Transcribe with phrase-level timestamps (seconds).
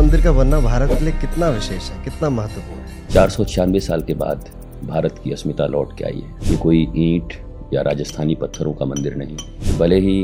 [0.00, 3.08] मंदिर का बनना भारत के लिए कितना विशेष है कितना महत्वपूर्ण है?
[3.08, 4.48] चार सौ छियानवे साल के बाद
[4.84, 7.34] भारत की अस्मिता लौट के आई है। ये कोई ईंट
[7.74, 9.36] या राजस्थानी पत्थरों का मंदिर नहीं
[9.78, 10.14] भले ही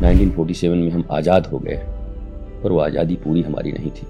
[0.00, 1.76] 1947 में हम आज़ाद हो गए
[2.62, 4.06] पर वो आज़ादी पूरी हमारी नहीं थी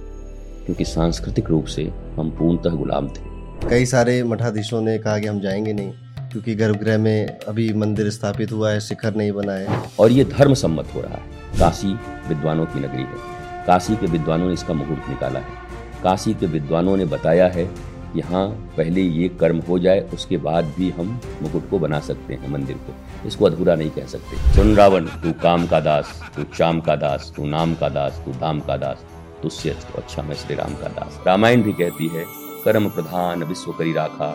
[0.67, 1.83] क्योंकि सांस्कृतिक रूप से
[2.17, 5.93] हम पूर्णतः गुलाम थे। कई सारे मठाधीशों ने कहा कि हम जाएँगे नहीं
[6.33, 10.55] क्योंकि गर्भगृह में अभी मंदिर स्थापित हुआ है शिखर नहीं बना है। और ये धर्म
[10.55, 11.93] सम्मत हो रहा है। काशी
[12.29, 13.34] विद्वानों की नगरी है।
[13.67, 17.65] काशी के विद्वानों ने इसका मुहूर्त निकाला है। काशी के विद्वानों ने बताया है
[18.13, 22.35] कि हाँ पहले ये कर्म हो जाए, उसके बाद भी हम मुकुट को बना सकते
[22.35, 22.95] हैं मंदिर को।
[23.29, 27.33] इसको अधूरा नहीं कह सकते। सुन रावण, तू काम का दास, तू चाम का दास,
[27.37, 29.05] तू नाम का दास, तू धाम का दास
[29.43, 32.25] तुझसे तो अच्छा मैं श्री राम का दास। रामायण भी कहती है,
[32.65, 34.35] कर्म प्रधान विश्व करी राखा,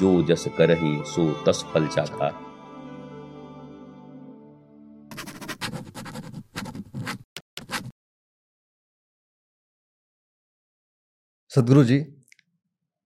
[0.00, 2.30] जो जस करही सो तस फल चाखा।
[11.52, 11.98] सदगुरु जी,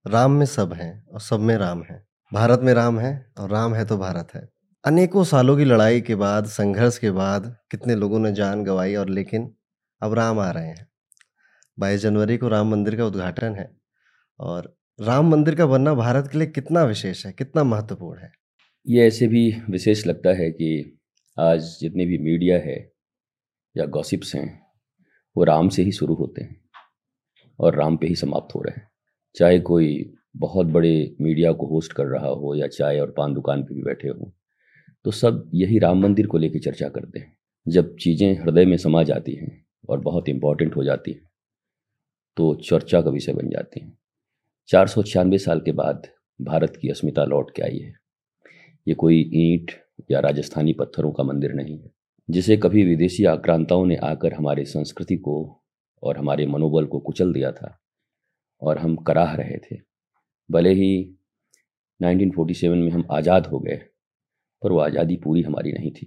[0.07, 3.75] राम में सब हैं और सब में राम है। भारत में राम है और राम
[3.75, 4.49] है तो भारत है।
[4.85, 9.09] अनेकों सालों की लड़ाई के बाद, संघर्ष के बाद कितने लोगों ने जान गंवाई और
[9.09, 9.55] लेकिन
[10.03, 10.89] अब राम आ रहे हैं।
[11.79, 13.77] बाईस जनवरी को राम मंदिर का उद्घाटन है
[14.41, 18.33] और राम मंदिर का बनना भारत के लिए कितना विशेष है, कितना महत्वपूर्ण है?
[18.89, 21.01] ये ऐसे भी विशेष लगता है कि
[21.39, 22.93] आज जितने भी मीडिया है
[23.77, 24.63] या गॉसिप्स हैं,
[25.37, 26.64] वो राम से ही शुरू होते हैं।
[27.59, 28.89] और राम पे ही समाप्त हो रहे हैं।
[29.35, 33.63] चाहे कोई बहुत बड़े मीडिया को होस्ट कर रहा हो या चाय और पान दुकान
[33.63, 34.31] पे भी बैठे हों
[35.05, 39.03] तो सब यही राम मंदिर को लेकर चर्चा करते हैं। जब चीज़ें हृदय में समा
[39.03, 39.51] जाती हैं
[39.89, 41.29] और बहुत इंपॉर्टेंट हो जाती हैं
[42.37, 43.97] तो चर्चा का विषय बन जाती हैं।
[44.69, 46.07] चार सौ छियानवे साल के बाद
[46.41, 47.93] भारत की अस्मिता लौट के आई है।
[48.87, 49.71] ये कोई ईंट
[50.11, 51.91] या राजस्थानी पत्थरों का मंदिर नहीं है,
[52.29, 55.35] जिसे कभी विदेशी आक्रांताओं ने आकर हमारे संस्कृति को
[56.03, 57.79] और हमारे मनोबल को कुचल दिया था
[58.63, 59.79] और हम कराह रहे थे।
[60.51, 61.17] भले ही
[62.01, 63.77] 1947 में हम आज़ाद हो गए,
[64.63, 66.07] पर वो आज़ादी पूरी हमारी नहीं थी,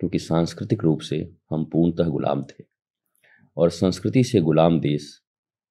[0.00, 1.16] क्योंकि सांस्कृतिक रूप से
[1.50, 2.64] हम पूर्णतः गुलाम थे
[3.56, 5.10] और संस्कृति से गुलाम देश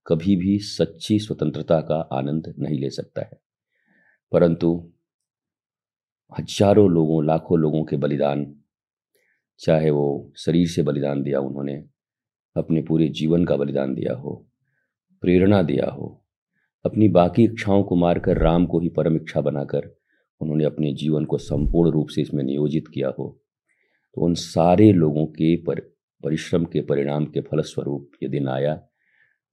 [0.06, 3.40] कभी भी सच्ची स्वतंत्रता का आनंद नहीं ले सकता है।
[4.32, 4.70] परंतु
[6.32, 8.46] हज़ारों लोगों, लाखों लोगों के बलिदान,
[9.62, 11.84] चाहे वो शरीर से बलिदान दिया उन्होंने
[12.58, 14.46] अपने पूरे जीवन का बलिदान दिया हो,
[15.24, 16.24] प्रेरणा दिया हो,
[16.86, 19.96] अपनी बाकी इच्छाओं को मारकर राम को ही परम इच्छा बनाकर
[20.42, 23.28] उन्होंने अपने जीवन को संपूर्ण रूप से इसमें नियोजित किया हो
[24.18, 25.80] तो उन सारे लोगों के पर,
[26.24, 28.82] परिश्रम के परिणाम के फलस्वरूप ये दिन आया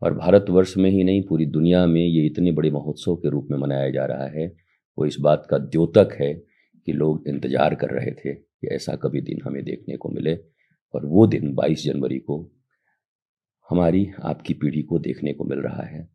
[0.02, 3.58] और भारतवर्ष में ही नहीं, पूरी दुनिया में ये इतने बड़े महोत्सव के रूप में
[3.58, 4.46] मनाया जा रहा है,
[4.98, 6.32] वो इस बात का द्योतक है
[6.86, 10.34] कि लोग इंतज़ार कर रहे थे कि ऐसा कभी दिन हमें देखने को मिले
[10.94, 12.38] और वो दिन 22 जनवरी को
[13.70, 16.08] हमारी आपकी पीढ़ी को देखने को मिल रहा है।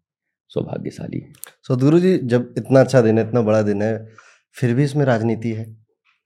[0.49, 1.21] सौभाग्यशाली।
[1.67, 4.07] सदगुरु जी जब इतना अच्छा दिन है इतना बड़ा दिन है
[4.55, 5.65] फिर भी इसमें राजनीति है।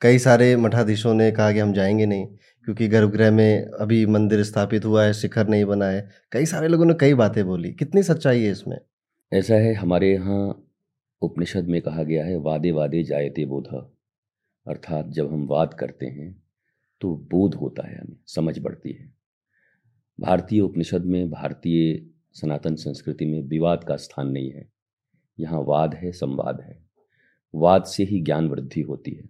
[0.01, 2.25] कई सारे मठाधीशों ने कहा कि हम जाएँगे नहीं
[2.65, 6.85] क्योंकि गर्भगृह में अभी मंदिर स्थापित हुआ है शिखर नहीं बना है। कई सारे लोगों
[6.85, 8.77] ने कई बातें बोली। कितनी सच्चाई है इसमें?
[9.33, 10.69] ऐसा है हमारे यहाँ
[11.21, 13.67] उपनिषद में कहा गया है वादे वादे जायते बोध।
[14.67, 16.43] अर्थात जब हम वाद करते हैं
[17.01, 19.22] तो बोध होता है हमें समझ बढ़ती है।
[20.19, 24.71] भारतीय उपनिषद में, भारतीय सनातन संस्कृति में विवाद का स्थान नहीं है।
[25.39, 26.85] यहाँ वाद है, संवाद है।
[27.55, 29.29] वाद से ही ज्ञान वृद्धि होती है।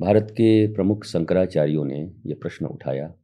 [0.00, 3.14] भारत के प्रमुख शंकराचार्यों ने यह प्रश्न उठाया,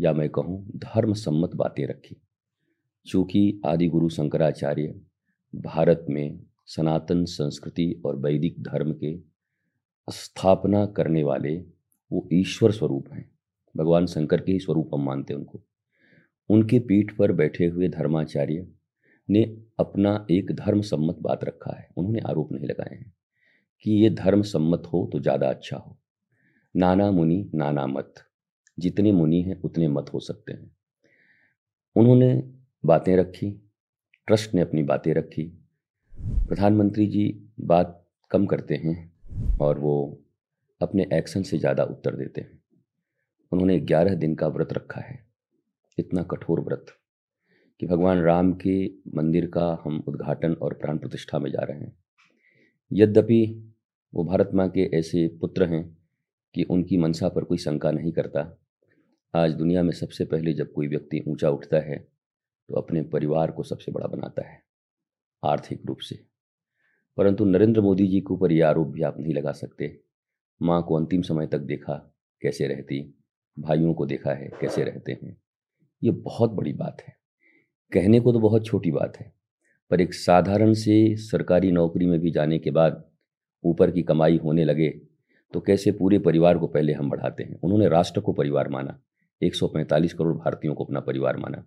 [0.00, 2.16] या मैं कहूँ धर्म सम्मत बातें रखी।
[3.06, 5.00] चूँकि आदि गुरु शंकराचार्य
[5.54, 9.18] भारत में सनातन संस्कृति और वैदिक धर्म के
[10.10, 11.56] स्थापना करने वाले
[12.12, 13.30] वो ईश्वर स्वरूप हैं।
[13.76, 15.62] भगवान शंकर के ही स्वरूप हम मानते हैं उनको।
[16.50, 18.66] उनके पीठ पर बैठे हुए धर्माचार्य
[19.28, 19.42] ने
[19.80, 23.12] अपना एक धर्म सम्मत बात रखा है। उन्होंने आरोप नहीं लगाए हैं
[23.84, 25.96] कि ये धर्म सम्मत हो तो ज़्यादा अच्छा हो।
[26.74, 28.14] नाना मुनि, नाना मत।
[28.78, 30.70] जितने मुनि हैं, उतने मत हो सकते हैं।
[31.96, 32.50] उन्होंने
[32.84, 33.50] बातें रखी,
[34.26, 35.44] ट्रस्ट ने अपनी बातें रखी।
[36.48, 39.12] प्रधानमंत्री जी बात कम करते हैं
[39.60, 40.22] और वो
[40.80, 42.60] अपने एक्शन से ज़्यादा उत्तर देते हैं।
[43.52, 45.19] उन्होंने ग्यारह दिन का व्रत रखा है।
[46.00, 46.86] इतना कठोर व्रत
[47.80, 48.74] कि भगवान राम के
[49.14, 51.96] मंदिर का हम उद्घाटन और प्राण प्रतिष्ठा में जा रहे हैं।
[52.90, 53.42] यद्यपि
[54.12, 55.84] वो भारत माँ के ऐसे पुत्र हैं
[56.54, 58.40] कि उनकी मनसा पर कोई शंका नहीं करता,
[59.34, 63.62] आज दुनिया में सबसे पहले जब कोई व्यक्ति ऊँचा उठता है तो अपने परिवार को
[63.62, 64.62] सबसे बड़ा बनाता है,
[65.42, 66.18] आर्थिक रूप से।
[67.18, 69.98] परंतु नरेंद्र मोदी जी के ऊपर यह आरोप भी आप नहीं लगा सकते,
[70.60, 71.94] माँ को अंतिम समय तक देखा
[72.42, 73.02] कैसे रहती,
[73.56, 75.36] भाइयों को देखा है कैसे रहते हैं।
[76.02, 77.14] ये बहुत बड़ी बात है।
[77.92, 79.32] कहने को तो बहुत छोटी बात है,
[79.90, 83.04] पर एक साधारण से सरकारी नौकरी में भी जाने के बाद
[83.64, 84.88] ऊपर की कमाई होने लगे
[85.54, 87.58] तो कैसे पूरे परिवार को पहले हम बढ़ाते हैं?
[87.62, 88.98] उन्होंने राष्ट्र को परिवार माना
[89.42, 91.64] 145 करोड़ भारतीयों को अपना परिवार माना,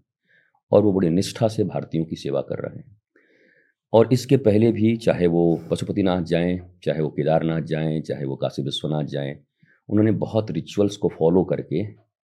[0.72, 2.98] और वो बड़ी निष्ठा से भारतीयों की सेवा कर रहे हैं।
[3.94, 8.64] और इसके पहले भी चाहे वो पशुपतिनाथ जाएँ, चाहे वो केदारनाथ जाएँ, चाहे वो काशी
[8.64, 9.38] विश्वनाथ जाएँ,
[9.90, 11.86] उन्होंने बहुत रिचुअल्स को फॉलो करके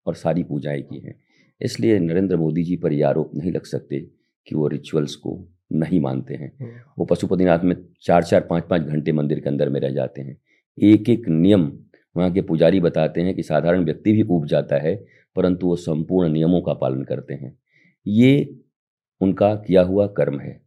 [0.06, 1.14] और सारी पूजाएँ की हैं।
[1.62, 4.00] इसलिए नरेंद्र मोदी जी पर यह आरोप नहीं लग सकते
[4.46, 8.82] कि वो रिचुअल्स को नहीं मानते हैं। हम्म। वो पशुपतिनाथ में चार चार पाँच पाँच
[8.82, 10.36] घंटे मंदिर के अंदर में रह जाते हैं।
[10.82, 11.72] एक एक नियम
[12.16, 15.06] वहाँ के पुजारी बताते हैं कि साधारण व्यक्ति भी ऊब जाता है
[15.36, 17.58] परंतु वो संपूर्ण नियमों का पालन करते हैं।
[18.06, 18.58] ये
[19.20, 20.60] उनका किया हुआ कर्म है।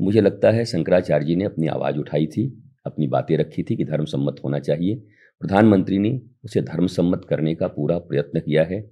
[0.00, 3.84] मुझे लगता है शंकराचार्य जी ने अपनी आवाज़ उठाई थी अपनी बातें रखी थी कि
[3.84, 4.94] धर्म सम्मत होना चाहिए।
[5.40, 8.90] प्रधानमंत्री ने उसे धर्म सम्मत करने का पूरा प्रयत्न किया है।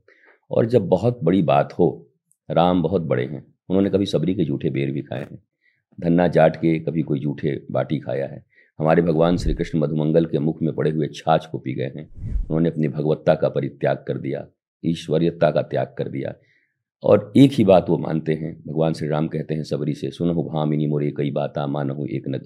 [0.50, 2.08] और जब बहुत बड़ी बात हो,
[2.50, 5.38] राम बहुत बड़े हैं। उन्होंने कभी सबरी के जूठे बेर भी खाए हैं।
[6.00, 8.44] धन्ना जाट के कभी कोई जूठे बाटी खाया है।
[8.78, 12.08] हमारे भगवान श्री कृष्ण मधुमंगल के मुख में पड़े हुए छाछ को पी गए हैं।
[12.38, 14.46] उन्होंने अपनी भगवत्ता का परित्याग कर दिया,
[14.84, 16.34] ईश्वरीयता का त्याग कर दिया।
[17.02, 20.34] और एक ही बात वो मानते हैं, भगवान श्री राम कहते हैं सबरी से सुनो
[20.34, 22.40] भामिनी मोरे कई बाता, मानहु एक न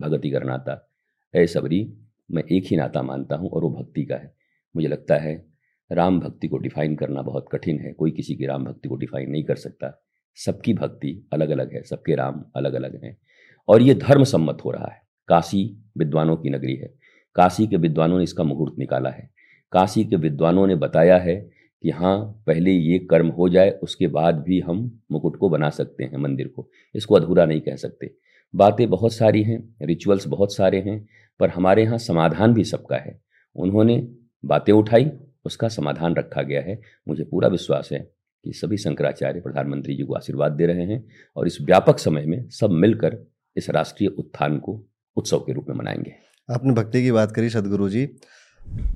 [0.00, 0.90] भगति कर नाता
[1.34, 1.94] ऐ सबरी,
[2.30, 4.34] मैं एक ही नाता मानता हूँ और वो भक्ति का है।
[4.76, 5.57] मुझे लगता है
[5.92, 9.30] राम भक्ति को डिफाइन करना बहुत कठिन है। कोई किसी की राम भक्ति को डिफाइन
[9.30, 10.04] नहीं कर सकता।
[10.34, 13.18] सबकी भक्ति अलग अलग है, सबके राम अलग अलग हैं।
[13.68, 16.94] और ये धर्म सम्मत हो रहा है। काशी विद्वानों की नगरी है।
[17.34, 19.30] काशी के विद्वानों ने इसका मुहूर्त निकाला है।
[19.72, 21.50] काशी के विद्वानों ने बताया है
[21.82, 26.04] कि हाँ पहले ये कर्म हो जाए, उसके बाद भी हम मुकुट को बना सकते
[26.04, 28.14] हैं, मंदिर को। इसको अधूरा नहीं कह सकते।
[28.54, 31.08] बातें बहुत सारी हैं रिचुअल्स बहुत सारे हैं,
[31.40, 33.20] पर हमारे यहाँ समाधान भी सबका है।
[33.56, 34.08] उन्होंने
[34.44, 35.10] बातें उठाई
[35.48, 38.10] उसका समाधान रखा गया है। मुझे पूरा विश्वास है
[38.44, 42.48] कि सभी शंकराचार्य प्रधानमंत्री जी को आशीर्वाद दे रहे हैं और इस व्यापक समय में
[42.48, 43.18] सब मिलकर
[43.56, 44.86] इस राष्ट्रीय उत्थान को
[45.16, 46.14] उत्सव के रूप में मनाएँगे।
[46.50, 48.06] आपने भक्ति की बात करी सदगुरु जी।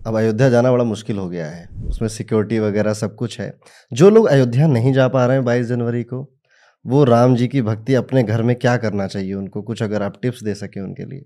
[0.06, 3.58] अब अयोध्या जाना बड़ा मुश्किल हो गया है। उसमें सिक्योरिटी वगैरह सब कुछ है।
[3.92, 6.38] जो लोग अयोध्या नहीं जा पा रहे हैं बाईस जनवरी को
[6.86, 9.62] वो राम जी की भक्ति अपने घर में क्या करना चाहिए उनको?
[9.62, 11.18] कुछ अगर आप टिप्स दे सकें उनके लिए।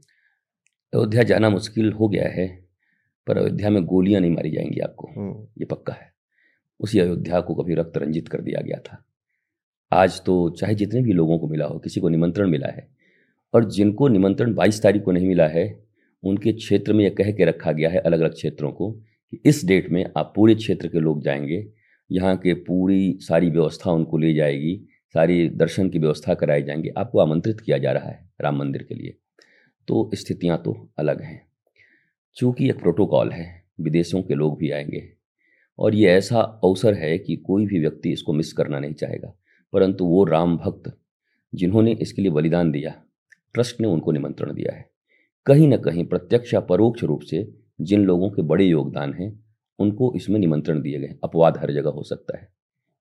[0.95, 2.66] अयोध्या जाना मुश्किल हो गया है।
[3.27, 6.13] पर अयोध्या में गोलियाँ नहीं मारी जाएँगी आपको। हम्म। ये पक्का है।
[6.81, 9.05] उसी अयोध्या को कभी रक्त रंजित कर दिया गया था।
[9.93, 12.89] आज तो चाहे जितने भी लोगों को मिला हो किसी को निमंत्रण मिला है।
[13.55, 15.87] और जिनको निमंत्रण 22 तारीख को नहीं मिला है
[16.25, 18.93] उनके क्षेत्र में यह कह के रखा गया है अलग अलग क्षेत्रों को
[19.31, 21.73] कि इस डेट में आप पूरे क्षेत्र के लोग जाएँगे।
[22.13, 27.19] यहाँ के पूरी सारी व्यवस्था उनको ले जाएगी सारी दर्शन की व्यवस्था कराई जाएँगी। आपको
[27.19, 29.17] आमंत्रित किया जा रहा है राम मंदिर के लिए।
[29.89, 31.46] तो स्थितियाँ तो अलग हैं।
[32.37, 35.13] चूँकि एक प्रोटोकॉल है, विदेशों के लोग भी आएँगे।
[35.79, 39.35] और ये ऐसा अवसर है कि कोई भी व्यक्ति इसको मिस करना नहीं चाहेगा।
[39.73, 40.99] परंतु वो राम भक्त,
[41.55, 43.03] जिन्होंने इसके लिए बलिदान दिया,
[43.55, 44.91] ट्रस्ट ने उनको निमंत्रण दिया है।
[45.47, 49.45] कहीं ना कहीं प्रत्यक्ष या परोक्ष रूप से जिन लोगों के बड़े योगदान हैं,
[49.79, 52.49] उनको इसमें निमंत्रण दिए गए। अपवाद हर जगह हो सकता है।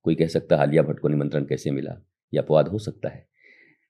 [0.03, 2.05] कोई कह सकता है आलिया भट्ट को निमंत्रण कैसे मिला?
[2.33, 3.27] यह अपवाद हो सकता है।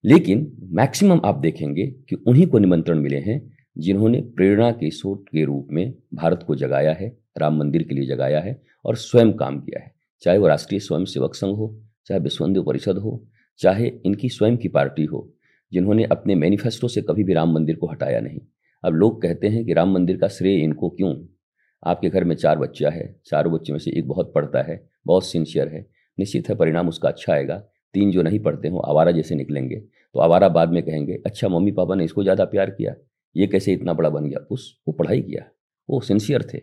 [0.05, 5.43] लेकिन मैक्सिमम आप देखेंगे कि उन्हीं को निमंत्रण मिले हैं जिन्होंने प्रेरणा के स्रोत के
[5.45, 9.59] रूप में भारत को जगाया है, राम मंदिर के लिए जगाया है और स्वयं काम
[9.59, 9.93] किया है।
[10.23, 11.75] चाहे वो राष्ट्रीय स्वयं सेवक संघ हो,
[12.05, 13.25] चाहे विश्व हिंदू परिषद हो,
[13.59, 15.33] चाहे इनकी स्वयं की पार्टी हो,
[15.71, 18.39] जिन्होंने अपने मैनिफेस्टो से कभी भी राम मंदिर को हटाया नहीं।
[18.83, 21.15] अब लोग कहते हैं कि राम मंदिर का श्रेय इनको क्यों?
[21.83, 25.25] आपके घर में चार बच्चा है, चारों बच्चे में से एक बहुत पढ़ता है, बहुत
[25.25, 25.85] सिंसियर है।
[26.17, 27.57] निश्चित है परिणाम उसका अच्छा आएगा।
[27.93, 31.71] तीन जो नहीं पढ़ते हो, आवारा जैसे निकलेंगे। तो आवारा बाद में कहेंगे अच्छा मम्मी
[31.71, 32.93] पापा ने इसको ज़्यादा प्यार किया।
[33.37, 34.45] ये कैसे इतना बड़ा बन गया?
[34.51, 35.43] उस, वो पढ़ाई किया।
[35.89, 36.57] वो सिंसियर थे।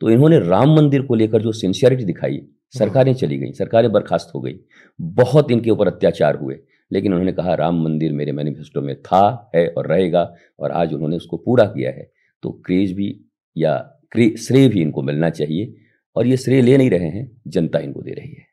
[0.00, 2.46] तो इन्होंने राम मंदिर को लेकर जो सिंसियरिटी दिखाई,
[2.78, 4.60] सरकारें चली गई, सरकारें बर्खास्त हो गई।
[5.00, 6.58] बहुत इनके ऊपर अत्याचार हुए।
[6.92, 11.16] लेकिन उन्होंने कहा, राम मंदिर मेरे मैनिफेस्टो में था, है और रहेगा और आज उन्होंने
[11.16, 13.20] उसको पूरा किया है। तो क्रेज भी
[13.56, 13.94] या
[14.38, 15.74] श्रेय भी इनको मिलना चाहिए
[16.16, 18.48] और ये श्रेय ले नहीं रहे हैं, जनता इनको दे रही है।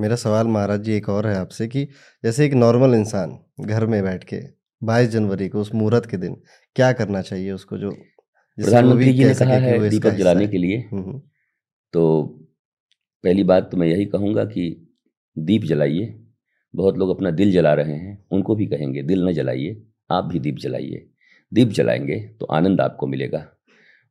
[0.00, 1.84] मेरा सवाल महाराज जी एक और है आपसे कि
[2.24, 4.40] जैसे एक नॉर्मल इंसान घर में बैठ के
[4.82, 6.36] बाईस जनवरी को उस मुहूर्त के दिन
[6.78, 11.02] क्या करना चाहिए उसको जो प्रधानमंत्री जी ने कहा है दीपक जलाने के लिए। हम्म,
[11.02, 11.22] हम्म।
[11.92, 12.26] तो
[13.24, 14.94] पहली बात तो मैं यही कहूँगा कि
[15.38, 16.22] दीप जलाइए।
[16.74, 20.38] बहुत लोग अपना दिल जला रहे हैं उनको भी कहेंगे दिल न जलाइए आप भी
[20.38, 21.10] दीप जलाइए।
[21.54, 23.46] दीप जलाएँगे तो आनंद आपको मिलेगा।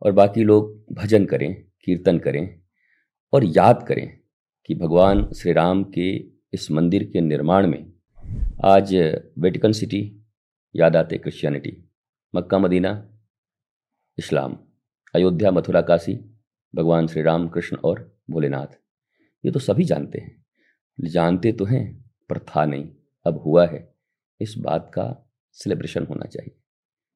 [0.01, 1.53] और बाकी लोग भजन करें
[1.85, 2.59] कीर्तन करें
[3.33, 4.19] और याद करें
[4.65, 6.17] कि भगवान श्री राम के
[6.53, 7.91] इस मंदिर के निर्माण में
[8.63, 8.95] आज
[9.39, 10.25] वेटिकन सिटी
[10.75, 11.86] याद आते Christianity.
[12.37, 13.19] Mecca, Medina,
[14.17, 14.57] Islam,
[15.15, 16.15] Ayodhya, Mathura, Kashi,
[16.75, 18.77] भगवान श्री राम कृष्ण और भोलेनाथ।
[19.45, 20.45] ये तो सभी जानते हैं।
[20.99, 22.89] जानते तो हैं, पर था नहीं।
[23.27, 23.95] अब हुआ है।
[24.41, 26.57] इस बात का सेलिब्रेशन होना चाहिए।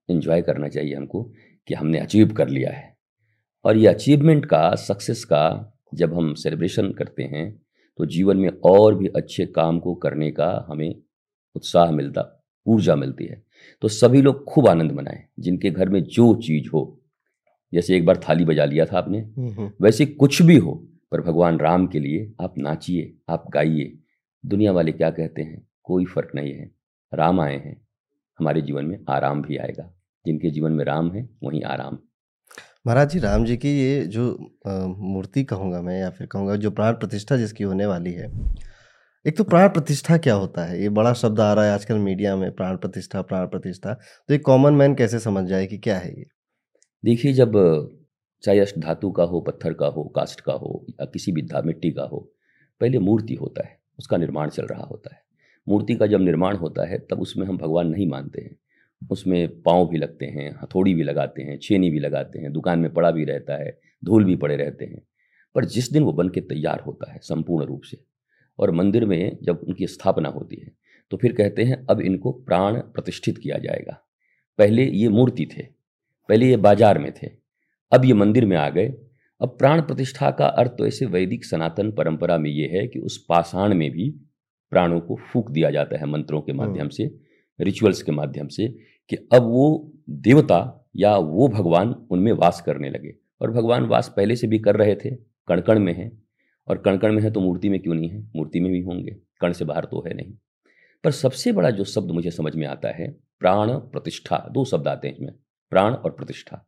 [0.10, 1.24] इन्जॉय करना चाहिए हमको
[1.68, 2.98] कि हमने अचीव कर लिया है।
[3.66, 7.66] और ये अचीवमेंट का सक्सेस का, जब हम सेलिब्रेशन करते हैं
[7.98, 11.04] तो जीवन में और भी अच्छे काम को करने का हमें
[11.56, 13.50] उत्साह मिलता, ऊर्जा मिलती है।
[13.82, 17.01] तो सभी लोग खूब आनंद मनाएँ जिनके घर में जो चीज़ हो।
[17.74, 21.22] जैसे एक बार थाली बजा लिया था आपने। हम्म, हम्म। वैसे कुछ भी हो पर
[21.22, 23.98] भगवान राम के लिए आप नाचिए आप गाइए।
[24.46, 25.68] दुनिया वाले क्या कहते हैं?
[25.84, 26.72] कोई फ़र्क नहीं है।
[27.13, 27.82] राम आए हैं।
[28.39, 29.94] हमारे जीवन में आराम भी आएगा।
[30.25, 31.98] जिनके जीवन में राम है वहीं आराम।
[32.88, 34.51] महाराज जी राम जी की ये जो
[34.98, 38.56] मूर्ति कहूँगा मैं या फिर कहूँगा जो प्राण प्रतिष्ठा जिसकी होने वाली है
[39.28, 40.82] एक तो प्राण प्रतिष्ठा क्या होता है?
[40.82, 43.94] ये बड़ा शब्द आ रहा है आजकल मीडिया में, प्राण प्रतिष्ठा प्राण प्रतिष्ठा।
[44.28, 46.25] तो एक कॉमन मैन कैसे समझ जाए कि क्या है ये?
[47.06, 47.51] देखिए, जब,
[48.44, 51.62] चाहे अष्ट धातु का हो, पत्थर का हो कास्ट का हो, या किसी भी धा,
[51.62, 52.34] मिट्टी का हो,
[52.82, 55.22] पहले मूर्ति होता है, उसका निर्माण चल रहा होता है।
[55.70, 58.56] मूर्ति का जब निर्माण होता है, तब उसमें हम भगवान नहीं मानते हैं।
[59.12, 62.94] उसमें पाँव भी लगते हैं, हथौड़ी भी लगाते हैं, छेनी भी लगाते हैं, दुकान में
[62.94, 65.01] पड़ा भी रहता है धूल भी पड़े रहते हैं।
[65.56, 68.11] पर जिस दिन वो बन के तैयार होता है, संपूर्ण रूप से
[68.60, 70.72] और मंदिर में जब उनकी स्थापना होती है
[71.12, 73.98] तो फिर कहते हैं अब इनको प्राण प्रतिष्ठित किया जाएगा।
[74.60, 75.62] पहले ये मूर्ति थे
[76.29, 77.31] पहले ये बाज़ार में थे
[77.91, 78.93] अब ये मंदिर में आ गए।
[79.41, 83.17] अब प्राण प्रतिष्ठा का अर्थ तो ऐसे वैदिक सनातन परंपरा में ये है कि उस
[83.29, 84.10] पाषाण में भी
[84.72, 87.10] प्राणों को फूक दिया जाता है मंत्रों के माध्यम से
[87.60, 88.67] रिचुअल्स के माध्यम से
[89.10, 90.60] कि अब वो देवता
[90.96, 94.96] या वो भगवान उनमें वास करने लगे। और भगवान वास पहले से भी कर रहे
[94.96, 95.10] थे
[95.48, 96.12] कणकण में है
[96.68, 98.32] और कण कण में है तो मूर्ति में क्यों नहीं है?
[98.36, 100.34] मूर्ति में भी होंगे, कण से बाहर तो है नहीं।
[101.03, 105.08] पर सबसे बड़ा जो शब्द मुझे समझ में आता है, प्राण प्रतिष्ठा, दो शब्द आते
[105.08, 105.34] हैं इसमें,
[105.70, 106.65] प्राण और प्रतिष्ठा।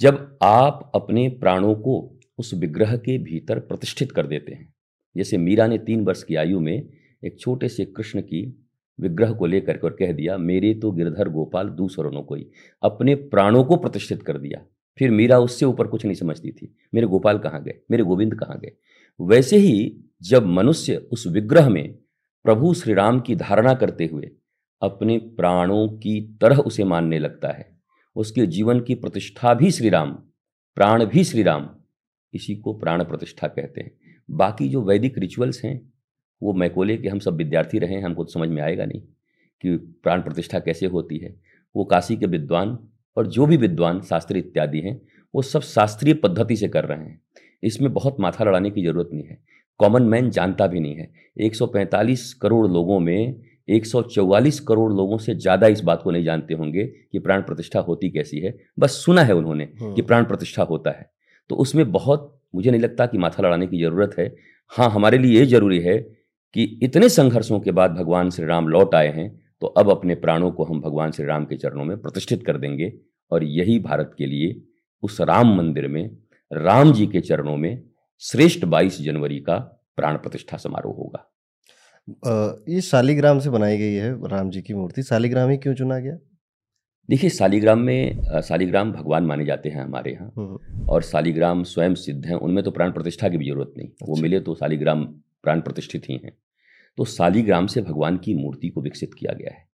[0.00, 4.74] जब आप अपने प्राणों को उस विग्रह के भीतर प्रतिष्ठित कर देते हैं,
[5.16, 6.88] जैसे मीरा ने तीन वर्ष की आयु में
[7.24, 8.68] एक छोटे से कृष्ण की
[9.00, 12.50] विग्रह को लेकर और कह दिया, मेरे तो गिरधर गोपाल, दूसरों ने कोई,
[12.82, 14.64] अपने प्राणों को प्रतिष्ठित कर दिया
[14.98, 17.74] फिर मीरा उससे ऊपर कुछ नहीं समझती थी। मेरे गोपाल कहाँ गए?
[17.90, 18.72] मेरे गोविंद कहाँ गए?
[19.20, 21.98] वैसे ही जब मनुष्य उस विग्रह में
[22.44, 24.30] प्रभु श्री राम की धारणा करते हुए
[24.82, 27.76] अपने प्राणों की तरह उसे मानने लगता है,
[28.16, 30.12] उसके जीवन की प्रतिष्ठा भी श्री राम
[30.74, 31.68] प्राण भी श्री राम
[32.34, 33.90] इसी को प्राण प्रतिष्ठा कहते हैं।
[34.30, 35.92] बाकी जो वैदिक रिचुअल्स हैं,
[36.42, 39.00] वो मैकोले के हम सब विद्यार्थी रहे हैं, हमको तो समझ में आएगा नहीं
[39.62, 41.40] कि प्राण प्रतिष्ठा कैसे होती है।
[41.76, 42.78] वो काशी के विद्वान
[43.16, 45.00] और जो भी विद्वान शास्त्री इत्यादि हैं
[45.34, 47.20] वो सब शास्त्रीय पद्धति से कर रहे हैं।
[47.62, 49.38] इसमें बहुत माथा लड़ाने की ज़रूरत नहीं है।
[49.78, 55.66] कॉमन मैन जानता भी नहीं है। 145 करोड़ लोगों में 144 करोड़ लोगों से ज़्यादा
[55.66, 59.34] इस बात को नहीं जानते होंगे कि प्राण प्रतिष्ठा होती कैसी है। बस सुना है
[59.34, 61.10] उन्होंने हम्म। कि प्राण प्रतिष्ठा होता है।
[61.48, 64.34] तो उसमें बहुत मुझे नहीं लगता कि माथा लड़ाने की ज़रूरत है।
[64.72, 65.98] हाँ हमारे लिए ये ज़रूरी है
[66.54, 70.50] कि इतने संघर्षों के बाद भगवान श्री राम लौट आए हैं तो अब अपने प्राणों
[70.50, 72.92] को हम भगवान श्री राम के चरणों में प्रतिष्ठित कर देंगे
[73.32, 74.62] और यही भारत के लिए
[75.02, 76.16] उस राम मंदिर में
[76.52, 77.82] राम जी के चरणों में
[78.22, 79.56] श्रेष्ठ 22 जनवरी का
[79.96, 81.32] प्राण प्रतिष्ठा समारोह होगा।
[82.68, 86.18] ये शालिग्राम से बनाई गई है राम जी की मूर्ति। शालिग्राम ही क्यों चुना गया?
[87.08, 92.24] देखिए शालिग्राम में शालिग्राम भगवान माने जाते हैं हमारे यहाँ हम्म, और शालिग्राम स्वयं सिद्ध
[92.26, 95.04] हैं उनमें तो प्राण प्रतिष्ठा की भी ज़रूरत नहीं। वो अच्छा। मिले तो शालिग्राम
[95.42, 96.32] प्राण प्रतिष्ठित ही हैं।
[96.96, 99.68] तो सालीग्राम से भगवान की मूर्ति को विकसित किया गया है।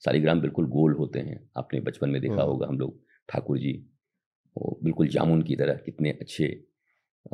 [0.00, 3.86] सालीग्राम बिल्कुल गोल होते हैं। आपने बचपन में देखा हम्म। होगा हम लोग ठाकुर जी
[4.58, 6.64] वो बिल्कुल जामुन की तरह कितने अच्छे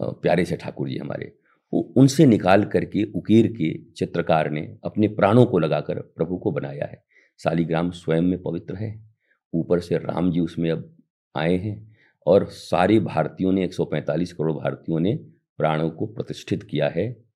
[0.00, 1.38] प्यारे से ठाकुर जी हमारे।
[1.72, 6.86] वो उनसे निकाल करके उकेर के चित्रकार ने अपने प्राणों को लगाकर प्रभु को बनाया
[6.86, 7.04] है।
[7.38, 9.08] सालीग्राम स्वयं में पवित्र है।
[9.54, 10.96] ऊपर से राम जी उसमें अब
[11.36, 15.14] आए हैं और सारे भारतीयों ने 145 करोड़ भारतीयों ने
[15.56, 17.27] प्राणों को प्रतिष्ठित किया है।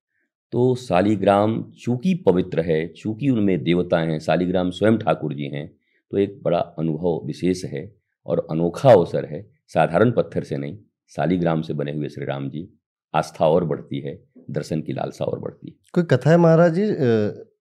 [0.53, 5.67] तो शालिग्राम चूँकि पवित्र है चूँकि उनमें देवता हैं शालिग्राम स्वयं ठाकुर जी हैं
[6.11, 7.81] तो एक बड़ा अनुभव विशेष है
[8.27, 10.77] और अनोखा अवसर है साधारण पत्थर से नहीं
[11.15, 12.67] शालिग्राम से बने हुए श्री राम जी
[13.13, 14.13] आस्था और बढ़ती है
[14.51, 16.85] दर्शन की लालसा और बढ़ती है। कोई कथा है महाराज जी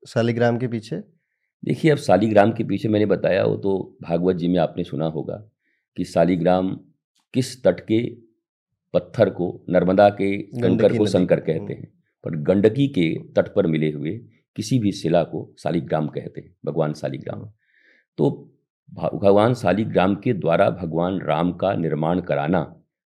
[0.09, 0.97] शालिग्राम के पीछे?
[1.65, 5.37] देखिए अब शालिग्राम के पीछे मैंने बताया वो तो भागवत जी में आपने सुना होगा
[5.97, 6.71] कि शालिग्राम
[7.35, 8.03] किस तट के
[8.95, 13.67] पत्थर को नर्मदा के कंकर को शंकर कहते हम्म। हैं। पर गंडकी के तट पर
[13.67, 14.21] मिले हुए
[14.57, 17.49] किसी भी शिला को शालिग्राम कहते हैं, भगवान शालिग्राम।
[18.19, 18.31] तो
[18.93, 22.64] भगवान शालिग्राम के द्वारा भगवान राम का निर्माण कराना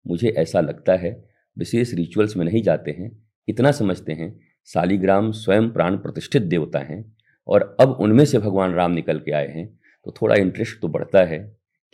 [0.07, 1.13] मुझे ऐसा लगता है,
[1.57, 3.11] विशेष रिचुअल्स में नहीं जाते हैं,
[3.49, 4.39] इतना समझते हैं,
[4.69, 7.05] शालिग्राम स्वयं प्राण प्रतिष्ठित देवता हैं
[7.49, 9.67] और अब उनमें से भगवान राम निकल के आए हैं
[10.07, 11.39] तो थोड़ा इंटरेस्ट तो बढ़ता है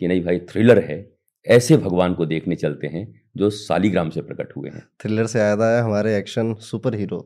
[0.01, 1.05] कि नहीं भाई थ्रिलर है,
[1.45, 5.61] ऐसे भगवान को देखने चलते हैं जो सालीग्राम से प्रकट हुए हैं। थ्रिलर से याद
[5.61, 7.19] आया हमारे action super hero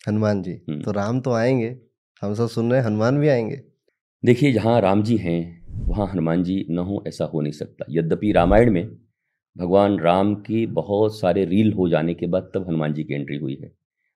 [0.00, 0.52] Hanuman ji.
[0.68, 1.76] हम्म। तो राम तो आएँगे
[2.22, 3.62] हम सब सुन रहे हैं हनुमान भी आएँगे।
[4.22, 5.40] देखिए जहाँ राम जी हैं
[5.88, 8.86] वहाँ हनुमान जी न हो ऐसा हो नहीं सकता। यद्यपि रामायण में
[9.56, 13.36] भगवान राम की बहुत सारे रील हो जाने के बाद तब हनुमान जी की एंट्री
[13.36, 13.72] हुई है।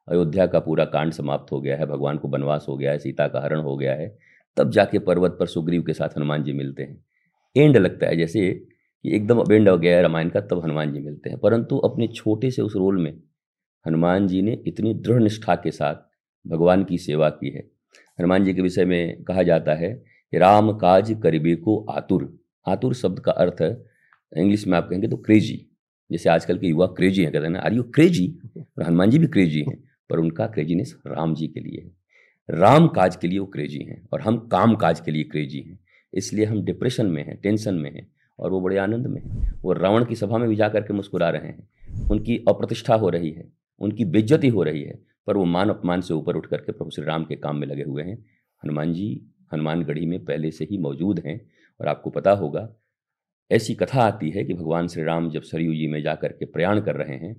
[0.08, 3.26] अयोध्या का पूरा कांड समाप्त हो गया है भगवान को वनवास हो गया है सीता
[3.28, 4.08] का हरण हो गया है
[4.56, 7.04] तब जाके पर्वत पर सुग्रीव के साथ हनुमान जी मिलते हैं।
[7.56, 8.48] एंड लगता है जैसे
[9.04, 11.78] कि एकदम अब एंड हो गया है रामायण का, तब हनुमान जी मिलते हैं। परंतु
[11.78, 13.12] अपने छोटे से उस रोल में
[13.86, 15.94] हनुमान जी ने इतनी दृढ़ निष्ठा के साथ
[16.46, 17.60] भगवान की सेवा की है।
[18.20, 19.92] हनुमान जी के विषय में कहा जाता है
[20.32, 23.62] कि राम काज करीबे को आतुर। आतुर शब्द का अर्थ
[24.36, 25.66] इंग्लिश में आप कहेंगे तो क्रेजी
[26.10, 29.26] जैसे आजकल के युवा क्रेजी हैं, कहते हैं आर यू क्रेजी और हनुमान जी भी
[29.26, 29.76] क्रेजी हैं,
[30.10, 34.08] पर उनका क्रेजीनेस राम जी के लिए है। राम काज के लिए वो क्रेजी हैं
[34.12, 35.78] और हम काम काज के लिए क्रेजी हैं।
[36.14, 38.06] इसलिए हम डिप्रेशन में हैं टेंशन में हैं।
[38.40, 39.22] और वो बड़े आनंद में,
[39.62, 43.30] वो रावण की सभा में भी जा करके मुस्कुरा रहे हैं। उनकी अप्रतिष्ठा हो रही
[43.30, 43.48] है,
[43.80, 47.04] उनकी बेज्जती हो रही है, पर वो मान अपमान से ऊपर उठ करके प्रभु श्री
[47.04, 48.16] राम के काम में लगे हुए हैं।
[48.62, 49.20] हनुमान जी,
[49.52, 51.40] हनुमानगढ़ी में पहले से ही मौजूद हैं
[51.80, 52.68] और आपको पता होगा,
[53.50, 56.44] ऐसी कथा आती है कि भगवान श्री राम जब सरयू जी में जा कर के
[56.46, 57.34] प्रयाण कर रहे हैं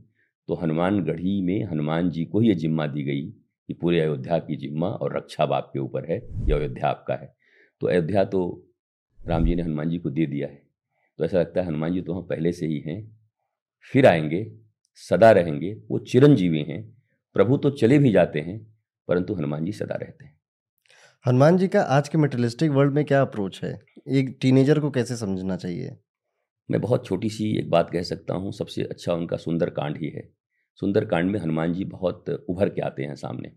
[0.50, 3.22] तो हनुमानगढ़ी में हनुमान जी को ही ये जिम्मा दी गई
[3.70, 7.34] कि पूरे अयोध्या की जिम्मा और रक्षा बाप के ऊपर है, ये अयोध्या आपका है।
[7.82, 8.42] तो अयोध्या तो
[9.20, 10.62] राम जी ने हनुमान जी को दे दिया है।
[11.18, 13.18] तो ऐसा लगता है हनुमान जी तो हम पहले से ही हैं।
[13.92, 14.52] फिर आएँगे
[14.96, 16.98] सदा रहेंगे वो चिरंजीवी हैं
[17.34, 18.78] प्रभु तो चले भी जाते हैं
[19.08, 20.40] परंतु हनुमान जी सदा रहते हैं।
[21.26, 23.80] हनुमान जी का आज के मेटलिस्टिक वर्ल्ड में क्या अप्रोच है?
[24.08, 25.98] एक टीनेजर को कैसे समझना चाहिए?
[26.72, 30.10] मैं बहुत छोटी सी एक बात कह सकता हूँ सबसे अच्छा उनका सुंदर कांड ही
[30.10, 30.30] है।
[30.76, 33.52] सुंदर कांड में हनुमान जी बहुत उभर के आते हैं सामने।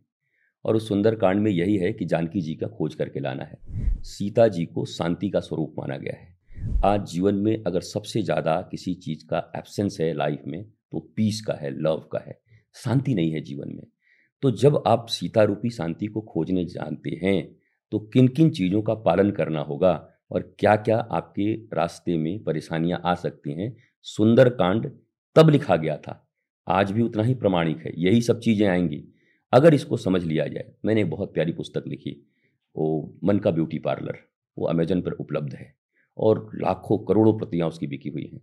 [0.64, 3.58] और उस सुंदर कांड में यही है कि जानकी जी का खोज करके लाना है।
[4.02, 6.33] सीता जी को शांति का स्वरूप माना गया है।
[6.84, 11.40] आज जीवन में अगर सबसे ज़्यादा किसी चीज़ का एब्सेंस है लाइफ में तो पीस
[11.40, 12.38] का है लव का है,
[12.76, 13.86] शांति नहीं है जीवन में।
[14.42, 17.56] तो जब आप सीता रूपी शांति को खोजने जानते हैं
[17.92, 19.92] तो किन किन चीज़ों का पालन करना होगा
[20.30, 23.74] और क्या क्या आपके रास्ते में परेशानियाँ आ सकती हैं,
[24.06, 24.90] सुंदर कांड
[25.36, 26.20] तब लिखा गया था।
[26.66, 29.02] आज भी उतना ही प्रमाणिक है, यही सब चीज़ें आएँगी।
[29.52, 32.16] अगर इसको समझ लिया जाए, मैंने एक बहुत प्यारी पुस्तक लिखी,
[32.76, 34.18] वो मन का ब्यूटी पार्लर,
[34.56, 35.72] वो अमेजन पर उपलब्ध है।
[36.18, 38.40] और लाखों करोड़ों प्रतियाँ उसकी बिकी हुई हैं।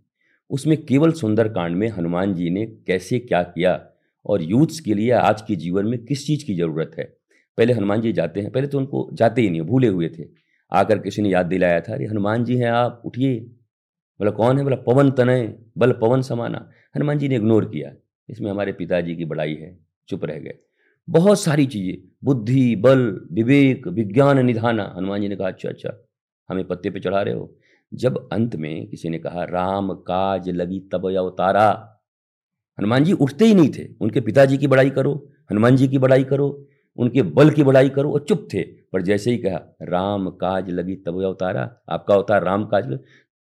[0.50, 3.86] उसमें केवल सुंदरकांड में हनुमान जी ने कैसे क्या किया
[4.26, 7.16] और यूथ्स के लिए आज के जीवन में किस चीज़ की ज़रूरत है?
[7.58, 10.24] पहले हनुमान जी जाते हैं, पहले तो उनको जाते ही नहीं भूले हुए थे।
[10.72, 14.64] आकर किसी ने याद दिलाया था, अरे हनुमान जी हैं आप, उठिए। बोला, कौन है?
[14.64, 17.92] बोला, पवन तनय। बल, पवन समाना। हनुमान जी ने इग्नोर किया।
[18.28, 20.54] इसमें हमारे पिताजी की बड़ाई है, चुप रह गए।
[21.10, 26.04] बहुत सारी चीज़ें, बुद्धि, बल, विवेक, विज्ञान, निधाना। हनुमान जी ने कहा अच्छा अच्छा
[26.48, 27.54] हमें पत्ते पे चढ़ा रहे हो।
[27.92, 31.68] जब अंत में किसी ने कहा राम काज लगी तब अवतारा।
[32.78, 35.14] हनुमान जी उठते ही नहीं थे। उनके पिताजी की बड़ाई करो
[35.50, 36.48] हनुमान जी की बड़ाई करो
[36.98, 40.96] उनके बल की बड़ाई करो और चुप थे। पर जैसे ही कहा राम काज लगी
[40.96, 42.92] तब अवतारा आपका अवतार राम काज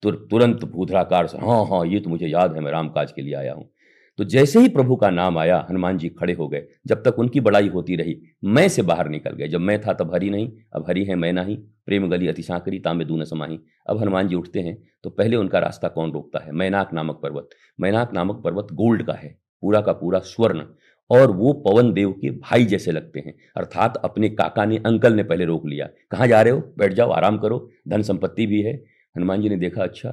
[0.04, 3.22] तुर, तुरंत भूधराकार से हाँ हाँ ये तो मुझे याद है मैं राम काज के
[3.22, 3.70] लिए आया हूँ।
[4.20, 7.40] तो जैसे ही प्रभु का नाम आया, हनुमान जी खड़े हो गए। जब तक उनकी
[7.40, 10.86] बड़ाई होती रही, मैं से बाहर निकल गए। जब मैं था तब हरी नहीं, अब
[10.88, 14.60] हरी है मैं नहीं। प्रेम गली अति सांकरी तामे दून समाही। अब हनुमान जी उठते
[14.60, 16.52] हैं तो पहले उनका रास्ता कौन रोकता है?
[16.52, 20.64] मैनाक नामक पर्वत। मैनाक नामक पर्वत गोल्ड का है, पूरा का पूरा स्वर्ण।
[21.10, 25.24] और वो पवन देव के भाई जैसे लगते हैं। अर्थात अपने काका ने, अंकल ने
[25.24, 26.74] पहले रोक लिया। कहाँ जा रहे हो?
[26.78, 28.74] बैठ जाओ, आराम करो। धन संपत्ति भी है।
[29.18, 30.10] हनुमान जी ने देखा अच्छा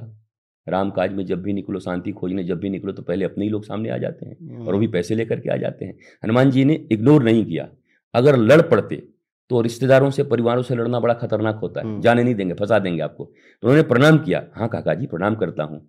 [0.69, 3.51] राम काज में जब भी निकलो शांति खोजने जब भी निकलो तो पहले अपने ही
[3.51, 6.51] लोग सामने आ जाते हैं और वो भी पैसे लेकर के आ जाते हैं। हनुमान
[6.51, 7.67] जी ने इग्नोर नहीं किया।
[8.13, 9.03] अगर लड़ पड़ते
[9.49, 12.79] तो रिश्तेदारों से परिवारों से लड़ना बड़ा खतरनाक होता है। हम्म। जाने नहीं देंगे फंसा
[12.79, 15.81] देंगे आपको। तो उन्होंने प्रणाम किया। हाँ काका जी प्रणाम करता हूँ।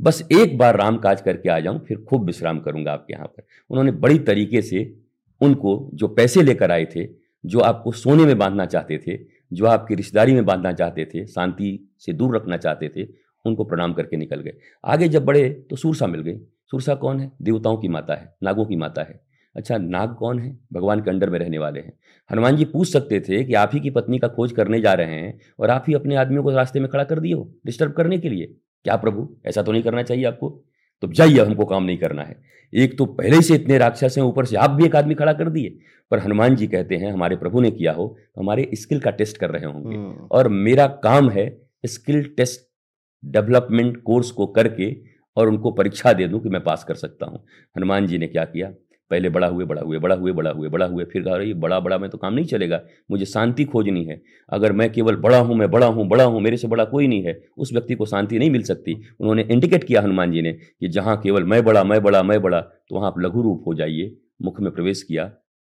[0.00, 3.42] बस एक बार राम काज करके आ जाऊँ फिर खूब विश्राम करूँगा आपके यहाँ पर।
[3.70, 4.92] उन्होंने बड़ी तरीके से
[5.40, 7.08] उनको जो पैसे लेकर आए थे
[7.44, 9.18] जो आपको सोने में बांधना चाहते थे
[9.52, 13.04] जो आपकी रिश्तेदारी में बांधना चाहते थे शांति से दूर रखना चाहते थे
[13.46, 14.52] उनको प्रणाम करके निकल गए।
[14.84, 16.38] आगे जब बढ़े तो सूरसा मिल गई।
[16.70, 17.32] सूरसा कौन है?
[17.42, 19.20] देवताओं की माता है नागों की माता है।
[19.56, 20.58] अच्छा नाग कौन है?
[20.72, 21.92] भगवान के अंडर में रहने वाले हैं।
[22.30, 25.14] हनुमान जी पूछ सकते थे कि आप ही की पत्नी का खोज करने जा रहे
[25.14, 28.28] हैं और आप ही अपने आदमियों को रास्ते में खड़ा कर हो डिस्टर्ब करने के
[28.28, 30.64] लिए। क्या प्रभु ऐसा तो नहीं करना चाहिए आपको?
[31.02, 32.42] तो जाइए हमको काम नहीं करना है।
[32.74, 35.48] एक तो पहले से इतने राक्षस हैं ऊपर से आप भी एक आदमी खड़ा कर
[35.50, 35.78] दिए।
[36.10, 39.50] पर हनुमान जी कहते हैं हमारे प्रभु ने किया हो हमारे स्किल का टेस्ट कर
[39.50, 42.60] रहे होंगे। हम्म। और मेरा काम है स्किल टेस्ट
[43.26, 44.94] डेवलपमेंट कोर्स को करके
[45.36, 47.44] और उनको परीक्षा दे दूँ कि मैं पास कर सकता हूँ।
[47.76, 48.72] हनुमान जी ने क्या किया?
[49.10, 51.78] पहले बड़ा हुए बड़ा हुए बड़ा हुए बड़ा हुए बड़ा हुए, फिर कहा रही बड़ा
[51.80, 55.56] बड़ा, में तो काम नहीं चलेगा, मुझे शांति खोजनी है। अगर मैं केवल बड़ा हूँ,
[55.56, 58.38] मैं बड़ा हूँ बड़ा हूँ, मेरे से बड़ा कोई नहीं है, उस व्यक्ति को शांति
[58.38, 62.02] नहीं मिल सकती। उन्होंने इंडिकेट किया हनुमान जी ने कि जहाँ केवल मैं बड़ा मैं
[62.02, 65.24] बड़ा मैं बड़ा तो वहाँ आप लघु रूप हो जाइए। मुख में प्रवेश किया,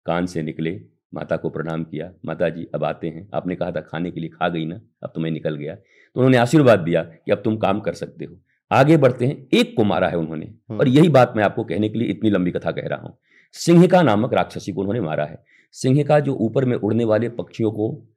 [0.07, 0.81] कान से निकले,
[1.15, 4.31] माता को प्रणाम किया, माता जी, अब आते हैं। आपने कहा था खाने के लिए
[4.31, 5.77] खा गई ना, अब तो मैं निकल गया।
[6.15, 8.41] तो उन्होंने आशीर्वाद दिया कि अब तुम काम कर सकते हो।
[8.73, 11.89] आगे बढ़ते हैं एक को मारा है उन्होंने। हम्म। और यही बात मैं आपको कहने
[11.89, 13.19] के लिए इतनी लंबी कथा कह रहा हूँ।
[13.53, 18.09] सिंहिका नामक राक्षसी को उन्होंने मारा है। सिंहिका जो ऊपर में उड़ने वाले पक्षियों को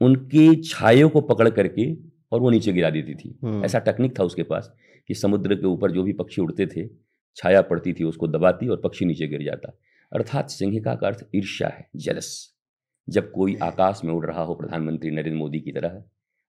[0.00, 1.94] उनकी छायों को पकड़ करके
[2.32, 4.72] और वो नीचे गिरा देती थी। हम्म। ऐसा टेक्निक था उसके पास
[5.08, 6.88] कि समुद्र के ऊपर जो भी पक्षी उड़ते थे
[7.36, 9.78] छाया पड़ती थी उसको दबाती और पक्षी नीचे गिर जाता।
[10.12, 12.54] अर्थात सिंहिका का अर्थ ईर्ष्या है जलस
[13.08, 16.04] जब कोई आकाश में उड़ रहा हो प्रधानमंत्री नरेंद्र मोदी की तरह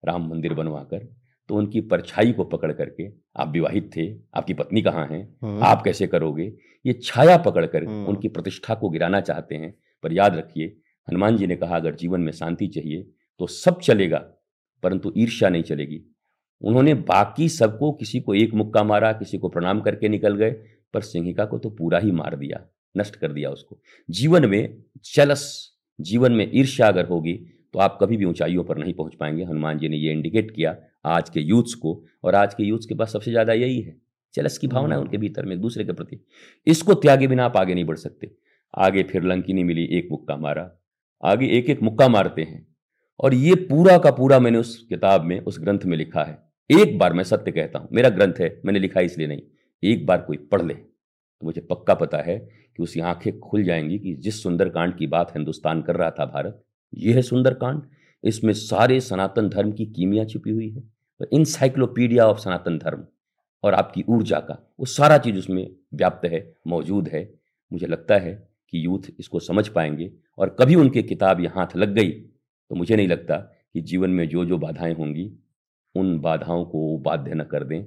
[0.07, 1.07] राम मंदिर बनवाकर
[1.49, 5.81] तो उनकी परछाई को पकड़ करके आप विवाहित थे आपकी पत्नी कहाँ हैं हम्म। आप
[5.83, 6.51] कैसे करोगे
[6.85, 10.75] ये छाया पकड़कर हम्म। उनकी प्रतिष्ठा को गिराना चाहते हैं पर याद रखिए
[11.07, 13.05] हनुमान जी ने कहा अगर जीवन में शांति चाहिए
[13.39, 14.17] तो सब चलेगा
[14.83, 16.03] परंतु ईर्ष्या नहीं चलेगी
[16.61, 20.51] उन्होंने बाकी सबको किसी को एक मुक्का मारा किसी को प्रणाम करके निकल गए
[20.93, 22.63] पर सिंहिका को तो पूरा ही मार दिया
[22.95, 25.45] नष्ट कर दिया उसको जीवन में चलस
[25.99, 27.39] जीवन में ईर्ष्या अगर होगी
[27.77, 30.75] तो आप कभी भी ऊंचाइयों पर नहीं पहुँच पाएँगे। हनुमान जी ने ये इंडिकेट किया
[31.05, 31.91] आज के यूथ्स को
[32.23, 33.95] और आज के यूथ्स के पास सबसे ज़्यादा यही है।
[34.33, 36.19] चलस की भावना है उनके भीतर में एक दूसरे के प्रति।
[36.67, 38.31] इसको त्यागे बिना आप आगे नहीं बढ़ सकते।
[38.73, 40.69] आगे फिर लंकिनी मिली एक मुक्का मारा।
[41.23, 42.65] आगे एक एक मुक्का मारते हैं।
[43.19, 46.37] और ये पूरा का पूरा मैंने उस किताब में उस ग्रंथ में लिखा है।
[46.69, 49.41] एक बार मैं सत्य कहता हूँ। मेरा ग्रंथ है मैंने लिखा इसलिए नहीं।
[49.83, 53.99] एक बार कोई पढ़ ले तो मुझे पक्का पता है कि उसकी आँखें खुल जाएँगी
[53.99, 56.63] कि जिस सुंदरकांड की बात हिंदुस्तान कर रहा था भारत
[56.93, 57.81] ये है सुंदरकांड।
[58.23, 60.83] इसमें सारे सनातन धर्म की कीमिया छिपी हुई है।
[61.33, 63.03] इंसाइक्लोपीडिया ऑफ़ सनातन धर्म
[63.63, 67.29] और आपकी ऊर्जा का, वो सारा चीज़ उसमें व्याप्त है, मौजूद है।
[67.71, 68.33] मुझे लगता है
[68.69, 72.95] कि यूथ इसको समझ पाएँगे और कभी उनके किताब यहाँ हाथ लग गई तो मुझे
[72.95, 73.35] नहीं लगता
[73.73, 75.31] कि जीवन में जो जो बाधाएँ होंगी,
[75.95, 77.83] उन बाधाओं को बाध्य न कर दें,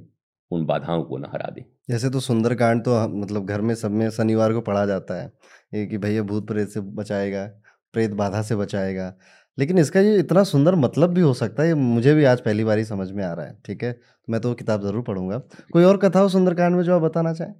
[0.50, 4.08] उन बाधाओं को न हरा दें। जैसे तो सुंदरकांड तो मतलब घर में, सब में
[4.10, 5.32] शनिवार को पढ़ा जाता है,
[5.74, 7.50] ये कि भैया भूत प्रेत से बचाएगा।
[7.94, 9.14] प्रेत बाधा से बचाएगा।
[9.58, 12.64] लेकिन इसका ये इतना सुंदर मतलब भी हो सकता है ये मुझे भी आज पहली
[12.64, 13.92] बार ही समझ में आ रहा है ठीक है?
[13.92, 15.38] तो मैं तो वो किताब ज़रूर पढ़ूँगा।
[15.72, 17.54] कोई और कथा हो सुंदरकांड में जो आप बताना चाहें?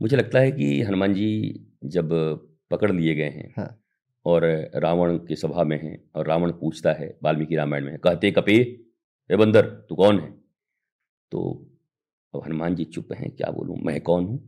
[0.00, 2.10] मुझे लगता है कि हनुमान जी जब
[2.70, 3.68] पकड़ लिए गए हैं हाँ।
[4.26, 4.44] और
[4.76, 8.54] रावण की सभा में हैं और रावण पूछता है वाल्मीकि रामायण में कहते कपे
[9.30, 10.30] ए बंदर तू कौन है?
[11.32, 11.68] तो
[12.34, 13.76] अब हनुमान जी चुप हैं क्या बोलूँ?
[13.82, 14.38] मैं कौन हूँ?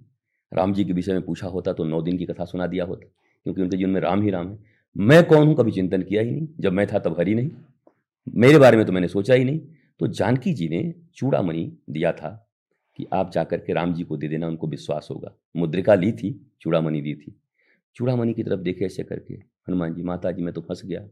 [0.53, 3.07] राम जी के विषय में पूछा होता तो नौ दिन की कथा सुना दिया होता।
[3.45, 4.59] क्योंकि उनके जीवन में राम ही राम है।
[4.97, 5.55] मैं कौन हूँ?
[5.57, 7.51] कभी चिंतन किया ही नहीं। जब मैं था तब हरी नहीं।
[8.29, 9.61] मेरे बारे में तो मैंने सोचा ही नहीं।
[10.01, 12.31] तो जानकी जी ने चूड़ामणि दिया था
[12.99, 16.53] कि आप जाकर के राम जी को दे देना, उनको विश्वास होगा। मुद्रिका ली थी,
[16.61, 17.35] चूड़ामणि दी थी।
[17.97, 21.07] चूड़ामणि की तरफ़ देखे ऐसे करके, हनुमान जी, माता जी, मैं तो फंस गया।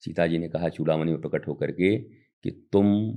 [0.00, 1.96] सीता जी ने कहा, चूड़ामणि में प्रकट होकर के
[2.44, 3.14] कि तुम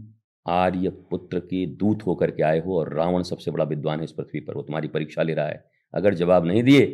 [0.48, 4.12] आर्य पुत्र के दूत होकर के आए हो और रावण सबसे बड़ा विद्वान है इस
[4.12, 6.86] पृथ्वी पर। वो तुम्हारी परीक्षा ले रहा है। अगर जवाब नहीं दिए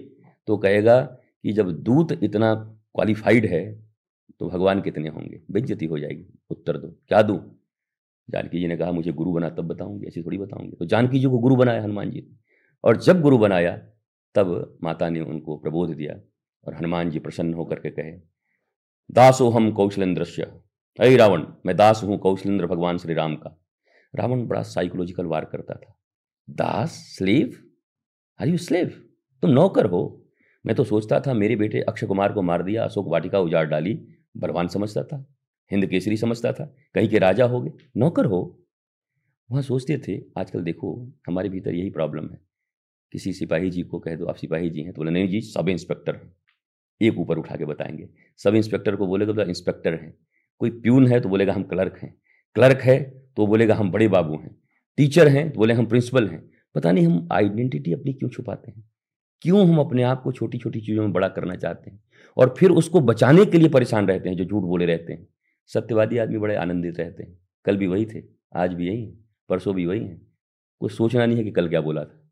[0.47, 2.55] तो कहेगा कि जब दूत इतना
[2.95, 3.85] क्वालिफाइड है
[4.39, 5.41] तो भगवान कितने होंगे?
[5.51, 7.61] बेइज्जती हो जाएगी। उत्तर दो। क्या दूँ?
[8.29, 11.25] जानकी जी ने कहा, मुझे गुरु बना, तब बताऊँगी, ऐसी थोड़ी बताऊँगी। तो जानकी जी
[11.25, 12.35] को गुरु बनाया हनुमान जी ने।
[12.83, 13.77] और जब गुरु बनाया,
[14.35, 16.19] तब माता ने उनको प्रबोध दिया
[16.67, 18.21] और हनुमान जी प्रसन्न होकर के कहे,
[19.11, 20.43] दासो हम कौशलेंद्रस्य
[20.99, 23.61] अरे रावण, मैं दास हूँ कौशलेंद्र भगवान श्री राम का।
[24.15, 25.99] रावण बड़ा साइकोलॉजिकल वार करता था।
[26.49, 26.89] दास?
[26.89, 27.69] स्लेव?
[28.41, 29.09] Are you slave?
[29.41, 30.24] तुम नौकर हो?
[30.65, 34.07] मैं तो सोचता था मेरे बेटे अक्षय कुमार को मार दिया, अशोक वाटिका उजाड़ डाली,
[34.37, 35.25] बलवान समझता था,
[35.71, 38.61] हिंद केसरी समझता था, कहीं के राजा हो गए, नौकर हो।
[39.51, 42.39] वहाँ सोचते थे, आजकल देखो, हमारे भीतर यही प्रॉब्लम है।
[43.11, 45.69] किसी सिपाही जी को कह दो, आप सिपाही जी हैं तो बोले, नहीं जी, सब
[45.69, 46.33] इंस्पेक्टर हैं।
[47.01, 50.13] एक ऊपर उठा के बताएँगे, सब इंस्पेक्टर को बोलेगा तो इंस्पेक्टर हैं।
[50.59, 52.15] कोई प्यून है तो बोलेगा, हम क्लर्क हैं।
[52.55, 53.03] क्लर्क है
[53.37, 54.55] तो बोलेगा, हम बड़े बाबू हैं।
[54.97, 58.94] टीचर हैं तो बोले, हम प्रिंसिपल हैं। पता नहीं, हम आइडेंटिटी अपनी क्यों छुपाते हैं?
[59.45, 62.03] क्यों हम अपने आप को छोटी छोटी चीज़ों में बड़ा करना चाहते हैं?
[62.37, 65.27] और फिर उसको बचाने के लिए परेशान रहते हैं, जो झूठ बोले रहते हैं।
[65.67, 68.23] सत्यवादी आदमी बड़े आनंदित रहते हैं। कल भी वही थे,
[68.55, 70.27] आज भी यही हैं, परसों भी वही हैं।
[70.79, 72.29] कुछ सोचना नहीं है कि कल क्या बोला था।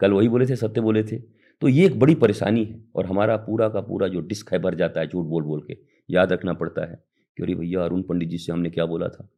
[0.00, 1.16] कल वही बोले थे, सत्य बोले थे।
[1.60, 4.74] तो ये एक बड़ी परेशानी है और हमारा पूरा का पूरा जो डिस्क है, भर
[4.74, 5.78] जाता है झूठ बोल बोल के।
[6.10, 7.04] याद रखना पड़ता है
[7.36, 9.28] कि अरे भैया अरुण पंडित जी से हमने क्या बोला था?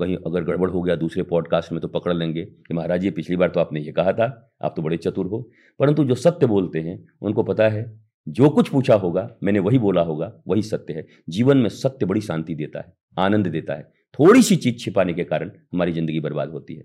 [0.00, 3.36] कहीं अगर गड़बड़ हो गया दूसरे पॉडकास्ट में तो पकड़ लेंगे। कि महाराज ये पिछली
[3.36, 6.80] बार तो आपने ये कहा था, आप तो बड़े चतुर हो। परंतु जो सत्य बोलते
[6.80, 11.06] हैं, उनको पता है, जो कुछ पूछा होगा, मैंने वही बोला होगा, वही सत्य है।
[11.28, 13.82] जीवन में सत्य बड़ी शांति देता है, आनंद देता है।
[14.18, 16.82] थोड़ी सी चीज़ छिपाने के कारण हमारी ज़िंदगी बर्बाद होती है।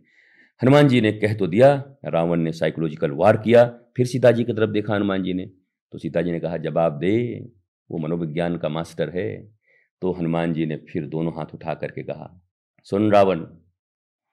[0.64, 3.66] हनुमान जी ने कह तो दिया, रावण ने साइकोलॉजिकल वार किया,
[3.98, 5.46] फिर सीता जी की तरफ़ देखा हनुमान जी ने।
[5.92, 7.46] तो सीता जी ने कहा जवाब दे,
[7.92, 9.56] वो मनोविज्ञान का मास्टर है।
[10.02, 12.45] तो हनुमान जी ने फिर दोनों हाथ उठा करके कहा
[12.88, 13.40] सुन रावण,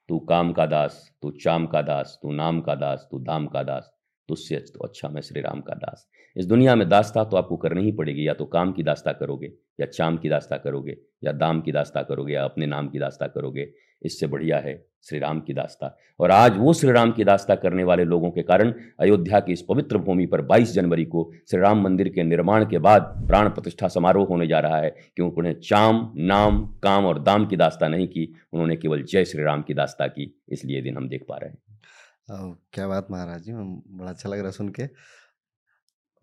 [0.08, 3.62] तू काम का दास, तू चाम का दास, तू नाम का दास, तू दाम का
[3.62, 3.90] दास
[4.28, 7.82] तुझसे तो अच्छा मैं श्री राम का दास। इस दुनिया में दास्ता तो आपको करनी
[7.82, 9.46] ही पड़ेगी, या तो काम की दास्ता करोगे,
[9.80, 13.26] या चाम की दास्ता करोगे, या दाम की दास्ता करोगे, या अपने नाम की दास्ता
[13.26, 17.54] करोगे। इससे बढ़िया है श्री राम की दास्ता। और आज वो श्री राम की दास्ता
[17.54, 21.60] करने वाले लोगों के कारण अयोध्या की इस पवित्र भूमि पर 22 जनवरी को श्री
[21.60, 25.54] राम मंदिर के निर्माण के बाद प्राण प्रतिष्ठा समारोह होने जा रहा है, क्योंकि उन्हें
[25.60, 29.74] चाम, नाम, काम और दाम की दास्ता नहीं की, उन्होंने केवल जय श्री राम की
[29.74, 34.28] दास्ता की, इसलिए दिन हम देख पा रहे हैं। क्या बात महाराज जी, बड़ा अच्छा
[34.28, 34.88] लग रहा सुन के।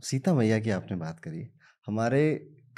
[0.03, 1.47] सीता मैया की आपने बात करी।
[1.87, 2.21] हमारे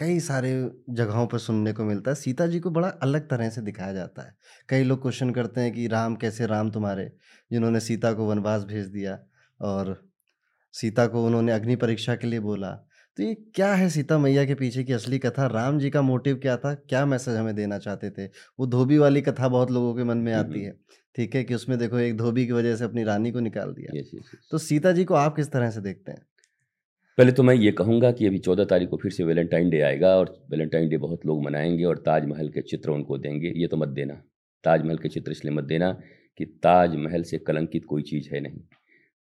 [0.01, 3.61] कई सारे जगहों पर सुनने को मिलता है। सीता जी को बड़ा अलग तरह से
[3.61, 4.35] दिखाया जाता है।
[4.69, 7.11] कई लोग क्वेश्चन करते हैं कि राम कैसे राम तुम्हारे
[7.51, 9.19] जिन्होंने सीता को वनवास भेज दिया
[9.61, 10.09] और
[10.73, 12.71] सीता को उन्होंने अग्नि परीक्षा के लिए बोला।
[13.17, 15.45] तो ये क्या है सीता मैया के पीछे की असली कथा?
[15.47, 16.73] राम जी का मोटिव क्या था?
[16.73, 18.25] क्या मैसेज हमें देना चाहते थे?
[18.59, 20.73] वो धोबी वाली कथा बहुत लोगों के मन में आती है
[21.15, 21.43] ठीक है?
[21.43, 23.91] कि उसमें देखो एक धोबी की वजह से अपनी रानी को निकाल दिया।
[24.51, 26.25] तो सीता जी को आप किस तरह से देखते हैं?
[27.17, 30.15] पहले तो मैं ये कहूँगा कि अभी चौदह तारीख को फिर से वैलेंटाइन डे आएगा
[30.17, 33.87] और वैलेंटाइन डे बहुत लोग मनाएँगे और ताजमहल के चित्र उनको देंगे। ये तो मत
[33.87, 34.13] देना।
[34.63, 35.91] ताजमहल के चित्र इसलिए मत देना
[36.37, 38.61] कि ताजमहल से कलंकित कोई चीज़ है नहीं।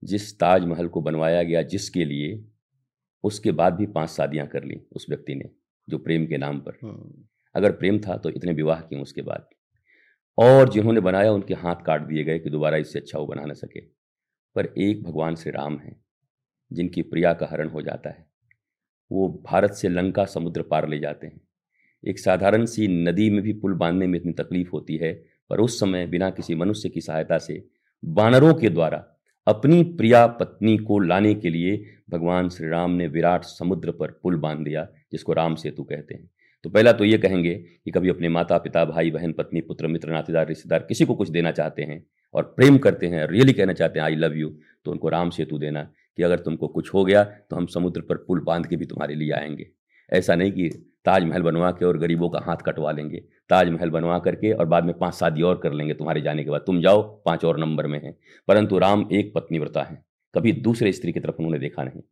[0.05, 2.45] जिस ताजमहल को बनवाया गया जिसके लिए
[3.25, 5.51] उसके बाद भी पाँच शादियाँ कर ली उस व्यक्ति ने
[5.89, 9.49] जो प्रेम के नाम पर। हाँ। अगर प्रेम था तो इतने विवाह किए उसके बाद?
[10.39, 13.55] और जिन्होंने बनाया उनके हाथ काट दिए गए कि दोबारा इससे अच्छा वो बना ना
[13.55, 13.81] सके।
[14.57, 16.05] पर एक भगवान श्री राम हैं।
[16.73, 18.27] जिनकी प्रिया का हरण हो जाता है,
[19.13, 21.41] वो भारत से लंका समुद्र पार ले जाते हैं।
[22.05, 25.13] एक साधारण सी नदी में भी पुल बांधने में इतनी तकलीफ़ होती है,
[25.51, 27.65] पर उस समय बिना किसी मनुष्य की सहायता से
[28.05, 29.07] बानरों के द्वारा
[29.47, 34.37] अपनी प्रिया पत्नी को लाने के लिए भगवान श्री राम ने विराट समुद्र पर पुल
[34.37, 36.31] बाँध दिया, जिसको राम सेतु कहते हैं।
[36.65, 40.11] तो पहला तो ये कहेंगे कि कभी अपने माता पिता, भाई, बहन, पत्नी, पुत्र, मित्र,
[40.11, 42.05] नातेदार, रिश्तेदार किसी को कुछ देना चाहते हैं
[42.35, 44.49] और प्रेम करते हैं, रियली कहना चाहते हैं आई लव यू
[44.85, 48.17] तो उनको राम सेतु देना कि अगर तुमको कुछ हो गया तो हम समुद्र पर
[48.17, 49.71] पुल बाँध के भी तुम्हारे लिए आएँगे।
[50.13, 50.69] ऐसा नहीं कि
[51.05, 53.17] ताजमहल बनवा के और गरीबों का हाथ कटवा लेंगे।
[53.49, 56.61] ताजमहल बनवा करके और बाद में पाँच शादी और कर लेंगे तुम्हारे जाने के बाद।
[56.61, 58.19] तुम जाओ, पाँच और नंबर में हैं।
[58.49, 62.03] परंतु राम एक पत्नी व्रता है। कभी दूसरे स्त्री की तरफ़ उन्होंने देखा नहीं।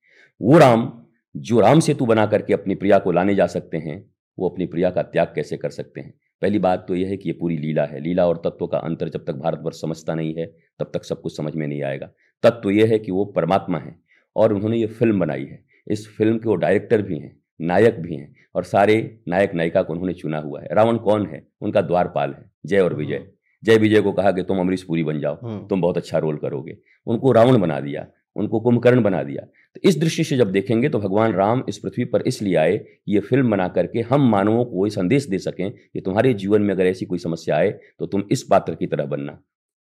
[0.43, 1.05] वो राम,
[1.37, 4.91] जो राम सेतु बना करके अपनी प्रिया को लाने जा सकते हैं, वो अपनी प्रिया
[4.91, 6.15] का त्याग कैसे कर सकते हैं?
[6.43, 9.09] पहली बात तो यह है कि ये पूरी लीला है। लीला और तत्व का अंतर
[9.09, 12.11] जब तक भारतवर्ष समझता नहीं है तब तक सब कुछ समझ में नहीं आएगा।
[12.45, 13.95] तत्व तो यह है कि वो परमात्मा है
[14.37, 18.15] और उन्होंने ये फ़िल्म बनाई है। इस फ़िल्म के वो डायरेक्टर भी हैं नायक भी
[18.15, 21.47] हैं और सारे नायक नायिका को उन्होंने चुना हुआ है। रावण कौन है?
[21.61, 23.27] उनका द्वारपाल है जय और विजय। हाँ।
[23.63, 26.37] जय विजय को कहा कि तुम अमरीश पुरी बन जाओ हाँ। तुम बहुत अच्छा रोल
[26.37, 29.43] करोगे। उनको रावण बना दिया उनको कुंभकर्ण बना दिया।
[29.77, 33.15] तो इस दृष्टि से जब देखेंगे तो भगवान राम इस पृथ्वी पर इसलिए आए कि
[33.15, 36.75] ये फ़िल्म बना करके हम मानवों को ये संदेश दे सकें कि तुम्हारे जीवन में
[36.75, 39.39] अगर ऐसी कोई समस्या आए तो तुम इस पात्र की तरह बनना।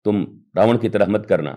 [0.06, 1.52] तुम रावण की तरह मत करना,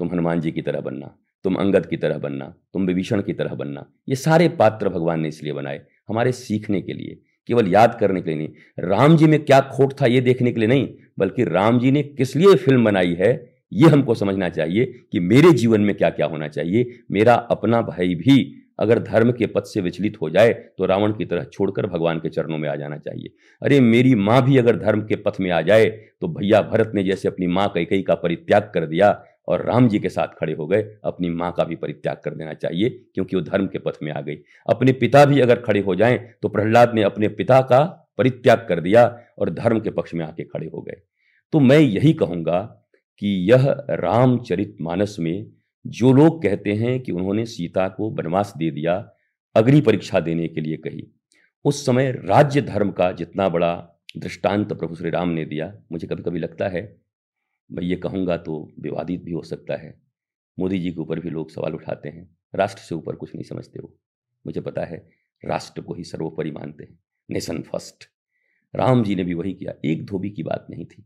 [0.00, 3.54] तुम हनुमान जी की तरह बनना, तुम अंगद की तरह बनना, तुम विभीषण की तरह
[3.54, 8.20] बनना। ये सारे पात्र भगवान ने इसलिए बनाए, हमारे सीखने के लिए, केवल याद करने
[8.20, 11.44] के लिए नहीं। राम जी में क्या खोट था ये देखने के लिए नहीं, बल्कि
[11.44, 13.32] राम जी ने किस लिए फ़िल्म बनाई है,
[13.72, 18.14] ये हमको समझना चाहिए कि मेरे जीवन में क्या क्या होना चाहिए, मेरा अपना भाई
[18.14, 18.36] भी
[18.80, 22.28] अगर धर्म के पथ से विचलित हो जाए तो रावण की तरह छोड़कर भगवान के
[22.28, 23.30] चरणों में आ जाना चाहिए।
[23.62, 25.88] अरे, मेरी माँ भी अगर धर्म के पथ में आ जाए
[26.20, 29.10] तो भैया भरत ने जैसे अपनी माँ कई का परित्याग कर दिया
[29.48, 32.52] और राम जी के साथ खड़े हो गए, अपनी माँ का भी परित्याग कर देना
[32.54, 35.94] चाहिए, क्योंकि वो धर्म के पथ में आ गई। अपने पिता भी अगर खड़े हो
[35.94, 37.80] जाएँ तो प्रहलाद ने अपने पिता का
[38.18, 39.04] परित्याग कर दिया
[39.38, 41.00] और धर्म के पक्ष में आके खड़े हो गए।
[41.52, 42.60] तो मैं यही कहूँगा
[43.22, 45.46] कि यह रामचरित मानस में
[45.86, 48.94] जो लोग कहते हैं कि उन्होंने सीता को वनवास दे दिया,
[49.54, 51.06] अग्नि परीक्षा देने के लिए कही।
[51.64, 53.74] उस समय राज्य धर्म का जितना बड़ा
[54.18, 57.00] दृष्टांत प्रभु श्री राम ने दिया, मुझे कभी कभी लगता है,
[57.70, 59.94] मैं ये कहूँगा तो विवादित भी हो सकता है।
[60.58, 63.78] मोदी जी के ऊपर भी लोग सवाल उठाते हैं, राष्ट्र से ऊपर कुछ नहीं समझते
[63.78, 63.94] हो
[64.44, 65.08] मुझे पता है,
[65.42, 66.98] राष्ट्र को ही सर्वोपरि मानते हैं,
[67.30, 68.04] नेशन फ़र्स्ट।
[68.74, 71.04] राम जी ने भी वही किया, एक धोबी की बात नहीं थी।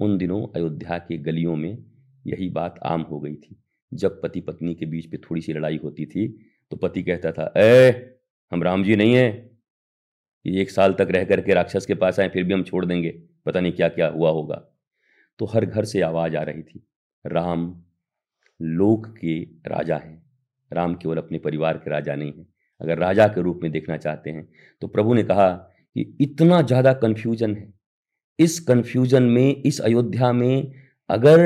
[0.00, 1.78] उन दिनों अयोध्या के गलियों में
[2.26, 5.80] यही बात आम हो गई थी। जब पति पत्नी के बीच में थोड़ी सी लड़ाई
[5.84, 6.26] होती थी
[6.72, 8.16] तो पति कहता था ए
[8.52, 9.50] हम राम जी नहीं हैं।
[10.44, 13.10] ये एक साल तक रह करके राक्षस के पास आए, फिर भी हम छोड़ देंगे।
[13.46, 14.56] पता नहीं क्या क्या हुआ होगा।
[15.40, 16.84] तो हर घर से आवाज़ आ रही थी,
[17.24, 17.74] राम
[18.60, 20.22] लोक के राजा हैं।
[20.70, 22.46] राम केवल अपने परिवार के राजा नहीं हैं।
[22.80, 24.48] अगर राजा के रूप में देखना चाहते हैं
[24.82, 27.72] तो प्रभु ने कहा कि इतना ज़्यादा कन्फ्यूज़न है।
[28.38, 30.72] इस कन्फ्यूज़न में, इस अयोध्या में
[31.10, 31.40] अगर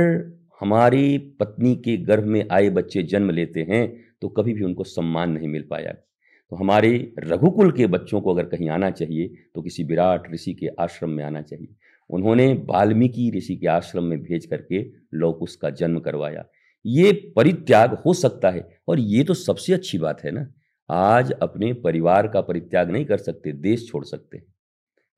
[0.62, 3.82] हमारी पत्नी के गर्भ में आए बच्चे जन्म लेते हैं
[4.22, 8.44] तो कभी भी उनको सम्मान नहीं मिल पाया। तो हमारे रघुकुल के बच्चों को अगर
[8.44, 11.74] कहीं आना चाहिए तो किसी विराट ऋषि के आश्रम में आना चाहिए।
[12.10, 16.44] उन्होंने वाल्मीकि ऋषि के आश्रम में भेज करके लौकुश का जन्म करवाया।
[16.84, 20.46] ये परित्याग हो सकता है, और ये तो सबसे अच्छी बात है ना।
[20.88, 24.42] आज अपने परिवार का परित्याग नहीं कर सकते, देश छोड़ सकते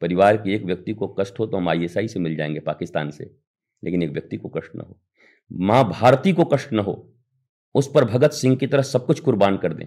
[0.02, 3.30] परिवार के एक व्यक्ति को कष्ट हो तो हम आई से मिल जाएँगे, पाकिस्तान से।
[3.82, 4.96] लेकिन एक व्यक्ति को कष्ट ना हो।
[5.50, 6.94] माँ भारती को कष्ट न हो,
[7.74, 9.86] उस पर भगत सिंह की तरह सब कुछ कुर्बान कर दें।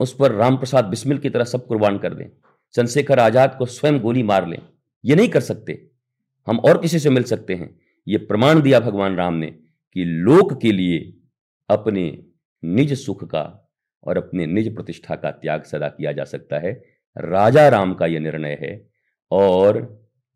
[0.00, 2.28] उस पर राम प्रसाद बिस्मिल की तरह सब कुर्बान कर दें।
[2.74, 4.58] चंद्रशेखर आज़ाद को स्वयं गोली मार लें।
[5.04, 5.80] ये नहीं कर सकते।
[6.46, 7.68] हम और किसी से मिल सकते हैं।
[8.06, 10.98] ये प्रमाण दिया भगवान राम ने कि लोक के लिए
[11.68, 12.02] अपने
[12.62, 13.42] निज सुख का
[14.06, 16.72] और अपने निज प्रतिष्ठा का त्याग सदा किया जा सकता है।
[17.16, 18.74] राजा राम का यह निर्णय है
[19.30, 19.80] और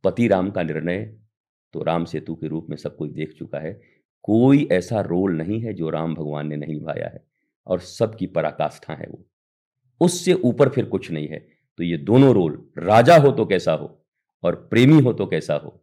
[0.05, 1.05] पति राम का निर्णय
[1.75, 3.81] तो राम सेतु के रूप में सब कोई देख चुका है।
[4.23, 7.25] कोई ऐसा रोल नहीं है जो राम भगवान ने नहीं निभाया है,
[7.67, 9.25] और सबकी पराकाष्ठा है वो।
[10.01, 11.47] उससे ऊपर फिर कुछ नहीं है।
[11.79, 14.05] तो ये दोनों रोल, राजा हो तो कैसा हो,
[14.45, 15.81] और प्रेमी हो तो कैसा हो?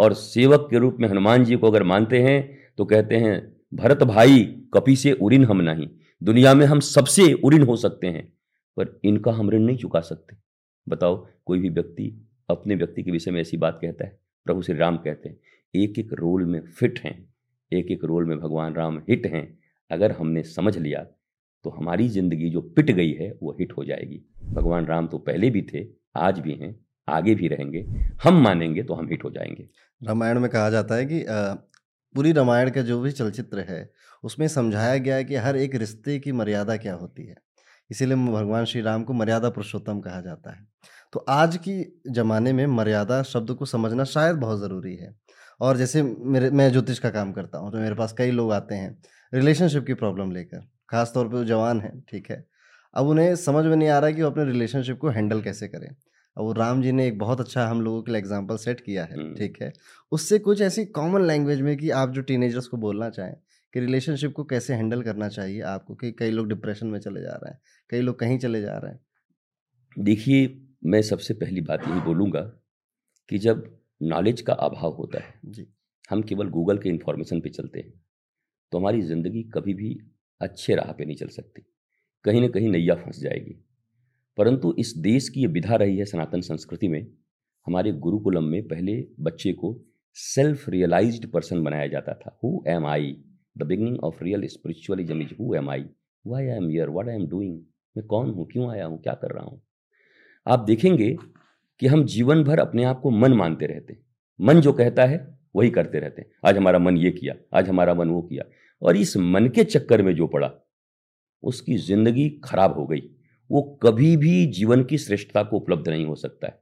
[0.00, 4.02] और सेवक के रूप में हनुमान जी को अगर मानते हैं तो कहते हैं, भरत
[4.02, 4.42] भाई,
[4.74, 5.88] कपि से उरिन हम नहीं।
[6.22, 8.32] दुनिया में हम सबसे उरिन हो सकते हैं,
[8.76, 10.36] पर इनका हम ऋण नहीं चुका सकते।
[10.88, 12.12] बताओ, कोई भी व्यक्ति
[12.48, 14.18] अपने व्यक्ति के विषय में ऐसी बात कहता है?
[14.46, 15.40] प्रभु श्री राम कहते हैं
[15.74, 17.34] एक एक रोल में फिट हैं।
[17.72, 19.46] एक एक रोल में भगवान राम हिट हैं।
[19.90, 21.02] अगर हमने समझ लिया
[21.64, 24.20] तो हमारी ज़िंदगी जो पिट गई है, वो हिट हो जाएगी।
[24.52, 25.84] भगवान राम तो पहले भी थे,
[26.16, 26.74] आज भी हैं,
[27.08, 27.80] आगे भी रहेंगे।
[28.22, 29.68] हम मानेंगे तो हम हिट हो जाएँगे।
[30.00, 31.24] रामायण में कहा जाता है कि
[32.14, 33.90] पूरी रामायण का जो भी चलचित्र है,
[34.24, 37.36] उसमें समझाया गया है कि हर एक रिश्ते की मर्यादा क्या होती है।
[37.90, 40.66] इसीलिए भगवान श्री राम को मर्यादा पुरुषोत्तम कहा जाता है।
[41.12, 45.14] तो आज की ज़माने में मर्यादा शब्द को समझना शायद बहुत ज़रूरी है।
[45.60, 48.74] और जैसे मेरे मैं ज्योतिष का काम करता हूँ तो मेरे पास कई लोग आते
[48.74, 48.96] हैं
[49.32, 52.44] रिलेशनशिप की प्रॉब्लम लेकर ख़ास तौर पे वो जवान हैं ठीक है।
[52.94, 55.88] अब उन्हें समझ में नहीं आ रहा कि वो अपने रिलेशनशिप को हैंडल कैसे करें।
[55.88, 59.04] अब वो राम जी ने एक बहुत अच्छा हम लोगों के लिए एग्ज़ाम्पल सेट किया
[59.04, 59.72] है ठीक है।
[60.12, 63.34] उससे कुछ ऐसी कॉमन लैंग्वेज में कि आप जो टीनेजर्स को बोलना चाहें
[63.74, 67.34] कि रिलेशनशिप को कैसे हैंडल करना चाहिए आपको कि कई लोग डिप्रेशन में चले जा
[67.34, 69.00] रहे हैं कई लोग कहीं चले जा रहे हैं।
[69.96, 72.40] देखिए मैं सबसे पहली बात यही बोलूँगा
[73.28, 73.64] कि जब
[74.00, 75.66] नॉलेज का अभाव होता है। जी।
[76.10, 77.92] हम केवल गूगल के इन्फॉर्मेशन पे चलते हैं
[78.72, 79.96] तो हमारी ज़िंदगी कभी भी
[80.40, 81.62] अच्छे राह पे नहीं चल सकती।
[82.24, 83.54] कहीं ना कहीं नैया फंस जाएगी।
[84.38, 87.00] परंतु इस देश की ये विधा रही है सनातन संस्कृति में
[87.66, 89.74] हमारे गुरुकुलम में पहले बच्चे को
[90.16, 93.16] सेल्फ रियलाइज्ड पर्सन बनाया जाता था। Who am I
[93.56, 95.84] the beginning of real spiritualism is who am I
[96.24, 97.58] why I am here what I am doing
[97.96, 98.46] मैं कौन हूँ?
[98.46, 99.00] क्यों आया हूँ?
[99.02, 99.60] क्या कर रहा हूँ?
[100.46, 101.16] आप देखेंगे
[101.80, 104.00] कि हम जीवन भर अपने आप को मन मानते रहते हैं।
[104.40, 107.94] मन जो कहता है, वही करते रहते हैं। आज हमारा मन ये किया, आज हमारा
[107.94, 108.44] मन वो किया।
[108.82, 110.50] और इस मन के चक्कर में जो पड़ा,
[111.42, 113.02] उसकी ज़िंदगी खराब हो गई।
[113.50, 116.60] वो कभी भी जीवन की श्रेष्ठता को उपलब्ध नहीं हो सकता है।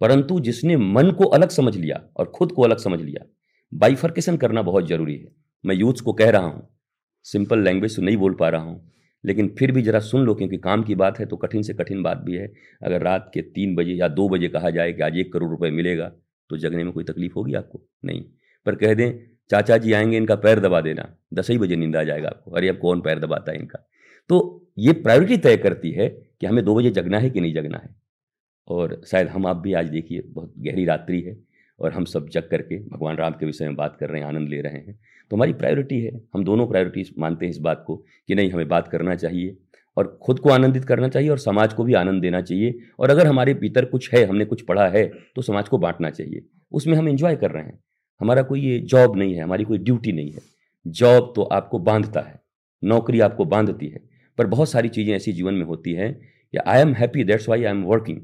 [0.00, 3.24] परंतु जिसने मन को अलग समझ लिया और खुद को अलग समझ लिया
[3.72, 5.28] बाइफर्केशन करना बहुत ज़रूरी है।
[5.64, 6.68] मैं यूथ्स को कह रहा हूँ
[7.26, 8.92] सिंपल लैंग्वेज तो नहीं बोल पा रहा हूँ।
[9.24, 12.02] लेकिन फिर भी ज़रा सुन लो, क्योंकि काम की बात है तो कठिन से कठिन
[12.02, 15.16] बात भी है। अगर रात के तीन बजे या दो बजे कहा जाए कि आज
[15.16, 16.12] एक करोड़ रुपए मिलेगा
[16.50, 17.82] तो जगने में कोई तकलीफ़ होगी आपको?
[18.04, 18.24] नहीं।
[18.66, 19.12] पर कह दें,
[19.50, 22.68] चाचा जी आएँगे, इनका पैर दबा देना। दस ही बजे नींद आ जाएगा आपको। अरे,
[22.68, 23.88] अब कौन पैर दबाता है इनका?
[24.28, 27.78] तो ये प्रायोरिटी तय करती है कि हमें दो बजे जगना है कि नहीं जगना
[27.78, 27.94] है।
[28.68, 31.36] और शायद हम आप भी आज देखिए, बहुत गहरी रात्रि है
[31.80, 34.48] और हम सब जग करके भगवान राम के विषय में बात कर रहे हैं, आनंद
[34.48, 34.98] ले रहे हैं।
[35.30, 37.96] तो हमारी प्रायोरिटी है। हम दोनों प्रायोरिटी मानते हैं इस बात को
[38.28, 39.56] कि नहीं, हमें बात करना चाहिए
[39.96, 43.26] और खुद को आनंदित करना चाहिए और समाज को भी आनंद देना चाहिए। और अगर
[43.26, 45.04] हमारे भीतर कुछ है, हमने कुछ पढ़ा है
[45.36, 47.78] तो समाज को बांटना चाहिए। उसमें हम इंजॉय कर रहे हैं।
[48.20, 50.40] हमारा कोई ये जॉब नहीं है, हमारी कोई ड्यूटी नहीं है।
[50.86, 52.40] जॉब तो आपको बांधता है,
[52.82, 54.00] नौकरी आपको बांधती है।
[54.38, 57.64] पर बहुत सारी चीज़ें ऐसी जीवन में होती हैं कि I am happy that's why
[57.64, 58.20] I am working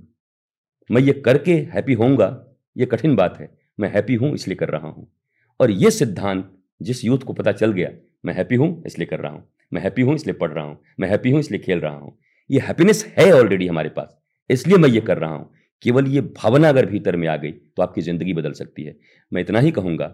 [0.91, 2.29] मैं ये करके हैप्पी होऊँगा,
[2.77, 5.07] ये कठिन बात है। मैं हैप्पी हूँ, इसलिए कर रहा हूँ।
[5.61, 7.91] और ये सिद्धांत जिस यूथ को पता चल गया,
[8.25, 11.09] मैं हैप्पी हूँ, इसलिए कर रहा हूँ। मैं हैप्पी हूँ, इसलिए पढ़ रहा हूँ। मैं
[11.09, 12.17] हैप्पी हूँ, इसलिए खेल रहा हूँ।
[12.51, 14.17] ये हैप्पीनेस है ऑलरेडी हमारे पास,
[14.51, 15.51] इसलिए मैं ये कर रहा हूँ।
[15.83, 18.97] केवल ये भावना अगर भीतर में आ गई तो आपकी ज़िंदगी बदल सकती है।
[19.33, 20.07] मैं इतना ही कहूँगा,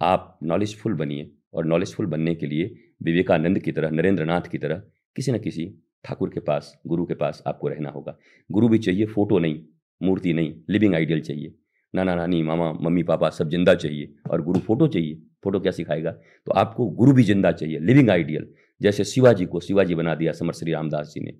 [0.00, 4.82] आप नॉलेजफुल बनिए और नॉलेजफुल बनने के लिए विवेकानंद की तरह नरेंद्र नाथ की तरह,
[5.16, 5.66] किसी न किसी
[6.04, 8.16] ठाकुर के पास, गुरु के पास आपको रहना होगा।
[8.50, 9.60] गुरु भी चाहिए फ़ोटो नहीं,
[10.00, 11.54] मूर्ति नहीं लिविंग आइडियल चाहिए।
[11.94, 16.10] नाना, नानी, मामा, मम्मी, पापा सब ज़िंदा चाहिए और गुरु फ़ोटो चाहिए। फ़ोटो क्या सिखाएगा?
[16.10, 18.46] तो आपको गुरु भी ज़िंदा चाहिए लिविंग आइडियल
[18.80, 21.34] जैसे शिवाजी को शिवाजी बना दिया समर श्री रामदास जी ने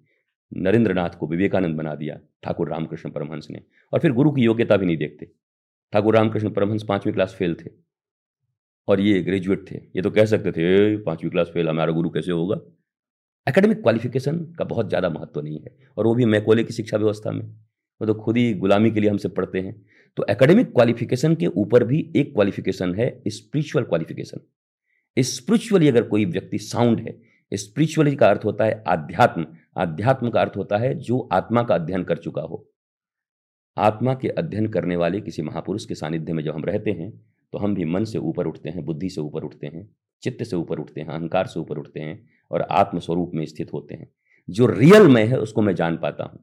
[0.53, 4.76] नरेंद्र नाथ को विवेकानंद बना दिया ठाकुर रामकृष्ण परमहंस ने, और फिर गुरु की योग्यता
[4.76, 5.26] भी नहीं देखते।
[5.92, 7.70] ठाकुर रामकृष्ण परमहंस पांचवी क्लास फेल थे,
[8.88, 12.32] और ये ग्रेजुएट थे। ये तो कह सकते थे पांचवी क्लास फेल हमारा गुरु कैसे
[12.32, 12.57] होगा?
[13.46, 17.30] एकेडमिक क्वालिफिकेशन का बहुत ज़्यादा महत्व नहीं है, और वो भी मैकोले की शिक्षा व्यवस्था
[17.30, 17.44] में।
[18.00, 19.74] वो तो खुद ही गुलामी के लिए हमसे पढ़ते हैं।
[20.17, 24.41] तो एकेडमिक क्वालिफिकेशन के ऊपर भी एक क्वालिफिकेशन है स्पिरिचुअल क्वालिफिकेशन
[25.17, 27.17] स्पिरिचुअली अगर कोई व्यक्ति साउंड है
[27.53, 29.47] स्पिरिचुअली का अर्थ होता है आध्यात्म
[29.77, 32.67] आध्यात्म का अर्थ होता है जो आत्मा का अध्ययन कर चुका हो।
[33.77, 37.11] आत्मा के अध्ययन करने वाले किसी महापुरुष के सानिध्य में जब हम रहते हैं
[37.53, 39.89] तो हम भी मन से ऊपर उठते हैं, बुद्धि से ऊपर उठते हैं,
[40.23, 43.95] चित्त से ऊपर उठते हैं, अहंकार से ऊपर उठते हैं और आत्मस्वरूप में स्थित होते
[43.95, 44.09] हैं।
[44.49, 46.41] जो रियल मैं है, उसको मैं जान पाता हूँ।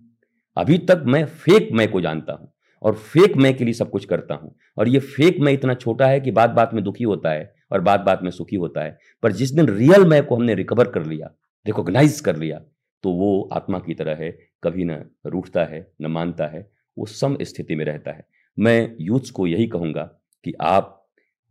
[0.58, 2.52] अभी तक मैं फेक मैं को जानता हूँ।
[2.84, 6.08] और फेक मैं के लिए सब कुछ करता हूँ। और ये फेक मैं इतना छोटा
[6.08, 8.98] है कि बात बात में दुखी होता है और बात बात में सुखी होता है।
[9.24, 11.32] पर जिस दिन रियल मैं को हमने रिकवर कर लिया
[11.66, 12.62] रिकॉग्नाइज कर लिया
[13.04, 14.30] तो वो आत्मा की तरह है,
[14.64, 18.26] कभी न रूठता है, न मानता है, वो सम स्थिति में रहता है।
[18.58, 20.04] मैं यूथ्स को यही कहूँगा
[20.46, 20.96] कि आप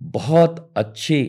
[0.00, 1.22] बहुत अच्छे,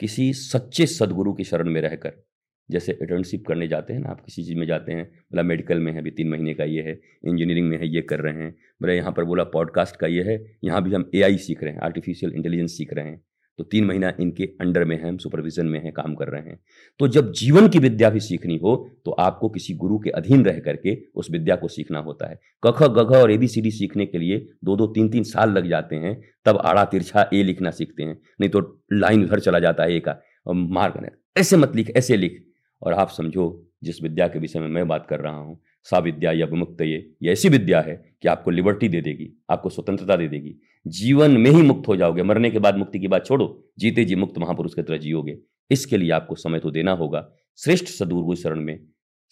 [0.00, 2.25] किसी सच्चे सदगुरु की शरण में रहकर
[2.68, 5.92] जैसे इंटर्नशिप करने जाते हैं ना, आप किसी चीज़ में जाते हैं, बोला मेडिकल में
[5.92, 8.50] है, अभी तीन महीने का ये है इंजीनियरिंग में है, ये कर रहे हैं,
[8.82, 11.80] बोला यहाँ पर बोला पॉडकास्ट का ये है, यहाँ भी हम एआई सीख रहे हैं
[11.82, 13.20] आर्टिफिशियल इंटेलिजेंस सीख रहे हैं
[13.58, 16.58] तो तीन महीना इनके अंडर में है हम सुपरविजन में है, काम कर रहे हैं।
[17.00, 20.58] तो जब जीवन की विद्या भी सीखनी हो तो आपको किसी गुरु के अधीन रह
[20.58, 24.76] करके उस विद्या को सीखना होता है। कख गघ और एबीसीडी सीखने के लिए दो
[24.76, 28.50] दो तीन तीन साल लग जाते हैं, तब आड़ा तिरछा ए लिखना सीखते हैं, नहीं
[28.50, 28.60] तो
[28.92, 32.42] लाइन उधर चला जाता है ए का मार्ग मार ऐसे मत लिख, ऐसे लिख।
[32.82, 36.32] और आप समझो, जिस विद्या के विषय में मैं बात कर रहा हूँ सा विद्या
[36.32, 40.28] या विमुक्त ये ये ऐसी विद्या है कि आपको लिबर्टी दे देगी, आपको स्वतंत्रता दे
[40.28, 40.54] देगी।
[40.86, 44.14] जीवन में ही मुक्त हो जाओगे, मरने के बाद मुक्ति की बात छोड़ो, जीते जी
[44.14, 45.38] मुक्त महापुरुष की तरह जियोगे।
[45.70, 48.78] इसके लिए आपको समय तो देना होगा। श्रेष्ठ सदुर्गु शरण में,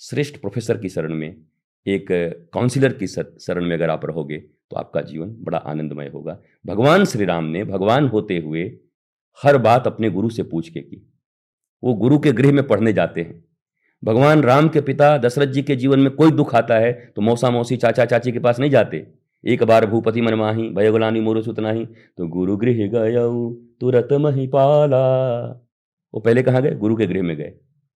[0.01, 1.37] श्रेष्ठ प्रोफेसर की शरण में,
[1.87, 2.07] एक
[2.53, 7.25] काउंसिलर की शरण में अगर आप रहोगे तो आपका जीवन बड़ा आनंदमय होगा। भगवान श्री
[7.25, 8.63] राम ने, भगवान होते हुए
[9.39, 11.07] हर बात अपने गुरु से पूछ के की।
[11.85, 13.43] वो गुरु के गृह में पढ़ने जाते हैं।
[14.03, 17.51] भगवान राम के पिता दशरथ जी के जीवन में कोई दुख आता है तो मौसा
[17.51, 19.07] मौसी चाचा चाची के पास नहीं जाते।
[19.45, 25.01] एक बार भूपति मन माही भयगुलानी मोरु सुतनाही तो गुरु गृह गयऊ, तुरत मही पाला
[26.15, 26.75] वो पहले कहाँ गए?
[26.75, 27.53] गुरु के गृह में गए।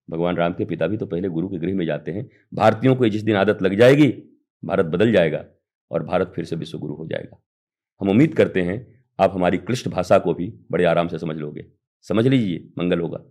[0.08, 3.08] भगवान राम के पिता भी तो पहले गुरु के गृह में जाते हैं। भारतीयों को
[3.08, 4.08] जिस दिन आदत लग जाएगी,
[4.62, 5.44] भारत बदल जाएगा
[5.90, 7.38] और भारत फिर से विश्व गुरु हो जाएगा।
[8.00, 8.86] हम उम्मीद करते हैं,
[9.18, 11.66] आप हमारी क्लिष्ट भाषा को भी बड़े आराम से समझ लोगे।
[12.04, 13.24] समझ लीजिए, मंगल होगा।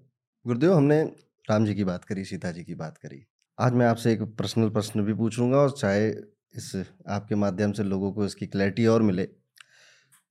[0.47, 1.03] गुरुदेव, हमने
[1.49, 3.27] राम जी की बात करी, सीता जी की बात करी।
[3.59, 6.09] आज मैं आपसे एक पर्सनल प्रश्न भी पूछूँगा और चाहे
[6.55, 9.23] इस आपके माध्यम से लोगों को इसकी क्लैरिटी और मिले,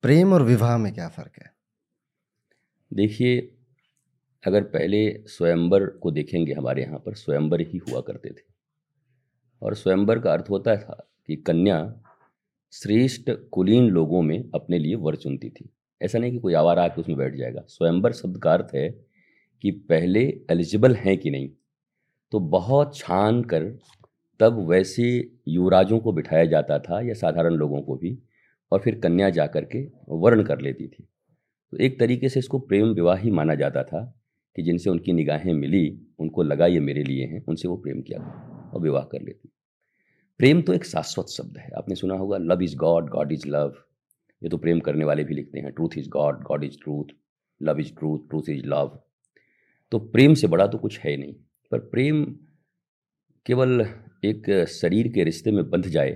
[0.01, 1.53] प्रेम और विवाह में क्या फ़र्क है?
[2.93, 3.57] देखिए,
[4.47, 8.43] अगर पहले स्वयंवर को देखेंगे हमारे यहाँ पर, स्वयंवर ही हुआ करते थे।
[9.61, 12.01] और स्वयंवर का अर्थ होता था कि कन्या
[12.71, 15.69] श्रेष्ठ कुलीन लोगों में अपने लिए वर चुनती थी।
[16.01, 19.06] ऐसा नहीं कि कोई आवारा आके उसमें बैठ जाएगा। स्वयंवर शब्द का अर्थ है
[19.63, 21.49] कि पहले एलिजिबल हैं कि नहीं।
[22.31, 23.63] तो बहुत छान कर
[24.39, 25.05] तब वैसे
[25.47, 28.17] युवराजों को बिठाया जाता था या साधारण लोगों को भी
[28.71, 31.07] और फिर कन्या जा कर के वर्ण कर लेती थी।
[31.73, 34.01] तो एक तरीके से इसको प्रेम विवाह ही माना जाता था
[34.55, 38.19] कि जिनसे उनकी निगाहें मिली, उनको लगा ये मेरे लिए हैं, उनसे वो प्रेम किया
[38.73, 39.49] और विवाह कर लेती।
[40.39, 43.73] प्रेम तो एक शाश्वत शब्द है। आपने सुना होगा love is God God is love
[44.41, 47.13] ये तो प्रेम करने वाले भी लिखते हैं truth is God God is truth
[47.61, 48.99] love is truth truth is love
[49.91, 51.33] तो प्रेम से बड़ा तो कुछ है नहीं।
[51.71, 52.23] पर प्रेम
[53.45, 53.81] केवल
[54.25, 56.11] एक शरीर के रिश्ते में बंध जाए,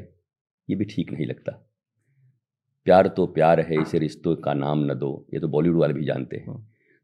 [0.69, 1.51] ये भी ठीक नहीं लगता।
[2.87, 6.05] प्यार तो प्यार है, इसे रिश्तों का नाम न दो, ये तो बॉलीवुड वाले भी
[6.05, 6.55] जानते हैं।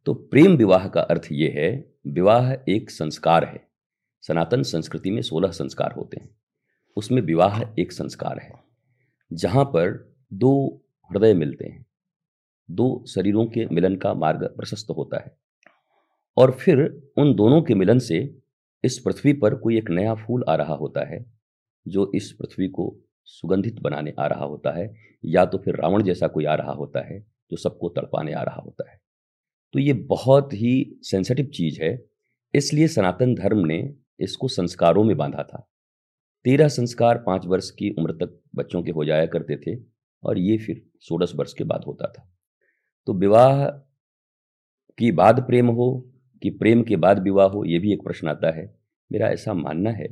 [0.06, 3.66] तो प्रेम विवाह का अर्थ ये है, विवाह एक संस्कार है।
[4.24, 6.30] सनातन संस्कृति में सोलह संस्कार होते हैं।
[6.98, 8.54] उसमें विवाह एक संस्कार है,
[9.32, 11.86] जहाँ पर दो हृदय मिलते हैं।
[12.70, 15.36] दो शरीरों के मिलन का मार्ग प्रशस्त होता है।
[16.38, 16.80] और फिर
[17.18, 18.40] उन दोनों के मिलन से
[18.84, 21.26] इस पृथ्वी पर कोई एक नया फूल आ रहा होता है,
[21.88, 26.28] जो इस पृथ्वी को सुगंधित बनाने आ रहा होता है, या तो फिर रावण जैसा
[26.28, 29.00] कोई आ रहा होता है, जो सबको तड़पाने आ रहा होता है।
[29.74, 32.06] तो ये बहुत ही सेंसिटिव चीज़ है,
[32.54, 35.68] इसलिए सनातन धर्म ने इसको संस्कारों में बांधा था।
[36.46, 39.76] तेरह संस्कार पाँच वर्ष की उम्र तक बच्चों के हो जाया करते थे,
[40.24, 42.30] और ये फिर सोलह वर्ष के बाद होता था।
[43.08, 43.66] तो विवाह
[44.98, 48.52] की बाद प्रेम हो कि प्रेम के बाद विवाह हो, ये भी एक प्रश्न आता
[48.52, 48.66] है।
[49.12, 50.08] मेरा ऐसा मानना है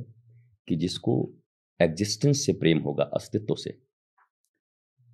[0.68, 1.14] कि जिसको
[1.80, 3.78] एग्जिस्टेंस से प्रेम होगा, अस्तित्व से,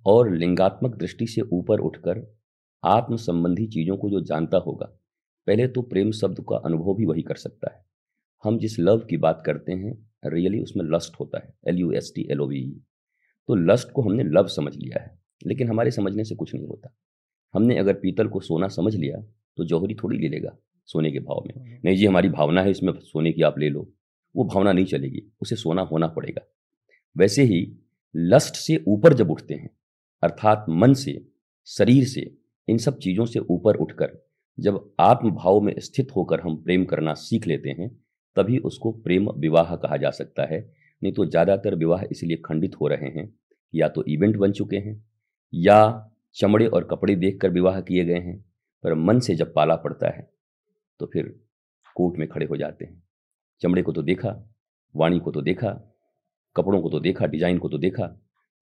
[0.05, 2.21] और लिंगात्मक दृष्टि से ऊपर उठकर
[2.83, 4.85] आत्म संबंधी चीज़ों को जो जानता होगा,
[5.47, 7.83] पहले तो प्रेम शब्द का अनुभव भी वही कर सकता है।
[8.43, 9.93] हम जिस लव की बात करते हैं,
[10.25, 12.61] रियली उसमें लस्ट होता है L U S T L O V
[13.49, 16.93] तो लस्ट को हमने लव समझ लिया है, लेकिन हमारे समझने से कुछ नहीं होता।
[17.53, 19.21] हमने अगर पीतल को सोना समझ लिया
[19.57, 20.55] तो जौहरी थोड़ी ले लेगा।
[20.89, 23.69] सोने के भाव में। हम्म। नहीं जी हमारी भावना है इसमें सोने की आप ले
[23.69, 23.87] लो।
[24.35, 26.45] वो भावना नहीं चलेगी उसे सोना होना पड़ेगा।
[27.15, 27.65] वैसे ही
[28.15, 29.69] लस्ट से ऊपर जब उठते हैं
[30.23, 31.19] अर्थात मन से
[31.67, 32.29] शरीर से
[32.67, 34.11] इन सब चीज़ों से ऊपर उठकर
[34.57, 37.89] जब आत्म भाव में स्थित होकर हम प्रेम करना सीख लेते हैं
[38.37, 40.59] तभी उसको प्रेम विवाह कहा जा सकता है।
[41.01, 43.27] नहीं तो ज़्यादातर विवाह इसलिए खंडित हो रहे हैं
[43.73, 44.95] या तो इवेंट बन चुके हैं
[45.53, 48.37] या चमड़े और कपड़े देखकर विवाह किए गए हैं
[48.83, 50.27] पर मन से जब पाला पड़ता है
[50.99, 51.33] तो फिर
[51.95, 53.01] कोर्ट में खड़े हो जाते हैं।
[53.61, 54.35] चमड़े को तो देखा,
[54.95, 55.69] वाणी को तो देखा,
[56.55, 58.05] कपड़ों को तो देखा, डिज़ाइन को तो देखा,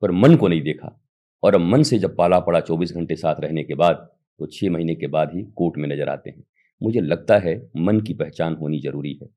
[0.02, 0.98] पर मन को नहीं देखा।
[1.44, 4.10] और अब मन से जब पाला पड़ा चौबीस घंटे साथ रहने के बाद
[4.40, 6.44] तो छः महीने के बाद ही कोर्ट में नज़र आते हैं।
[6.82, 9.28] मुझे लगता है मन की पहचान होनी ज़रूरी है।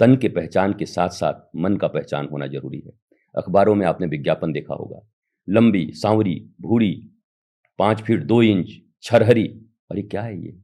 [0.00, 2.92] तन के पहचान के साथ साथ मन का पहचान होना ज़रूरी है।
[3.34, 5.00] अखबारों में आपने विज्ञापन देखा होगा।
[5.48, 6.92] लंबी, सांवरी, भूरी,
[7.78, 8.72] पाँच फीट दो इंच,
[9.02, 9.46] छरहरी,
[9.90, 10.56] अरे क्या है ये?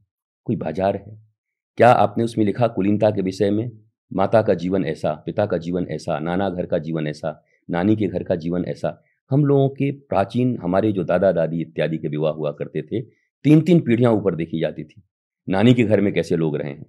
[0.47, 1.28] कोई बाज़ार है?
[1.77, 3.71] क्या आपने उसमें लिखा कुलीनता के विषय में?
[4.13, 8.07] माता का जीवन ऐसा, पिता का जीवन ऐसा, नाना घर का जीवन ऐसा, नानी के
[8.07, 12.33] घर का जीवन ऐसा। हम लोगों के प्राचीन, हमारे जो दादा दादी इत्यादि के विवाह
[12.33, 13.01] हुआ करते थे
[13.45, 15.01] तीन तीन पीढ़ियाँ ऊपर देखी जाती थी।
[15.49, 16.85] नानी के घर में कैसे लोग रहे हैं?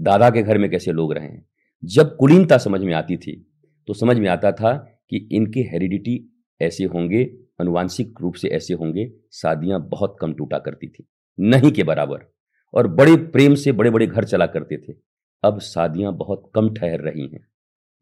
[0.00, 1.46] दादा के घर में कैसे लोग रहे हैं?
[1.84, 3.46] जब कुलीनता समझ में आती थी
[3.88, 4.72] तो समझ में आता था
[5.10, 7.24] कि इनके हेरिडिटी ऐसे होंगे,
[7.60, 11.06] अनुवांशिक रूप से ऐसे होंगे, शादियाँ बहुत कम टूटा करती थी।
[11.40, 12.18] नहीं के बराबर।
[12.74, 14.94] और बड़े प्रेम से बड़े बड़े घर चला करते थे।
[15.42, 17.46] अब शादियाँ बहुत कम ठहर रही हैं,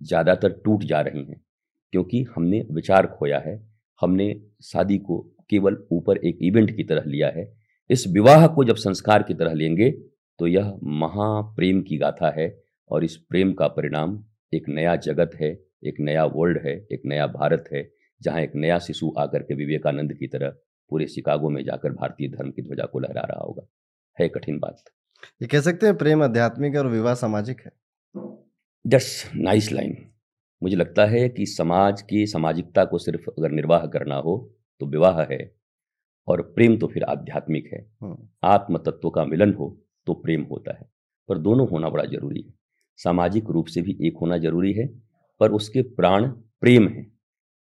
[0.00, 1.40] ज़्यादातर टूट जा रही हैं,
[1.92, 3.60] क्योंकि हमने विचार खोया है,
[4.00, 5.18] हमने शादी को
[5.50, 7.52] केवल ऊपर एक इवेंट की तरह लिया है,
[7.90, 9.90] इस विवाह को जब संस्कार की तरह लेंगे
[10.40, 12.48] तो यह महाप्रेम की गाथा है
[12.90, 14.18] और इस प्रेम का परिणाम
[14.52, 15.50] एक नया जगत है,
[15.84, 17.88] एक नया वर्ल्ड है, एक नया भारत है,
[18.20, 20.54] जहाँ एक नया शिशु आकर के विवेकानंद की तरह
[20.90, 23.66] पूरे शिकागो में जाकर भारतीय धर्म की ध्वजा को लहरा रहा होगा।
[24.20, 24.82] है कठिन बात।
[25.42, 27.72] ये कह सकते हैं प्रेम आध्यात्मिक और विवाह सामाजिक है।
[28.84, 29.96] जस्ट नाइस लाइन
[30.62, 34.36] मुझे लगता है कि समाज की सामाजिकता को सिर्फ़ अगर निर्वाह करना हो
[34.80, 35.38] तो विवाह है
[36.28, 39.68] और प्रेम तो फिर आध्यात्मिक है। हम्म। आत्म तत्व का मिलन हो
[40.06, 40.88] तो प्रेम होता है।
[41.28, 42.52] पर दोनों होना बड़ा ज़रूरी है।
[42.98, 44.86] सामाजिक रूप से भी एक होना ज़रूरी है
[45.40, 46.28] पर उसके प्राण
[46.60, 47.06] प्रेम है।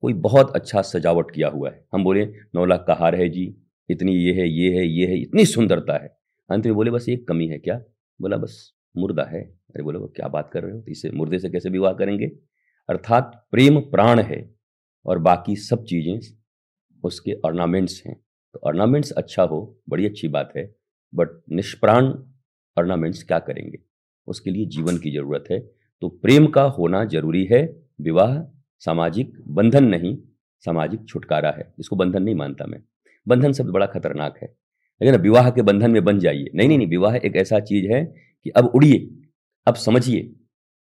[0.03, 2.24] कोई बहुत अच्छा सजावट किया हुआ है। हम बोले
[2.55, 3.55] नौ लाख का हार है जी
[3.88, 6.16] इतनी ये है ये है ये है इतनी सुंदरता है।
[6.53, 7.78] अंत में बोले, बस एक कमी है क्या?
[8.20, 10.80] बोला, बस मुर्दा है। अरे बोले क्या बात कर रहे हो?
[10.80, 12.26] तो इसे मुर्दे से कैसे विवाह करेंगे?
[12.88, 14.55] अर्थात प्रेम प्राण है
[15.07, 16.20] और बाकी सब चीज़ें
[17.05, 18.16] उसके ऑर्नामेंट्स हैं।
[18.55, 20.74] तो ऑर्नामेंट्स अच्छा हो, बड़ी अच्छी बात है
[21.14, 22.07] बट निष्प्राण
[22.78, 23.78] ऑर्नामेंट्स क्या करेंगे?
[24.26, 25.59] उसके लिए जीवन की ज़रूरत है।
[26.00, 28.42] तो प्रेम का होना ज़रूरी है। विवाह
[28.78, 30.16] सामाजिक बंधन नहीं,
[30.64, 32.82] सामाजिक छुटकारा है। इसको बंधन नहीं मानता मैं।
[33.28, 34.57] बंधन शब्द बड़ा खतरनाक है।
[35.03, 38.05] लेकिन विवाह के बंधन में बन जाइए। नहीं नहीं नहीं, विवाह एक ऐसा चीज़ है
[38.05, 39.09] कि अब उड़िए,
[39.66, 40.30] अब समझिए,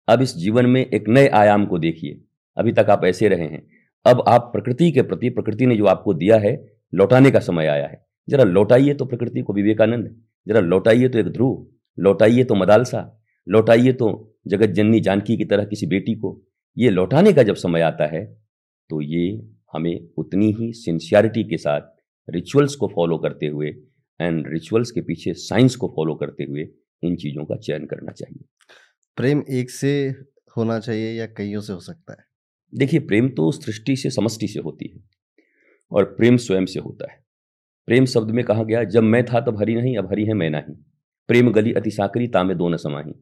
[0.07, 2.19] अब इस जीवन में एक नए आयाम को देखिए।
[2.57, 3.61] अभी तक आप ऐसे रहे हैं।
[4.05, 6.53] अब आप प्रकृति के प्रति, प्रकृति ने जो आपको दिया है,
[6.93, 10.15] लौटाने का समय आया है। जरा लौटाइए तो प्रकृति को विवेकानंद,
[10.47, 11.65] जरा लौटाइए तो एक ध्रुव,
[11.97, 16.41] लौटाइए तो मदालसा, लौटाइए तो जगत जननी जानकी की तरह किसी बेटी को।
[16.77, 18.25] ये लौटाने का जब समय आता है
[18.89, 19.25] तो ये
[19.73, 21.81] हमें उतनी ही सिंसियरिटी के साथ
[22.27, 23.73] रिचुअल्स को फॉलो करते हुए
[24.19, 26.67] एंड रिचुअल्स के पीछे साइंस को फॉलो करते हुए
[27.03, 28.43] इन चीज़ों का चयन करना चाहिए।
[29.17, 29.93] प्रेम एक से
[30.57, 32.25] होना चाहिए या कईयों से हो सकता है?
[32.73, 35.03] देखिए प्रेम तो सृष्टि से समष्टि से होती है
[35.91, 37.21] और प्रेम स्वयं से होता है।
[37.87, 40.49] प्रेम शब्द में कहा गया जब मैं था तब हरी नहीं अब हरी है मैं
[40.49, 40.75] नहीं।
[41.29, 43.13] प्रेम गली अति साकरी तामे दो न समाही।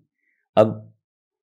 [0.58, 0.94] अब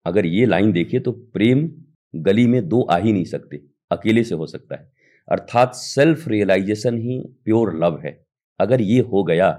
[0.07, 1.69] अगर ये लाइन देखिए तो प्रेम
[2.15, 4.91] गली में दो आ ही नहीं सकते अकेले से हो सकता है।
[5.29, 8.28] अर्थात सेल्फ रियलाइजेशन ही प्योर लव है।
[8.61, 9.51] अगर ये हो गया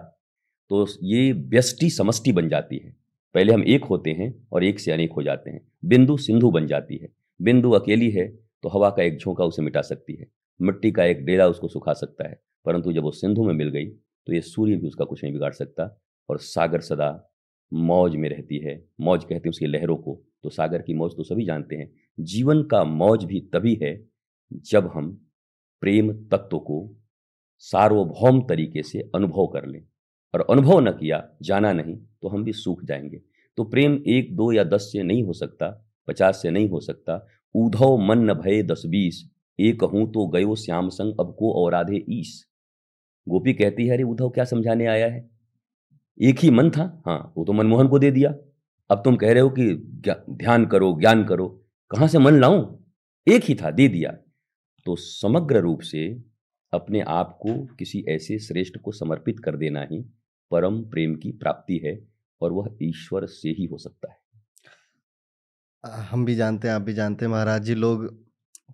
[0.72, 2.95] तो ये व्यष्टि समष्टि बन जाती है।
[3.36, 6.68] पहले हम एक होते हैं और एक से अनेक हो जाते हैं। बिंदु सिंधु बन
[6.68, 8.28] जाती है। बिंदु अकेली है
[8.64, 10.28] तो हवा का एक झोंका उसे मिटा सकती है।
[10.60, 13.86] मिट्टी का एक डेरा उसको सुखा सकता है। परंतु जब वो सिंधु में मिल गई
[13.86, 17.30] तो ये सूर्य भी उसका कुछ नहीं बिगाड़ सकता और सागर सदा
[17.72, 21.24] मौज में रहती है। मौज कहते हैं उसकी लहरों को। तो सागर की मौज तो
[21.24, 24.00] सभी जानते हैं। जीवन का मौज भी तभी है
[24.52, 25.12] जब हम
[25.82, 26.95] प्रेम तत्व को
[27.60, 29.82] सार्वभौम तरीके से अनुभव कर लें।
[30.34, 33.22] और अनुभव न किया, जाना नहीं तो हम भी सूख जाएँगे।
[33.57, 37.28] तो प्रेम एक, दो या दस से नहीं हो सकता, पचास से नहीं हो सकता।
[37.55, 39.30] ऊधव मन न भय दस बीस,
[39.60, 42.45] एक हूँ तो गयो श्याम संग, अब को और आधे ईस।
[43.30, 45.30] गोपी कहती है, अरे उद्धव क्या समझाने आया है?
[46.22, 47.01] एक ही मन था?
[47.05, 48.36] हाँ वो तो मनमोहन को दे दिया।
[48.91, 49.76] अब तुम कह रहे हो कि
[50.30, 51.47] ध्यान करो, ज्ञान करो।
[51.91, 52.78] कहाँ से मन लाऊं?
[53.28, 54.12] एक ही था, दे दिया।
[54.86, 56.28] तो समग्र रूप से
[56.74, 60.01] अपने आप को किसी ऐसे श्रेष्ठ को समर्पित कर देना ही
[60.51, 61.99] परम प्रेम की प्राप्ति है
[62.41, 64.17] और वह ईश्वर से ही हो सकता है।
[65.84, 68.07] हम भी जानते हैं आप भी जानते हैं महाराज जी लोग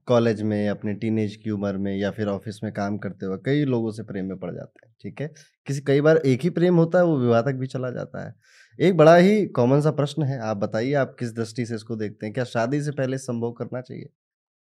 [0.08, 3.64] कॉलेज में अपने टीनेज की उम्र में या फिर ऑफ़िस में काम करते हुए कई
[3.66, 5.28] लोगों से प्रेम में पड़ जाते हैं ठीक है?
[5.68, 8.36] किसी कई बार एक ही प्रेम होता है वो विवाह तक भी चला जाता है।
[8.80, 12.26] एक बड़ा ही कॉमन सा प्रश्न है आप बताइए आप किस दृष्टि से इसको देखते
[12.26, 12.34] हैं?
[12.34, 14.10] क्या शादी से पहले संभव करना चाहिए?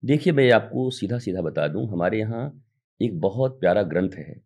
[0.03, 2.65] देखिए मैं आपको सीधा सीधा बता दूँ हमारे यहाँ
[3.01, 4.41] एक बहुत प्यारा ग्रंथ है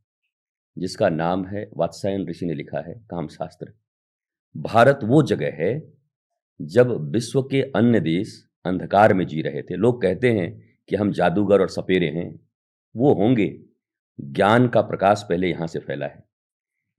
[0.78, 3.74] जिसका नाम है वात्सायन ऋषि ने लिखा है काम शास्त्र।
[4.56, 5.94] भारत वो जगह है
[6.62, 11.12] जब विश्व के अन्य देश अंधकार में जी रहे थे। लोग कहते हैं कि हम
[11.12, 12.40] जादूगर और सपेरे हैं।
[12.96, 13.48] वो होंगे।
[14.20, 16.24] ज्ञान का प्रकाश पहले यहाँ से फैला है।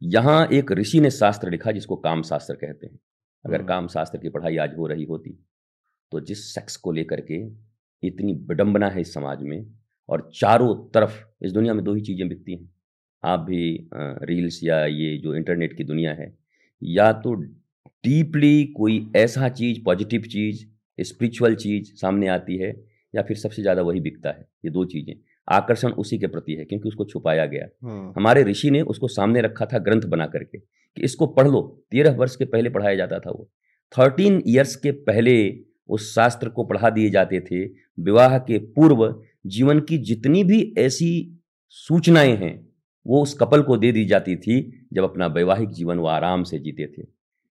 [0.02, 2.98] यहाँ एक ऋषि ने शास्त्र लिखा जिसको काम शास्त्र कहते हैं।
[3.44, 5.38] अगर हम्म। काम शास्त्र की पढ़ाई आज हो रही होती
[6.12, 7.40] तो जिस सेक्स को लेकर के
[8.02, 9.66] इतनी विडंबना है इस समाज में
[10.08, 12.68] और चारों तरफ़ इस दुनिया में दो ही चीज़ें बिकती हैं।
[13.22, 13.88] आप भी
[14.24, 16.32] रील्स या ये जो इंटरनेट की दुनिया है
[16.82, 20.64] या तो डीपली कोई ऐसा चीज़ पॉजिटिव चीज़
[20.98, 22.74] स्पिरिचुअल चीज़ सामने आती है
[23.14, 25.14] या फिर सबसे ज़्यादा वही बिकता है। ये दो चीज़ें।
[25.48, 27.66] आकर्षण उसी के प्रति है क्योंकि उसको छुपाया गया।
[28.16, 32.16] हमारे ऋषि ने उसको सामने रखा था ग्रंथ बना करके कि इसको पढ़ लो। तेरह
[32.16, 33.48] वर्ष के पहले पढ़ाया जाता था वो।
[33.94, 35.34] थर्टीन ईयर्स के पहले
[35.88, 37.64] उस शास्त्र को पढ़ा दिए जाते थे
[37.98, 39.04] विवाह के पूर्व
[39.46, 42.68] जीवन की जितनी भी ऐसी सूचनाएँ हैं
[43.06, 46.58] वो उस कपल को दे दी जाती थी जब अपना वैवाहिक जीवन वो आराम से
[46.58, 47.06] जीते थे।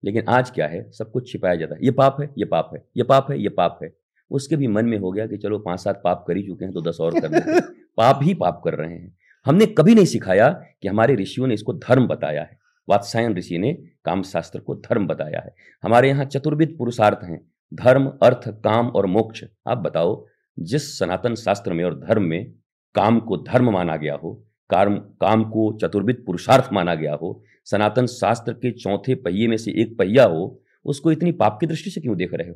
[0.04, 2.84] लेकिन आज क्या है सब कुछ छिपाया जाता है। ये पाप है ये पाप है
[2.98, 3.94] ये पाप है ये पाप है।
[4.32, 6.74] उसके भी मन में हो गया कि चलो पाँच सात पाप कर ही चुके हैं
[6.74, 7.60] तो दस और कर
[7.98, 10.50] पाप ही पाप कर रहे हैं। हमने कभी नहीं सिखाया
[10.82, 13.74] कि हमारे ऋषियों ने इसको धर्म बताया है। वात्सायन ऋषि ने
[14.06, 19.06] काम शास्त्र को धर्म बताया है। हमारे यहाँ चतुर्विद पुरुषार्थ हैं। धर्म अर्थ काम और
[19.06, 20.26] मोक्ष। आप बताओ
[20.62, 22.52] जिस सनातन शास्त्र में और धर्म में
[22.96, 24.34] काम को धर्म माना गया हो
[24.70, 29.72] काम काम को चतुर्विद पुरुषार्थ माना गया हो सनातन शास्त्र के चौथे पहिए में से
[29.82, 32.56] एक पहिया हो उसको इतनी पाप की दृष्टि से क्यों देख रहे हो?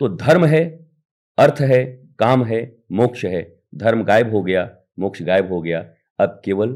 [0.00, 0.64] तो धर्म है
[1.38, 1.84] अर्थ है
[2.18, 2.60] काम है
[2.92, 3.42] मोक्ष है।
[3.74, 5.80] धर्म गायब हो गया मोक्ष गायब हो गया।
[6.18, 6.72] अब केवल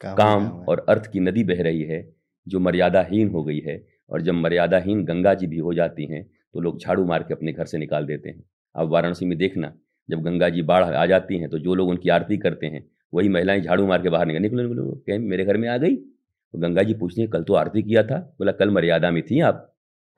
[0.00, 2.08] काम, काम और अर्थ की नदी बह रही है
[2.46, 6.60] जो मर्यादाहीन हो गई है और जब मर्यादाहीन गंगा जी भी हो जाती हैं तो
[6.60, 8.42] लोग झाड़ू मार के अपने घर से निकाल देते हैं।
[8.74, 9.72] अब वाराणसी में देखना
[10.08, 13.28] जब गंगा जी बाढ़ आ जाती हैं तो जो लोग उनकी आरती करते हैं, वही
[13.28, 15.96] महिलाएँ झाड़ू मार के बाहर निकल निकलो निकलो कहें, मेरे घर में आ गई?
[15.96, 18.18] तो गंगा जी पूछती हैं, कल तो आरती किया था?
[18.38, 19.68] बोला, कल मर्यादा में थी आप।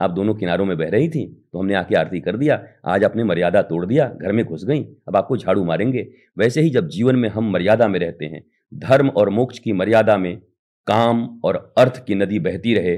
[0.00, 3.24] आप दोनों किनारों में बह रही थी तो हमने आके आरती कर दिया। आज आपने
[3.24, 6.06] मर्यादा तोड़ दिया, घर में घुस गई, अब आपको झाड़ू मारेंगे।
[6.38, 10.16] वैसे ही जब जीवन में हम मर्यादा में रहते हैं, धर्म और मोक्ष की मर्यादा
[10.16, 10.36] में
[10.86, 12.96] काम और अर्थ की नदी बहती रहे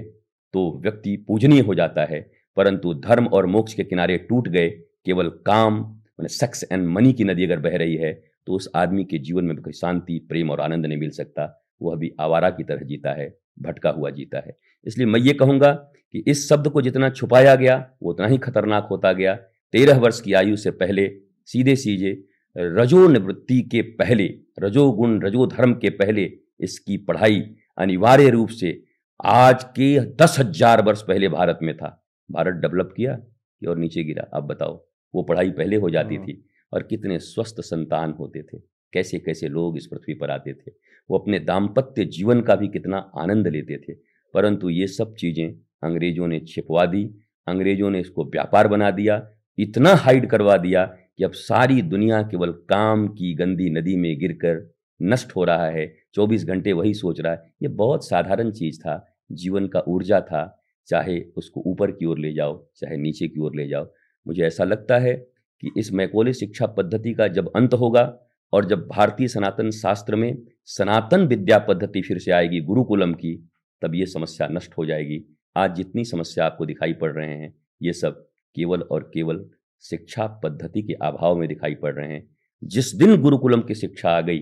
[0.54, 2.20] तो व्यक्ति पूजनीय हो जाता है,
[2.56, 4.68] परंतु धर्म और मोक्ष के किनारे टूट गए,
[5.06, 5.82] केवल काम
[6.18, 8.12] मैंने सेक्स एंड मनी की नदी अगर बह रही है
[8.46, 11.96] तो उस आदमी के जीवन में कोई शांति, प्रेम और आनंद नहीं मिल सकता। वह
[11.96, 14.56] भी आवारा की तरह जीता है, भटका हुआ जीता है।
[14.86, 15.72] इसलिए मैं ये कहूँगा
[16.14, 19.34] कि इस शब्द को जितना छुपाया गया, वो उतना ही खतरनाक होता गया।
[19.74, 21.08] तेरह वर्ष की आयु से पहले
[21.48, 22.12] सीधे सीधे
[22.56, 24.26] रजोनिवृत्ति के पहले,
[24.60, 27.44] रजोगुण, रजोधर्म के पहले इसकी पढ़ाई
[27.78, 28.82] अनिवार्य रूप से
[29.24, 33.18] आज के दस हज़ार वर्ष पहले भारत में था। भारत डेवलप किया
[33.62, 34.30] और नीचे गिरा?
[34.34, 38.58] अब बताओ। वो पढ़ाई पहले हो जाती हाँ। थी और कितने स्वस्थ संतान होते थे
[38.92, 40.70] कैसे कैसे लोग इस पृथ्वी पर आते थे।
[41.10, 43.96] वो अपने दाम्पत्य जीवन का भी कितना आनंद लेते थे।
[44.34, 45.48] परंतु ये सब चीज़ें
[45.82, 47.04] अंग्रेज़ों ने छिपवा दी
[47.48, 52.52] अंग्रेज़ों ने इसको व्यापार बना दिया इतना हाइड करवा दिया कि अब सारी दुनिया केवल
[52.52, 57.32] काम की गंदी नदी में गिरकर नष्ट हो रहा है। 24 घंटे वही सोच रहा
[57.32, 62.18] है। ये बहुत साधारण चीज़ था। जीवन का ऊर्जा था। चाहे उसको ऊपर की ओर
[62.18, 63.92] ले जाओ चाहे नीचे की ओर ले जाओ।
[64.26, 65.14] मुझे ऐसा लगता है
[65.60, 68.18] कि इस मैकोले शिक्षा पद्धति का जब अंत होगा
[68.52, 73.50] और जब भारतीय सनातन शास्त्र में सनातन विद्या पद्धति फिर से आएगी गुरुकुलम की,
[73.82, 75.24] तब ये समस्या नष्ट हो जाएगी।
[75.56, 79.50] आज जितनी समस्या आपको दिखाई पड़ रहे हैं, ये सब केवल और केवल
[79.80, 84.20] शिक्षा पद्धति के अभाव में दिखाई पड़ रहे हैं। जिस दिन गुरुकुलम की शिक्षा आ
[84.20, 84.38] गई,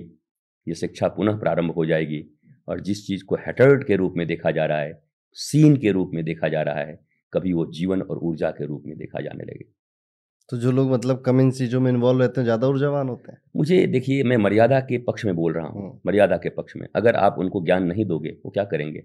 [0.69, 2.25] ये शिक्षा पुनः प्रारंभ हो जाएगी
[2.69, 6.11] और जिस चीज़ को हैटर्ड के रूप में देखा जा रहा है सीन के रूप
[6.15, 9.45] में देखा जा रहा है कभी वो जीवन और ऊर्जा के रूप में देखा जाने
[9.45, 9.65] लगे।
[10.49, 13.39] तो जो लोग मतलब कम इन चीज़ों में इन्वॉल्व रहते हैं ज़्यादा ऊर्जावान होते हैं?
[13.57, 16.87] मुझे देखिए मैं मर्यादा के पक्ष में बोल रहा हूँ हाँ। मर्यादा के पक्ष में।
[16.97, 19.03] अगर आप उनको ज्ञान नहीं दोगे वो क्या करेंगे?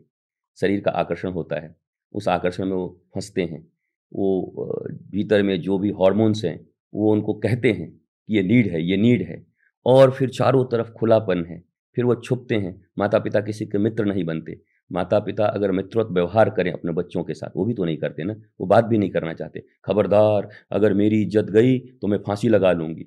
[0.58, 1.76] शरीर का आकर्षण होता है।
[2.14, 3.62] उस आकर्षण में वो फंसते हैं।
[4.12, 6.60] वो भीतर में जो भी हॉर्मोन्स हैं
[6.94, 9.44] वो उनको कहते हैं कि ये नीड है ये नीड है।
[9.86, 11.64] और फिर चारों तरफ़ खुलापन है।
[11.98, 14.60] फिर वो छुपते हैं। माता पिता किसी के मित्र नहीं बनते।
[14.92, 18.24] माता पिता अगर मित्रवत व्यवहार करें अपने बच्चों के साथ, वो भी तो नहीं करते
[18.24, 22.50] ना, वो बात भी नहीं करना चाहते। खबरदार, अगर मेरी इज़्ज़त गई तो मैं फांसी
[22.50, 23.06] लगा लूँगी।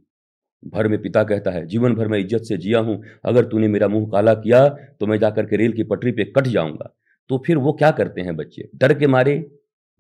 [0.63, 3.89] भर में पिता कहता है, जीवन भर मैं इज़्ज़त से जिया हूँ, अगर तूने मेरा
[3.89, 6.93] मुँह काला किया तो मैं जाकर के रेल की पटरी पे कट जाऊँगा।
[7.31, 8.69] तो फिर वो क्या करते हैं बच्चे?
[8.77, 9.35] डर के मारे,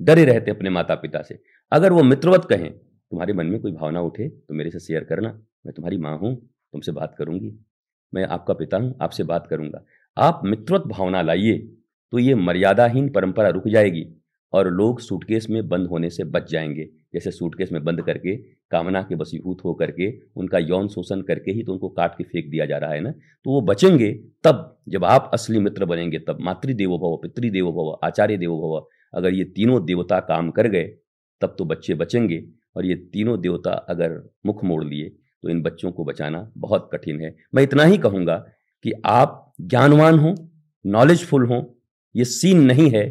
[0.00, 1.38] डरे रहते अपने माता पिता से।
[1.72, 5.28] अगर वो मित्रवत कहें, तुम्हारे मन में कोई भावना उठे तो मेरे से शेयर करना,
[5.66, 6.34] मैं तुम्हारी माँ हूँ,
[6.74, 7.52] तुमसे बात करूँगी,
[8.12, 9.84] मैं आपका पिता हूँ, आपसे बात करूँगा।
[10.16, 11.58] आप मित्रवत भावना लाइए
[12.12, 14.04] तो ये मर्यादाहीन परंपरा रुक जाएगी
[14.52, 16.84] और लोग सूटकेस में बंद होने से बच जाएँगे।
[17.14, 18.36] जैसे सूटकेस में बंद करके,
[18.70, 22.50] कामना के बसीभूत हो करके उनका यौन शोषण करके ही तो उनको काट के फेंक
[22.50, 23.10] दिया जा रहा है ना?
[23.10, 24.12] तो वो बचेंगे
[24.44, 29.34] तब, जब आप असली मित्र बनेंगे, तब मातृदेवो भव पितृदेवो भव आचार्य देवो भव अगर
[29.34, 30.84] ये तीनों देवता काम कर गए,
[31.40, 32.44] तब तो बच्चे बचेंगे
[32.76, 35.08] और ये तीनों देवता अगर मुख मोड़ लिए
[35.42, 38.36] तो इन बच्चों को बचाना बहुत कठिन है। मैं इतना ही कहूँगा
[38.84, 40.34] कि आप ज्ञानवान हों
[40.84, 41.62] नॉलेजफुल हों
[42.14, 43.08] ये सीन नहीं है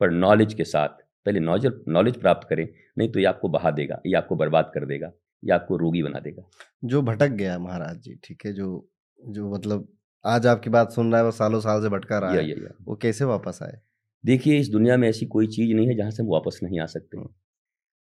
[0.00, 0.88] पर नॉलेज के साथ।
[1.26, 4.86] पहले नॉलेज नॉलेज प्राप्त करें नहीं तो ये आपको बहा देगा ये आपको बर्बाद कर
[4.86, 6.42] देगा ये आपको रोगी बना देगा।
[6.84, 8.68] जो भटक गया महाराज जी ठीक है जो
[9.18, 9.86] जो मतलब
[10.24, 12.56] आज आपकी बात सुन रहा है वो सालों साल से भटका रहा या, है या,
[12.56, 13.78] या। वो कैसे वापस आए?
[14.24, 16.86] देखिए इस दुनिया में ऐसी कोई चीज़ नहीं है जहाँ से हम वापस नहीं आ
[16.86, 17.18] सकते।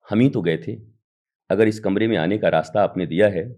[0.07, 0.77] हम ही तो गए थे।
[1.51, 3.49] अगर इस कमरे में आने का रास्ता आपने दिया है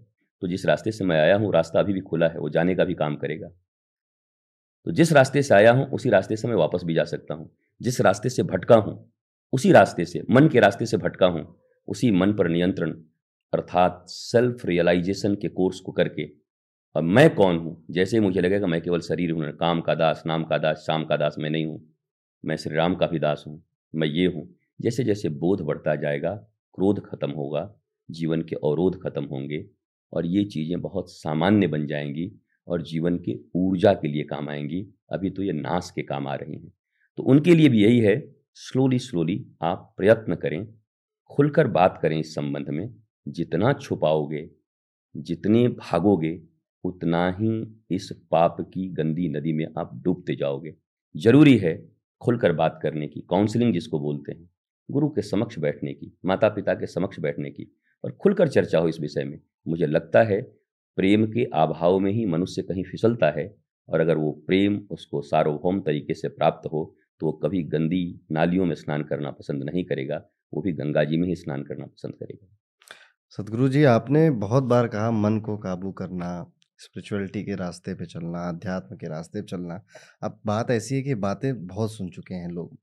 [0.41, 2.85] तो जिस रास्ते से मैं आया हूँ रास्ता अभी भी खुला है वो जाने का
[2.85, 3.49] भी काम करेगा।
[4.87, 7.49] तो जिस रास्ते से आया हूँ, उसी रास्ते से मैं वापस भी जा सकता हूँ।
[7.81, 9.13] जिस रास्ते से भटका हूँ,
[9.53, 11.45] उसी रास्ते से, मन के रास्ते से भटका हूँ,
[11.87, 12.91] उसी मन पर नियंत्रण,
[13.53, 16.23] अर्थात सेल्फ रियलाइजेशन के कोर्स को करके।
[16.95, 17.85] अब मैं कौन हूँ?
[17.91, 21.17] जैसे मुझे लगेगा मैं केवल शरीर हूँ, काम का दास, नाम का दास, शाम का
[21.17, 21.81] दास मैं नहीं हूँ।
[22.45, 23.61] मैं श्री राम का भी दास हूँ,
[23.95, 24.47] मैं ये हूँ।
[24.81, 26.33] जैसे जैसे बोध बढ़ता जाएगा,
[26.75, 27.73] क्रोध खत्म होगा,
[28.11, 29.65] जीवन के अवरोध खत्म होंगे
[30.13, 32.31] और ये चीज़ें बहुत सामान्य बन जाएँगी।
[32.67, 36.35] और जीवन के ऊर्जा के लिए काम आएँगी। अभी तो ये नाश के काम आ
[36.35, 36.73] रही हैं।
[37.17, 40.67] तो उनके लिए भी यही है स्लोली स्लोली आप प्रयत्न करें,
[41.31, 42.95] खुलकर बात करें इस संबंध में।
[43.27, 44.49] जितना छुपाओगे,
[45.17, 46.41] जितने भागोगे,
[46.83, 50.75] उतना ही इस पाप की गंदी नदी में आप डूबते जाओगे।
[51.17, 51.91] ज़रूरी है
[52.21, 54.49] खुलकर बात करने की काउंसलिंग जिसको बोलते हैं,
[54.91, 58.87] गुरु के समक्ष बैठने की माता पिता के समक्ष बैठने की और खुलकर चर्चा हो
[58.87, 60.62] इस विषय में। मुझे लगता है
[60.97, 63.53] प्रेम के अभाव में ही मनुष्य कहीं फिसलता है
[63.89, 66.83] और अगर वो प्रेम उसको सार्वभौम तरीके से प्राप्त हो
[67.21, 70.21] तो वो कभी गंदी नालियों में स्नान करना पसंद नहीं करेगा,
[70.53, 72.47] वो भी गंगा जी में ही स्नान करना पसंद करेगा।
[73.37, 76.29] सतगुरु जी, आपने बहुत बार कहा मन को काबू करना
[76.79, 79.81] स्पिरिचुअलिटी के रास्ते पे चलना, अध्यात्म के रास्ते पे चलना।
[80.23, 82.77] अब बात ऐसी है कि बातें बहुत सुन चुके हैं लोग,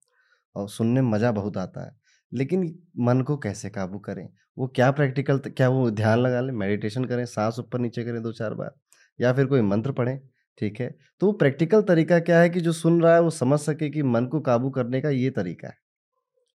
[0.57, 1.97] और सुनने में मज़ा बहुत आता है।
[2.33, 4.29] लेकिन मन को कैसे काबू करें?
[4.59, 8.33] वो क्या प्रैक्टिकल क्या वो ध्यान लगा लें, मेडिटेशन करें, सांस ऊपर नीचे करें दो
[8.33, 8.75] चार बार,
[9.21, 10.19] या फिर कोई मंत्र पढ़ें,
[10.59, 10.95] ठीक है?
[11.21, 14.03] तो वो प्रैक्टिकल तरीका क्या है कि जो सुन रहा है वो समझ सके कि
[14.03, 15.79] मन को काबू करने का ये तरीका है।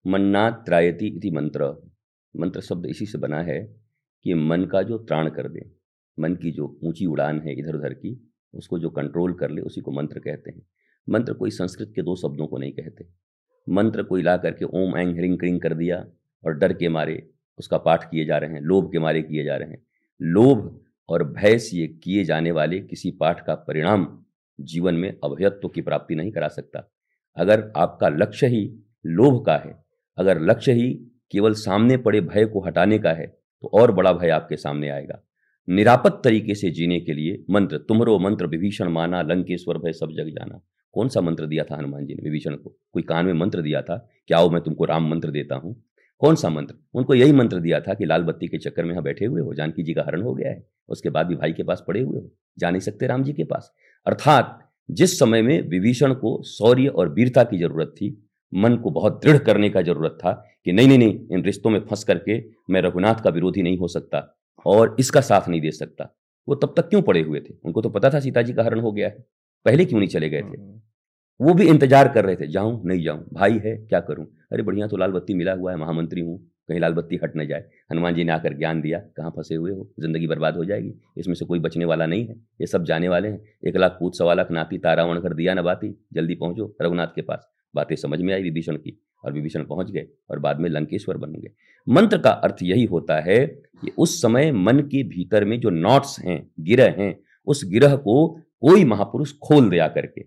[0.05, 1.91] मन्ना त्रायती इति मंत्र।
[2.35, 3.59] मंत्र शब्द इसी से बना है
[4.25, 5.69] कि मन का जो त्राण कर दे,
[6.19, 9.81] मन की जो ऊँची उड़ान है इधर उधर की, उसको जो कंट्रोल कर ले, उसी
[9.81, 10.61] को मंत्र कहते हैं।
[11.09, 13.07] मंत्र कोई संस्कृत के दो शब्दों को नहीं कहते।
[13.67, 16.05] मंत्र को हिला करके ओम ऐंग ह्रिंग क्रिंग कर दिया
[16.43, 17.21] और डर के मारे
[17.57, 19.83] उसका पाठ किए जा रहे हैं, लोभ के मारे किए जा रहे हैं।
[20.21, 24.07] लोभ और भय से किए जाने वाले किसी पाठ का परिणाम
[24.59, 26.83] जीवन में अभयत्व की प्राप्ति नहीं करा सकता।
[27.37, 28.69] अगर आपका लक्ष्य ही
[29.05, 29.75] लोभ का है,
[30.17, 30.91] अगर लक्ष्य ही
[31.31, 33.27] केवल सामने पड़े भय को हटाने का है
[33.63, 35.21] तो और बड़ा भय आपके सामने आएगा।
[35.67, 40.29] निरापद तरीके से जीने के लिए मंत्र तुमरो मंत्र विभीषण माना, लंकेश्वर भय सब जग
[40.29, 40.59] जाना।
[40.95, 42.75] कौन सा मंत्र दिया था हनुमान जी ने, विभीषण को?
[42.93, 45.75] कोई कान में मंत्र दिया था क्या आओ मैं तुमको राम मंत्र देता हूँ?
[46.21, 46.75] कौन सा मंत्र?
[46.93, 49.53] उनको यही मंत्र दिया था कि लाल बत्ती के चक्कर में यहाँ बैठे हुए हो,
[49.53, 52.19] जानकी जी का हरण हो गया है, उसके बाद भी भाई के पास पड़े हुए
[52.19, 53.71] हो, जा नहीं सकते राम जी के पास।
[54.05, 58.09] अर्थात जिस समय में विभीषण को शौर्य और वीरता की ज़रूरत थी,
[58.53, 60.31] मन को बहुत दृढ़ करने का ज़रूरत था
[60.65, 62.37] कि नहीं नहीं नहीं, इन रिश्तों में फंस करके
[62.69, 64.27] मैं रघुनाथ का विरोधी नहीं हो सकता
[64.65, 66.09] और इसका साथ नहीं दे सकता,
[66.47, 67.53] वो तब तक क्यों पड़े हुए थे?
[67.65, 69.25] उनको तो पता था सीता जी का हरण हो गया है।
[69.65, 70.63] पहले क्यों नहीं चले गए थे?
[71.39, 74.25] वो भी इंतज़ार कर रहे थे जाऊँ नहीं जाऊँ भाई है क्या करूँ?
[74.53, 76.37] अरे बढ़िया तो लाल बत्ती मिला हुआ है महामंत्री हूँ
[76.69, 79.71] कहीं लाल बत्ती हट न जाए। हनुमान जी ने आकर ज्ञान दिया कहाँ फंसे हुए
[79.71, 79.87] हो?
[79.99, 83.27] ज़िंदगी बर्बाद हो जाएगी इसमें से कोई बचने वाला नहीं है। ये सब जाने वाले
[83.27, 87.07] हैं। एक लाख पूत सवा लाख नाती तारावण कर दिया न बाती जल्दी पहुंचो रघुनाथ
[87.07, 90.69] के पास। बातें समझ में आई विभीषण की और विभीषण पहुँच गए और बाद में
[90.69, 91.51] लंकेश्वर बन गए।
[91.87, 96.19] मंत्र का अर्थ यही होता है कि उस समय मन के भीतर में जो नॉट्स
[96.19, 97.15] हैं गिरह हैं
[97.47, 98.15] उस गिरह को
[98.63, 100.21] कोई महापुरुष खोल दिया करके।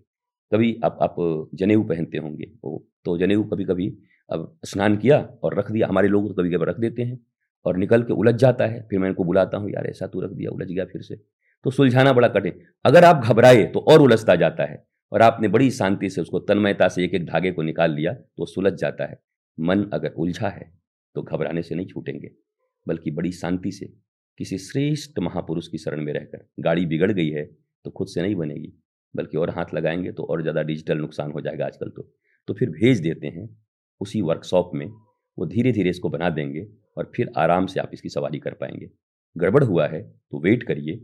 [0.51, 1.15] कभी आप आप
[1.53, 3.87] जनेऊ पहनते होंगे, वो तो जनेऊ कभी कभी
[4.29, 7.19] अब स्नान किया और रख दिया, हमारे लोग तो कभी कभी रख देते हैं
[7.65, 10.31] और निकल के उलझ जाता है, फिर मैं इनको बुलाता हूँ, यार, ऐसा तू रख
[10.31, 11.15] दिया, उलझ गया फिर से।
[11.65, 15.69] तो सुलझाना बड़ा कठिन। अगर आप घबराए तो और उलझता जाता है और आपने बड़ी
[15.71, 19.19] शांति से उसको तन्मयता से एक एक धागे को निकाल लिया तो सुलझ जाता है।
[19.57, 20.71] मन अगर उलझा है
[21.15, 22.31] तो घबराने से नहीं छूटेंगे,
[22.87, 23.85] बल्कि बड़ी शांति से
[24.39, 27.49] किसी श्रेष्ठ महापुरुष की शरण में रहकर गाड़ी बिगड़ गई है
[27.85, 28.73] तो खुद से नहीं बनेगी,
[29.13, 32.09] बल्कि और हाथ लगाएँगे तो और ज़्यादा डिजिटल नुकसान हो जाएगा आजकल तो।
[32.47, 33.49] तो फिर भेज देते हैं,
[34.01, 34.87] उसी वर्कशॉप में,
[35.37, 36.65] वो धीरे धीरे इसको बना देंगे
[36.97, 38.89] और फिर आराम से आप इसकी सवारी कर पाएँगे।
[39.35, 41.01] गड़बड़ हुआ है तो वेट करिए,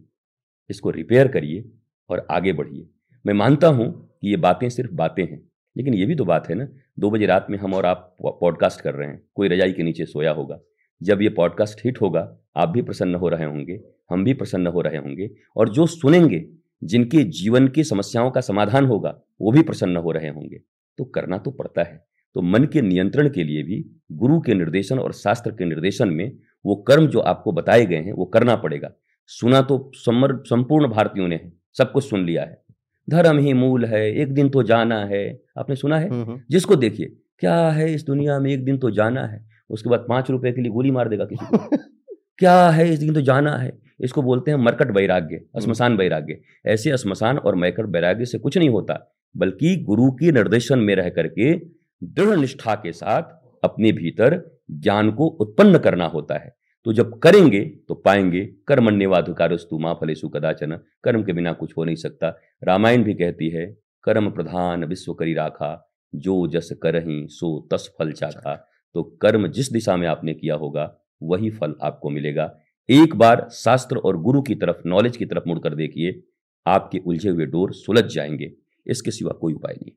[0.70, 1.64] इसको रिपेयर करिए
[2.10, 2.88] और आगे बढ़िए।
[3.26, 5.42] मैं मानता हूँ कि ये बातें सिर्फ़ बातें हैं,
[5.76, 6.68] लेकिन ये भी तो बात है ना,
[7.00, 10.06] दो बजे रात में हम और आप पॉडकास्ट कर रहे हैं, कोई रजाई के नीचे
[10.06, 10.60] सोया होगा।
[11.02, 12.22] जब ये पॉडकास्ट हिट होगा,
[12.56, 13.80] आप भी प्रसन्न हो रहे होंगे,
[14.12, 16.46] हम भी प्रसन्न हो रहे होंगे और जो सुनेंगे
[16.84, 20.58] जिनके जीवन की समस्याओं का समाधान होगा वो भी प्रसन्न हो रहे होंगे।
[20.98, 22.06] तो करना तो पड़ता है।
[22.36, 26.38] तो मन के नियंत्रण के लिए भी गुरु के निर्देशन और शास्त्र के निर्देशन में
[26.66, 28.92] वो कर्म जो आपको बताए गए हैं वो करना पड़ेगा।
[29.28, 32.62] सुना तो समर संपूर्ण भारतीयों ने सब कुछ सुन लिया है।
[33.10, 36.10] धर्म ही मूल है एक दिन तो जाना है। आपने सुना है।
[36.52, 39.46] जिसको देखिए क्या है इस दुनिया में एक दिन तो जाना है?
[39.70, 41.78] उसके बाद पाँच रुपए के लिए गोली मार देगा किसी को।
[42.38, 43.85] क्या है इस दिन तो जाना है?
[44.00, 48.58] इसको बोलते हैं मरकट वैराग्य हम्म। श्मशान वैराग्य। ऐसे श्मशान और मरकट वैराग्य से कुछ
[48.58, 49.00] नहीं होता
[49.36, 51.54] बल्कि गुरु के निर्देशन में रह करके
[52.02, 53.24] दृढ़ निष्ठा के साथ
[53.64, 54.42] अपने भीतर
[54.72, 56.54] ज्ञान को उत्पन्न करना होता है।
[56.86, 61.96] तो जब करेंगे तो पाएँगे कर्मण्यवाधिकारस्तु माँ फलेसु कदाचन कर्म के बिना कुछ हो नहीं
[61.96, 62.30] सकता।
[62.64, 63.66] रामायण भी कहती है
[64.04, 65.72] कर्म प्रधान विश्व करी राखा
[66.14, 68.54] जो जस करही सो तस फल चाखा।
[68.96, 70.92] तो कर्म जिस दिशा में आपने किया होगा
[71.24, 72.46] वही फल आपको मिलेगा।
[72.90, 76.24] एक बार शास्त्र और गुरु की तरफ़ नॉलेज की तरफ़ मुड़कर देखिए
[76.68, 78.52] आपके उलझे हुए डोर सुलझ जाएँगे।
[78.88, 79.92] इसके सिवा कोई उपाय नहीं।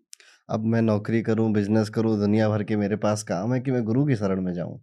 [0.51, 3.85] अब मैं नौकरी करूँ बिज़नेस करूँ दुनिया भर के मेरे पास काम है कि मैं
[3.85, 4.81] गुरु की शरण में जाऊँ?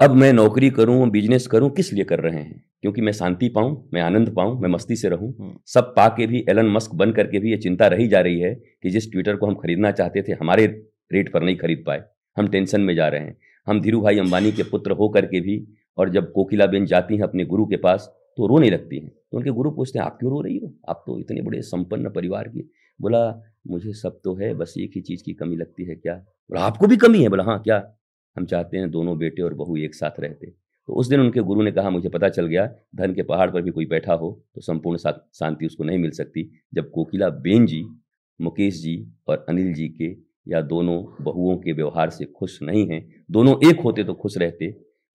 [0.00, 2.64] अब मैं नौकरी करूँ बिज़नेस करूँ किस लिए कर रहे हैं?
[2.80, 6.26] क्योंकि मैं शांति पाऊँ मैं आनंद पाऊँ मैं मस्ती से रहूँ। हम्म। सब पा के
[6.26, 9.36] भी एलन मस्क बन करके भी ये चिंता रही जा रही है कि जिस ट्विटर
[9.36, 10.66] को हम खरीदना चाहते थे हमारे
[11.12, 12.04] रेट पर नहीं खरीद पाए।
[12.36, 13.36] हम टेंशन में जा रहे हैं।
[13.66, 15.68] हम धीरू भाई अंबानी के पुत्र हो करके भी
[15.98, 19.36] और जब कोकिला बेन जाती हैं अपने गुरु के पास तो रोने लगती हैं। तो
[19.38, 20.72] उनके गुरु पूछते हैं, आप क्यों रो रही हो?
[20.88, 22.70] आप तो इतने बड़े संपन्न परिवार की
[23.00, 26.14] बोला, मुझे सब तो है, बस एक ही चीज़ की कमी लगती है, क्या?
[26.14, 27.28] बोला, आपको भी कमी है?
[27.28, 27.82] बोला हाँ क्या?
[28.36, 31.62] हम चाहते हैं दोनों बेटे और बहू एक साथ रहते तो उस दिन उनके गुरु
[31.62, 34.60] ने कहा, मुझे पता चल गया, धन के पहाड़ पर भी कोई बैठा हो तो
[34.60, 37.84] संपूर्ण शांति उसको नहीं मिल सकती। जब कोकिला बेन जी,
[38.40, 38.96] मुकेश जी
[39.28, 40.08] और अनिल जी के
[40.46, 44.66] या दोनों बहुओं के व्यवहार से खुश नहीं हैं, दोनों एक होते तो खुश रहते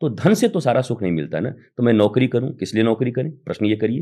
[0.03, 2.83] तो धन से तो सारा सुख नहीं मिलता ना। तो मैं नौकरी करूँ, किस लिए
[2.83, 3.31] नौकरी करें?
[3.31, 4.01] प्रश्न ये करिए,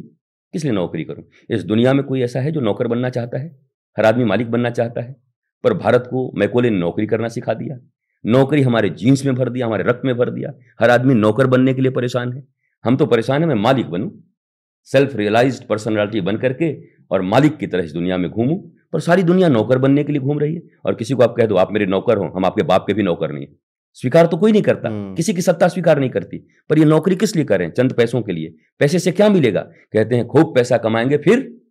[0.54, 1.24] किस लिए नौकरी करूँ?
[1.50, 3.60] इस दुनिया में कोई ऐसा है जो नौकर बनना चाहता है?
[3.98, 5.16] हर आदमी मालिक बनना चाहता है?
[5.64, 7.78] पर भारत को मैकोले ने नौकरी करना सिखा दिया,
[8.26, 11.74] नौकरी हमारे जीन्स में भर दिया, हमारे रक्त में भर दिया। हर आदमी नौकर बनने
[11.74, 12.44] के लिए परेशान है।
[12.86, 14.10] हम तो परेशान है, मैं मालिक बनूं।
[14.88, 16.76] सेल्फ रियलाइज़ पर्सनैलिटी बन करके
[17.12, 18.58] और मालिक की तरह इस दुनिया में घूमूं।
[18.94, 21.46] पर सारी दुनिया नौकर बनने के लिए घूम रही है। और किसी को आप कह
[21.46, 23.48] दो, आप मेरे नौकर हो, हम आपके बाप के भी नौकर नहीं
[23.94, 26.38] स्वीकार तो कोई नहीं करता। हम्म। किसी की सत्ता स्वीकार नहीं करती।
[26.70, 27.72] पर ये नौकरी किस लिए करें?
[27.72, 29.62] चंद पैसों के लिए। पैसे से क्या मिलेगा?
[29.62, 31.62] कहते हैं खूब पैसा कमाएँगे फिर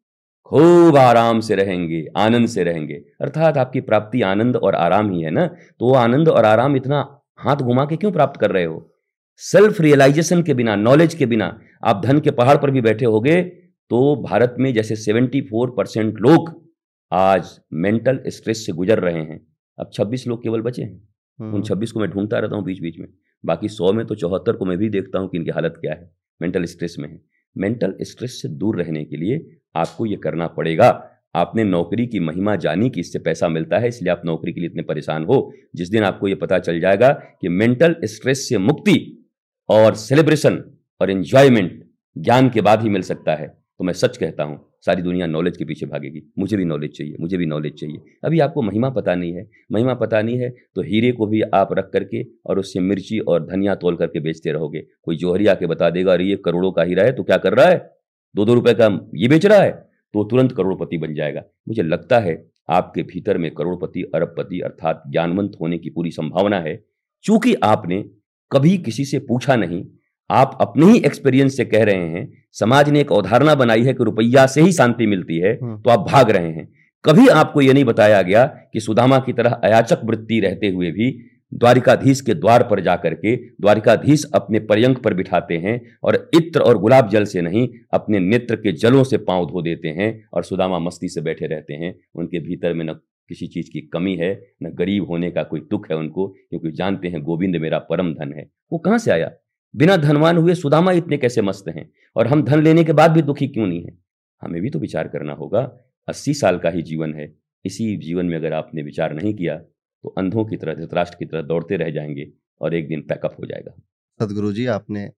[0.47, 5.31] खूब आराम से रहेंगे आनंद से रहेंगे। अर्थात आपकी प्राप्ति आनंद और आराम ही है
[5.31, 5.47] ना?
[5.47, 8.93] तो वो आनंद और आराम इतना हाथ घुमा के क्यों प्राप्त कर रहे हो?
[9.37, 13.43] सेल्फ रियलाइजेशन के बिना नॉलेज के बिना आप धन के पहाड़ पर भी बैठे होगे
[13.91, 16.65] तो भारत में जैसे 74 परसेंट लोग
[17.13, 19.47] आज मेंटल स्ट्रेस से गुजर रहे हैं।
[19.79, 21.10] अब 26 लोग केवल बचे हैं।
[21.41, 23.09] उन 26 हम्म। को मैं ढूंढता रहता हूँ बीच बीच में।
[23.45, 26.11] बाकी सौ में तो चौहत्तर को मैं भी देखता हूँ कि इनकी हालत क्या है।
[26.43, 27.21] मेंटल स्ट्रेस में है।
[27.59, 32.57] मेंटल स्ट्रेस से दूर रहने के लिए आपको ये करना पड़ेगा। आपने नौकरी की महिमा
[32.57, 35.91] जानी कि इससे पैसा मिलता है इसलिए आप नौकरी के लिए इतने परेशान हो। जिस
[35.91, 39.27] दिन आपको ये पता चल जाएगा कि मेंटल स्ट्रेस से मुक्ति
[39.69, 40.65] और सेलिब्रेशन
[41.01, 41.85] और एंजॉयमेंट
[42.19, 45.57] ज्ञान के बाद ही मिल सकता है। तो मैं सच कहता हूँ सारी दुनिया नॉलेज
[45.57, 49.15] के पीछे भागेगी। मुझे भी नॉलेज चाहिए, मुझे भी नॉलेज चाहिए। अभी आपको महिमा पता
[49.15, 52.81] नहीं है। महिमा पता नहीं है तो हीरे को भी आप रख करके और उससे
[52.81, 56.73] मिर्ची और धनिया तोल करके बेचते रहोगे। कोई जोहरी आके बता देगा, अरे, ये करोड़ों
[56.73, 57.91] का हीरा है तो क्या कर रहा है?
[58.37, 59.73] दो दो रुपए का ये बेच रहा है?
[60.15, 65.53] तो तुरंत करोड़पति बन जाएगा। मुझे लगता है आपके भीतर में करोड़पति, अरबपति अर्थात ज्ञानवंत
[65.61, 66.85] होने की पूरी संभावना है।
[67.25, 68.05] चूँकि आपने
[68.53, 69.85] कभी किसी से पूछा नहीं,
[70.31, 74.05] आप अपने ही एक्सपीरियंस से कह रहे हैं समाज ने एक अवधारणा बनाई है कि
[74.05, 76.69] रुपया से ही शांति मिलती है हम्म। तो आप भाग रहे हैं।
[77.05, 81.27] कभी आपको यह नहीं बताया गया कि सुदामा की तरह अयाचक वृत्ति रहते हुए भी
[81.55, 86.79] द्वारिकाधीश के द्वार पर जाकर के द्वारिकाधीश अपने पर्यंक पर बिठाते हैं और इत्र और
[86.79, 90.79] गुलाब जल से नहीं अपने नेत्र के जलों से पाँव धो देते हैं और सुदामा
[90.79, 92.93] मस्ती से बैठे रहते हैं। उनके भीतर में न
[93.29, 97.09] किसी चीज़ की कमी है न गरीब होने का कोई दुख है उनको क्योंकि जानते
[97.09, 99.31] हैं गोविंद मेरा परम धन है। वो कहाँ से आया?
[99.77, 101.91] बिना धनवान हुए सुदामा इतने कैसे मस्त हैं?
[102.17, 103.99] और हम धन लेने के बाद भी दुखी क्यों नहीं है?
[104.43, 108.37] हमें भी तो विचार करना होगा। अस्सी साल का ही जीवन है। इसी जीवन में
[108.37, 109.57] अगर आपने विचार नहीं किया
[110.03, 113.47] तो अंधों की तरह धृतराष्ट्र की तरह दौड़ते रह जाएँगे और एक दिन पैकअप हो
[113.47, 113.83] जाएगा।
[114.21, 115.13] सदगुरु जी आपने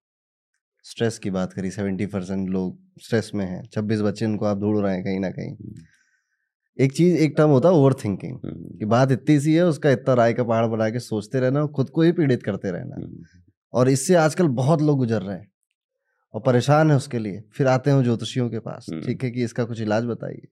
[0.83, 4.85] स्ट्रेस की बात करी सेवेंटी परसेंट लोग स्ट्रेस में हैं। छब्बीस बच्चे उनको आप ढूंढ
[4.85, 5.75] रहे हैं कहीं ना कहीं। हम्म।
[6.81, 8.39] एक चीज़ एक टर्म होता है ओवर थिंकिंग
[8.79, 11.69] कि बात इतनी सी है उसका इतना राय का पहाड़ बना के सोचते रहना और
[11.69, 13.42] खुद को ही पीड़ित करते रहना। हम्म।
[13.75, 15.51] और इससे आजकल बहुत लोग गुजर रहे हैं
[16.35, 19.65] और परेशान है उसके लिए। फिर आते हैं ज्योतिषियों के पास। ठीक है कि इसका
[19.65, 20.47] कुछ इलाज बताइए।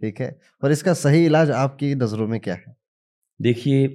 [0.00, 0.30] ठीक है?
[0.62, 2.76] पर इसका सही इलाज आपकी नज़रों में क्या है?
[3.40, 3.88] देखिए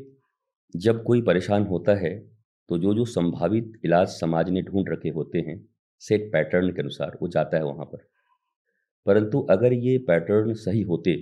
[0.74, 2.18] जब कोई परेशान होता है
[2.70, 5.58] तो जो जो संभावित इलाज समाज ने ढूंढ रखे होते हैं
[6.02, 7.98] सेट पैटर्न के अनुसार वो जाता है वहाँ पर।
[9.06, 11.16] परंतु अगर ये पैटर्न सही होते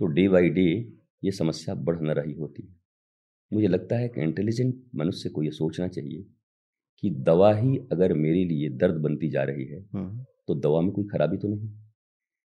[0.00, 0.66] तो डे बाई डे
[1.22, 2.68] ये समस्या बढ़ न रही होती।
[3.52, 6.24] मुझे लगता है कि इंटेलिजेंट मनुष्य को ये सोचना चाहिए
[7.02, 10.90] कि दवा ही अगर मेरे लिए दर्द बनती जा रही है हम्म, तो दवा में
[10.90, 11.70] कोई खराबी तो नहीं।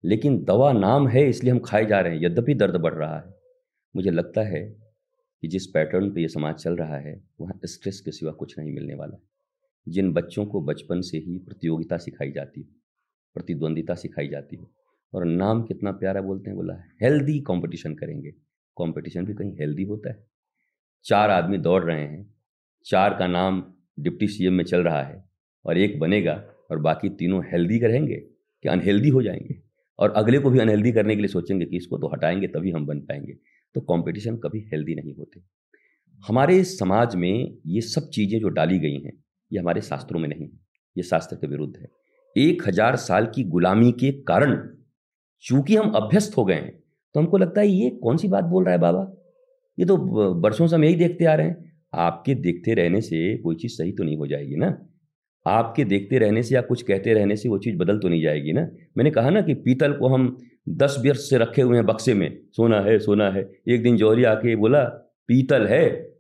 [0.04, 3.34] लेकिन दवा नाम है इसलिए हम खाए जा रहे हैं। यद्यपि दर्द बढ़ रहा है
[3.94, 4.62] मुझे लगता है
[5.42, 8.72] कि जिस पैटर्न पे ये समाज चल रहा है वहाँ स्ट्रेस के सिवा कुछ नहीं
[8.72, 9.22] मिलने वाला है।
[9.88, 12.66] जिन बच्चों को बचपन से ही प्रतियोगिता सिखाई जाती हो
[13.34, 14.70] प्रतिद्वंदिता सिखाई जाती हो
[15.14, 18.30] और नाम कितना प्यारा बोलते हैं बोला हेल्दी कंपटीशन करेंगे।
[18.76, 20.26] कंपटीशन भी कहीं हेल्दी होता है।
[21.04, 22.34] चार आदमी दौड़ रहे हैं
[22.86, 23.62] चार का नाम
[23.98, 25.22] डिप्टी सीएम में चल रहा है
[25.64, 29.60] और एक बनेगा और बाकी तीनों हेल्दी रहेंगे कि अनहेल्दी हो जाएँगे
[29.98, 32.86] और अगले को भी अनहेल्दी करने के लिए सोचेंगे कि इसको तो हटाएँगे, तभी हम
[32.86, 33.32] बन पाएँगे।
[33.74, 35.40] तो कंपटीशन कभी हेल्दी नहीं होते।
[36.20, 39.12] हमारे समाज में ये सब चीज़ें जो डाली गई हैं,
[39.50, 40.48] ये हमारे शास्त्रों में नहीं
[40.96, 41.88] ये शास्त्र के विरुद्ध है।
[42.36, 44.56] एक हज़ार साल की गुलामी के कारण
[45.44, 46.72] चूँकि हम अभ्यस्त हो गए हैं
[47.14, 49.12] तो हमको लगता है ये कौन सी बात बोल रहा है बाबा?
[49.78, 49.96] ये तो
[50.40, 53.92] वर्षों से हम यही देखते आ रहे हैं। आपके देखते रहने से कोई चीज़ सही
[53.92, 54.86] तो नहीं हो जाएगी ना?
[55.46, 58.52] आपके देखते रहने से या कुछ कहते रहने से वो चीज़ बदल तो नहीं जाएगी
[58.52, 58.70] ना?
[58.98, 60.38] मैंने कहा ना कि पीतल को हम
[60.68, 64.24] दस वर्ष से रखे हुए हैं बक्से में। सोना है सोना है। एक दिन जौहरी
[64.24, 64.84] आके बोला,
[65.28, 66.14] पीतल है?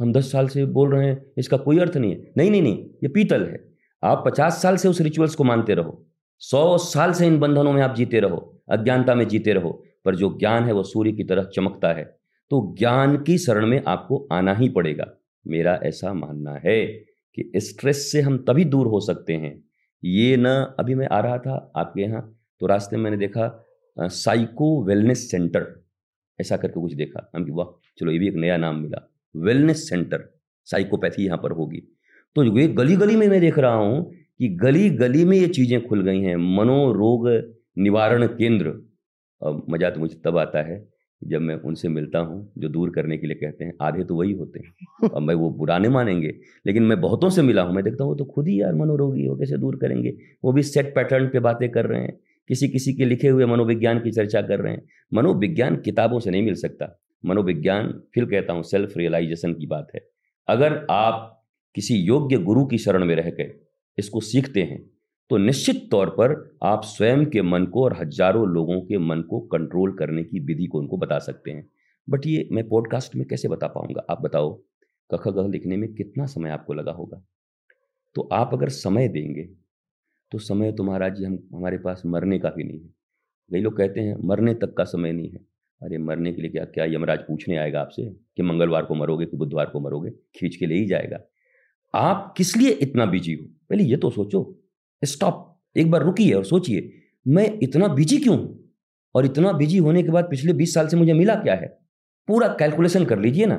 [0.00, 2.84] हम दस साल से बोल रहे हैं, इसका कोई अर्थ नहीं है। नहीं नहीं नहीं,
[2.84, 3.64] ये पीतल है।
[4.02, 6.06] आप पचास साल से उस रिचुअल्स को मानते रहो।
[6.38, 10.38] सौ साल से इन बंधनों में आप जीते रहो। अज्ञानता में जीते रहो। पर जो
[10.38, 12.16] ज्ञान है वो सूर्य की तरह चमकता है।
[12.50, 15.06] तो ज्ञान की शरण में आपको आना ही पड़ेगा।
[15.46, 19.54] मेरा ऐसा मानना है कि स्ट्रेस से हम तभी दूर हो सकते हैं।
[20.02, 20.46] ये न,
[20.78, 22.22] अभी मैं आ रहा था आपके यहाँ
[22.60, 23.50] तो रास्ते में मैंने देखा
[23.96, 25.66] साइको वेलनेस सेंटर।
[26.38, 27.66] ऐसा करके कुछ देखा। हम कि वाह,
[27.98, 30.24] चलो ये भी एक नया नाम मिला। वेलनेस सेंटर,
[30.66, 31.82] साइकोपैथी यहाँ पर होगी।
[32.36, 34.04] तो ये गली गली में मैं देख रहा हूँ
[34.38, 37.28] कि गली गली में ये चीज़ें खुल गई हैं। मनोरोग
[37.78, 38.72] निवारण केंद्र।
[39.70, 40.78] मज़ा तो मुझे तब आता है
[41.28, 44.32] जब मैं उनसे मिलता हूँ जो दूर करने के लिए कहते हैं आधे तो वही
[44.32, 46.34] होते हैं। अब मैं वो बुराने मानेंगे
[46.66, 49.26] लेकिन मैं बहुतों से मिला हूँ मैं देखता हूँ वो तो खुद ही यार मनोरोगी
[49.26, 50.16] हो कैसे दूर करेंगे?
[50.44, 52.18] वो भी सेट पैटर्न पे बातें कर रहे हैं
[52.48, 54.82] किसी किसी के लिखे हुए मनोविज्ञान की चर्चा कर रहे हैं।
[55.14, 60.08] मनोविज्ञान किताबों से नहीं मिल सकता। मनोविज्ञान फिर कहता हूँ सेल्फ रियलाइजेशन की बात है।
[60.48, 61.44] अगर आप
[61.74, 63.44] किसी योग्य गुरु की शरण में रह के
[63.98, 64.90] इसको सीखते हैं
[65.30, 69.40] तो निश्चित तौर पर आप स्वयं के मन को और हज़ारों लोगों के मन को
[69.40, 71.70] कंट्रोल करने की विधि को उनको बता सकते हैं।
[72.10, 74.06] बट ये मैं पॉडकास्ट में कैसे बता पाऊँगा?
[74.10, 74.60] आप बताओ
[75.14, 77.22] कख गह लिखने में कितना समय आपको लगा होगा?
[78.14, 79.48] तो आप अगर समय देंगे
[80.32, 82.94] तो समय तो महाराज जी, हम, हमारे पास मरने का भी नहीं है।
[83.52, 85.38] कई लोग कहते हैं, मरने तक का समय नहीं है।
[85.82, 88.02] अरे, मरने के लिए क्या क्या यमराज पूछने आएगा आपसे
[88.36, 90.10] कि मंगलवार को मरोगे कि बुधवार को मरोगे?
[90.10, 91.20] खींच के ले ही जाएगा।
[91.94, 93.46] आप किस लिए इतना बिज़ी हो?
[93.70, 94.60] पहले ये तो सोचो।
[95.06, 96.90] स्टॉप, एक बार रुकिए और सोचिए,
[97.26, 98.60] मैं इतना बिज़ी क्यों हूँ?
[99.14, 101.66] और इतना बिज़ी होने के बाद पिछले बीस साल से मुझे मिला क्या है?
[102.28, 103.56] पूरा कैलकुलेशन कर लीजिए ना।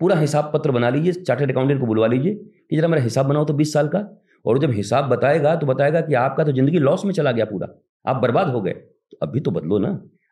[0.00, 3.44] पूरा हिसाब पत्र बना लीजिए चार्टेड अकाउंटेंट को बुलवा लीजिए कि जरा मेरा हिसाब बनाओ
[3.44, 4.06] तो बीस साल का।
[4.44, 7.68] और जब हिसाब बताएगा तो बताएगा कि आपका तो ज़िंदगी लॉस में चला गया पूरा।
[8.04, 9.88] आप बर्बाद हो गए। तो अभी तो बदलो ना।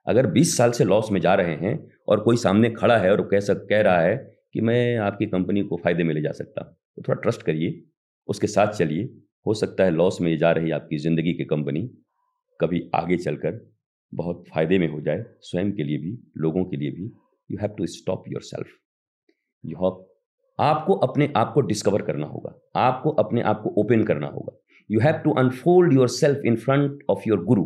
[0.06, 1.78] अगर 20 साल से लॉस में जा रहे हैं
[2.08, 4.16] और कोई सामने खड़ा है और कह सक, कह रहा है
[4.52, 7.82] कि मैं आपकी कंपनी को फ़ायदे में ले जा सकता। हूँ तो थोड़ा ट्रस्ट करिए,
[8.28, 9.08] उसके साथ चलिए।
[9.46, 11.88] हो सकता है लॉस में जा रही आपकी ज़िंदगी की कंपनी
[12.60, 13.60] कभी आगे चलकर
[14.12, 17.04] बहुत फ़ायदे में हो जाए, स्वयं के लिए भी, लोगों के लिए भी।
[17.50, 18.66] You have to stop yourself
[19.64, 20.04] you have
[20.58, 24.56] आपको अपने आप को डिस्कवर करना होगा। आपको अपने आप को ओपन करना होगा।
[24.90, 27.64] You have to unfold yourself in front of your guru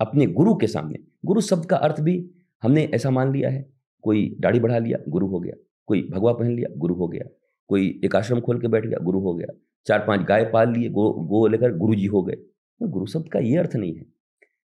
[0.00, 2.30] अपने गुरु के सामने। गुरु शब्द का अर्थ भी
[2.62, 5.54] हमने ऐसा मान लिया है। कोई दाढ़ी बढ़ा लिया गुरु हो गया।
[5.86, 7.24] कोई भगवा पहन लिया गुरु हो गया।
[7.68, 9.54] कोई एक आश्रम खोल के बैठ गया, गुरु हो गया।
[9.86, 12.34] चार पाँच गाय पाल लिए, गो गो लेकर गुरु जी हो गए।
[12.80, 14.06] तो गुरु शब्द का ये अर्थ नहीं है।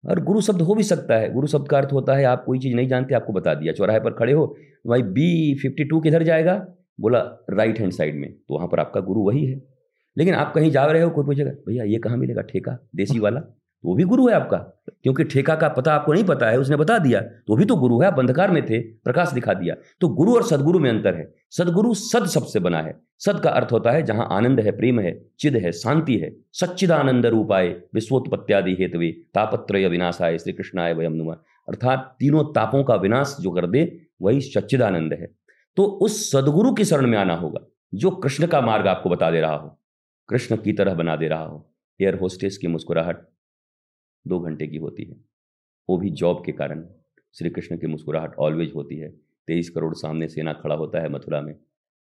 [0.10, 2.60] और गुरु शब्द हो भी सकता है। गुरु शब्द का अर्थ होता है, आप कोई
[2.60, 4.56] चीज़ नहीं जानते, आपको बता दिया। चौराहे पर खड़े हो,
[4.88, 6.68] भाई बी फिफ्टी टू किधर जाएगा?
[7.00, 9.62] बोला राइट हैंड साइड में। तो वहाँ पर आपका गुरु वही है।
[10.18, 12.42] लेकिन आप कहीं जा रहे हो, कोई पूछेगा, भैया, ये कहाँ मिलेगा?
[12.42, 12.88] ठेका?
[12.96, 13.42] देसी वाला?
[13.82, 14.58] तो वो भी गुरु है आपका।
[15.04, 17.76] क्योंकि ठेका का पता आपको नहीं पता है, उसने बता दिया तो वो भी तो
[17.76, 21.16] गुरु है, आप अंधकार में थे, प्रकाश दिखा दिया। तो गुरु और सदगुरु में अंतर
[21.16, 25.00] है। सदगुरु सद सबसे बना है। सद का अर्थ होता है जहाँ आनंद है, प्रेम
[25.00, 31.34] है, चिद है, शांति है। सच्चिदानंद रूपाय विश्वोत्पत्त्यादि हेतवे तापत्रय विनाशाय श्री कृष्णाय वयम नुमा।
[31.70, 35.36] अर्थात तीनों तापों का विनाश जो कर दे, वही सच्चिदानंद है।
[35.76, 37.62] तो उस सदगुरु की शरण में आना होगा,
[37.94, 39.80] जो कृष्ण का मार्ग आपको बता दे रहा हो।
[40.30, 41.70] कृष्ण की तरह बना दे रहा हो।
[42.02, 43.18] एयर होस्टेस की मुस्कुराहट।
[44.28, 45.16] दो घंटे की होती है।
[45.90, 46.86] वो भी जॉब के कारण,
[47.34, 49.10] श्री कृष्ण की मुस्कुराहट ऑलवेज होती है।
[49.48, 51.56] तेईस करोड़ सामने सेना खड़ा होता है मथुरा में।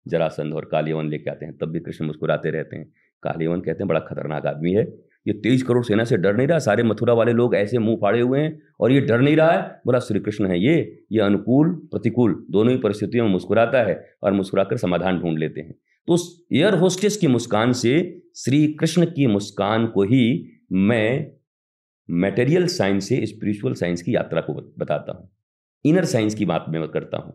[0.09, 3.89] जरासंध और कालियवन लेके आते हैं, तब भी कृष्ण मुस्कुराते रहते हैं। कालियवन कहते हैं,
[3.89, 6.59] बड़ा खतरनाक आदमी है। ये तेईस करोड़ सेना से डर नहीं रहा?
[6.59, 9.81] सारे मथुरा वाले लोग ऐसे मुँह फाड़े हुए हैं और ये डर नहीं रहा है?
[9.87, 14.33] बोला, श्री कृष्ण है ये। ये अनुकूल, प्रतिकूल, दोनों ही परिस्थितियों में मुस्कुराता है और
[14.33, 15.75] मुस्कुराकर समाधान ढूंढ लेते हैं।
[16.07, 16.17] तो
[16.53, 21.33] एयर होस्टेस की मुस्कान से श्री कृष्ण की मुस्कान को ही मैं
[22.09, 25.29] मेटेरियल साइंस से स्पिरिचुअल साइंस की यात्रा को बताता हूँ।
[25.85, 27.33] इनर साइंस की बात मैं करता हूँ।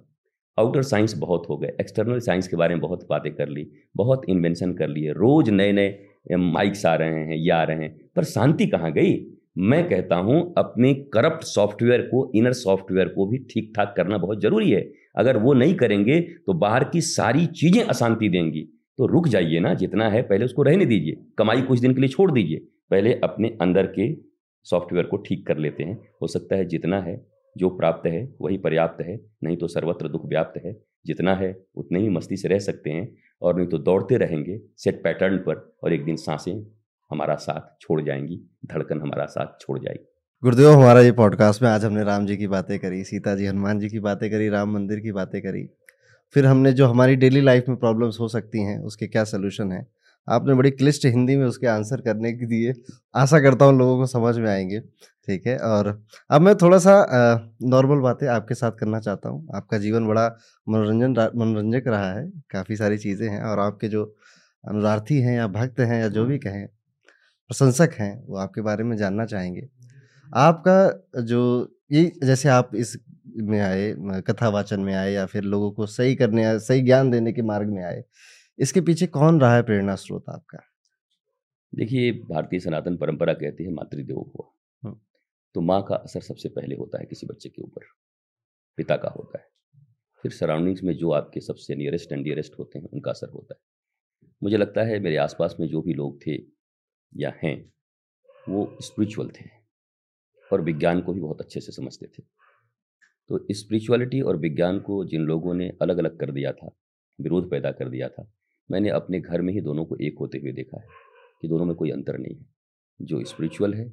[0.57, 3.65] आउटर साइंस बहुत हो गए। एक्सटर्नल साइंस के बारे में बहुत बातें कर ली,
[3.95, 7.97] बहुत इन्वेंशन कर लिए। रोज नए नए माइक्स आ रहे हैं, ये आ रहे हैं।
[8.15, 9.13] पर शांति कहाँ गई?
[9.57, 14.41] मैं कहता हूँ, अपने करप्ट सॉफ्टवेयर को इनर सॉफ्टवेयर को भी ठीक ठाक करना बहुत
[14.41, 14.81] ज़रूरी है।
[15.17, 18.61] अगर वो नहीं करेंगे तो बाहर की सारी चीज़ें अशांति देंगी।
[18.99, 22.09] तो रुक जाइए ना, जितना है पहले उसको रहने दीजिए। कमाई कुछ दिन के लिए
[22.09, 24.07] छोड़ दीजिए। पहले अपने अंदर के
[24.69, 28.57] सॉफ्टवेयर को ठीक कर लेते हैं। हो सकता है जितना है जो प्राप्त है, वही
[28.57, 30.73] पर्याप्त है, नहीं तो सर्वत्र दुख व्याप्त है।
[31.05, 35.03] जितना है, उतने ही मस्ती से रह सकते हैं और नहीं तो दौड़ते रहेंगे सेट
[35.03, 36.65] पैटर्न पर और एक दिन साँसें
[37.11, 40.05] हमारा साथ छोड़ जाएँगी, धड़कन हमारा साथ छोड़ जाएगी।
[40.43, 43.79] गुरुदेव, हमारा ये पॉडकास्ट में आज हमने राम जी की बातें करी, सीता जी, हनुमान
[43.79, 45.69] जी की बातें करी, राम मंदिर की बातें करी।
[46.33, 49.87] फिर हमने जो हमारी डेली लाइफ में प्रॉब्लम्स हो सकती हैं, उसके क्या सोल्यूशन है?
[50.29, 52.73] आपने बड़ी क्लिष्ट हिंदी में उसके आंसर करने के दिए
[53.15, 54.79] आशा करता हूँ लोगों को समझ में आएँगे।
[55.27, 55.87] ठीक है, और
[56.29, 56.93] अब मैं थोड़ा सा
[57.63, 60.25] नॉर्मल बातें आपके साथ करना चाहता हूँ। आपका जीवन बड़ा
[60.67, 64.03] मनोरंजन मनोरंजक रहा है, काफ़ी सारी चीज़ें हैं, और आपके जो
[64.63, 66.65] अनुरार्थी हैं या भक्त हैं या जो भी कहें,
[67.49, 69.67] प्रशंसक हैं, वो आपके बारे में जानना चाहेंगे।
[70.29, 72.97] आपका जो, ये जैसे आप इस
[73.39, 77.33] में आए, कथा वाचन में आए या फिर लोगों को सही करने सही ज्ञान देने
[77.33, 78.03] के मार्ग में आए
[78.59, 80.59] इसके पीछे कौन रहा है प्रेरणा स्रोत आपका?
[81.75, 84.93] देखिए भारतीय सनातन परंपरा कहती है मातृदेवो हुआ।
[85.55, 87.85] तो माँ का असर सबसे पहले होता है किसी बच्चे के ऊपर
[88.77, 89.47] पिता का होता है।
[90.23, 93.61] फिर सराउंडिंग्स में जो आपके सबसे नियरेस्ट एंड डियरेस्ट होते हैं उनका असर होता है।
[94.43, 96.35] मुझे लगता है मेरे आसपास में जो भी लोग थे
[97.13, 97.73] या हैं
[98.49, 99.45] वो स्पिरिचुअल थे
[100.51, 102.23] और विज्ञान को भी बहुत अच्छे से समझते थे।
[103.29, 106.75] तो स्पिरिचुअलिटी और विज्ञान को जिन लोगों ने अलग अलग कर दिया था
[107.19, 108.31] विरोध पैदा कर दिया था
[108.71, 110.87] मैंने अपने घर में ही दोनों को एक होते हुए देखा है
[111.41, 112.45] कि दोनों में कोई अंतर नहीं है।
[112.99, 113.91] जो स्पिरिचुअल है,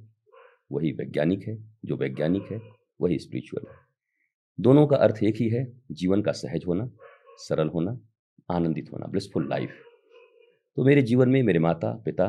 [0.72, 2.61] वही वैज्ञानिक है, जो वैज्ञानिक है,
[3.01, 3.74] वही स्पिरिचुअल है।
[4.59, 6.91] दोनों का अर्थ एक ही है, जीवन का सहज होना,
[7.39, 8.01] सरल होना,
[8.51, 9.70] आनंदित होना ब्लिसफुल लाइफ
[10.77, 12.27] तो मेरे जीवन में मेरे माता, पिता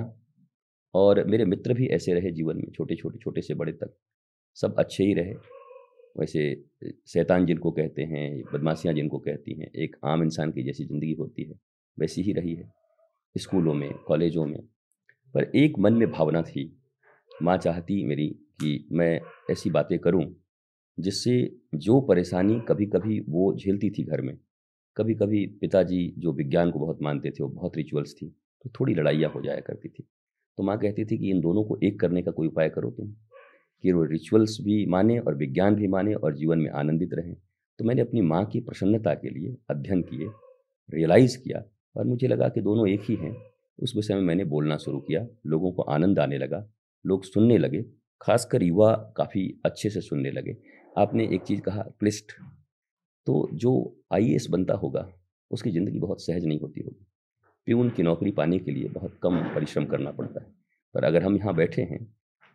[0.94, 3.94] और मेरे मित्र भी ऐसे रहे जीवन में, छोटे छोटे छोटे से बड़े तक।
[4.58, 5.34] सब अच्छे ही रहे।
[6.20, 6.44] वैसे
[7.08, 11.44] शैतान जिनको कहते हैं, बदमाशियाँ जिनको कहती हैं, एक आम इंसान की जैसी ज़िंदगी होती
[11.44, 11.67] है।
[12.00, 12.72] वैसी ही रही है,
[13.36, 14.60] स्कूलों में, कॉलेजों में।
[15.34, 16.82] पर एक मन में भावना थी,
[17.44, 18.28] माँ चाहती मेरी
[18.62, 19.20] कि मैं
[19.52, 20.24] ऐसी बातें करूँ,
[21.00, 24.38] जिससे जो परेशानी कभी कभी वो झेलती थी घर में।
[24.98, 28.28] कभी कभी पिताजी जो विज्ञान को बहुत मानते थे, वो बहुत रिचुअल्स थी
[28.66, 30.08] तो थोड़ी लड़ाइयाँ हो जाया करती थी।
[30.58, 33.12] तो माँ कहती थी कि इन दोनों को एक करने का कोई उपाय करो तुम,
[33.84, 37.36] कि वो रिचुअल्स भी माने और विज्ञान भी माने और जीवन में आनंदित रहें।
[37.80, 40.30] तो मैंने अपनी माँ की प्रसन्नता के लिए अध्ययन किए
[40.90, 41.64] रियलाइज़ किया
[41.96, 43.36] और मुझे लगा कि दोनों एक ही हैं।
[43.80, 46.66] उस विषय में मैंने बोलना शुरू किया। लोगों को आनंद आने लगा।
[47.06, 47.86] लोग सुनने लगे।
[48.22, 50.58] खासकर युवा काफ़ी अच्छे से सुनने लगे।
[50.98, 52.32] आपने एक चीज़ कहा क्लिस्ट
[53.28, 53.72] तो जो
[54.14, 55.08] आईएएस बनता होगा,
[55.52, 57.06] उसकी ज़िंदगी बहुत सहज नहीं होती होगी।
[57.68, 60.52] प्यून की नौकरी पाने के लिए बहुत कम परिश्रम करना पड़ता है।
[60.94, 62.04] पर अगर हम यहाँ बैठे हैं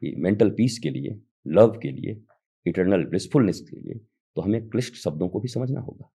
[0.02, 2.20] कि मेंटल पीस के लिए, लव के लिए,
[2.66, 4.00] इटर्नल ब्लिसफुलनेस के लिए
[4.36, 6.10] तो हमें क्लिष्ट शब्दों को भी समझना होगा।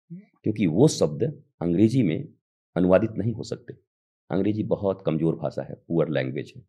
[0.44, 1.22] क्योंकि वो शब्द
[1.62, 2.28] अंग्रेज़ी में
[2.76, 3.74] अनुवादित नहीं हो सकते।
[4.30, 6.62] अंग्रेज़ी बहुत कमज़ोर भाषा है, पुअर लैंग्वेज है।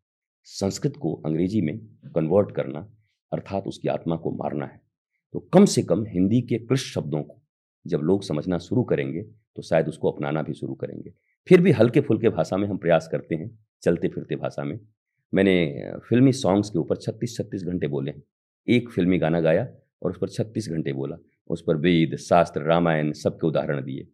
[0.48, 1.78] संस्कृत को अंग्रेज़ी में
[2.16, 2.80] कन्वर्ट करना,
[3.32, 4.82] अर्थात उसकी आत्मा को मारना है।
[5.34, 7.42] तो कम से कम हिंदी के क्लिष्ट शब्दों को
[7.86, 9.22] जब लोग समझना शुरू करेंगे
[9.56, 11.14] तो शायद उसको अपनाना भी शुरू करेंगे।
[11.48, 13.50] फिर भी हल्के फुल्के भाषा में हम प्रयास करते हैं
[13.84, 14.80] चलते फिरते भाषा में।
[15.34, 18.24] मैंने फिल्मी सॉन्ग्स के ऊपर छत्तीस छत्तीस घंटे बोले हैं।
[18.68, 19.68] एक फिल्मी गाना गाया
[20.04, 21.18] और उस पर छत्तीस घंटे बोला।
[21.50, 24.08] उस पर वेद, शास्त्र, रामायण सबके उदाहरण दिए।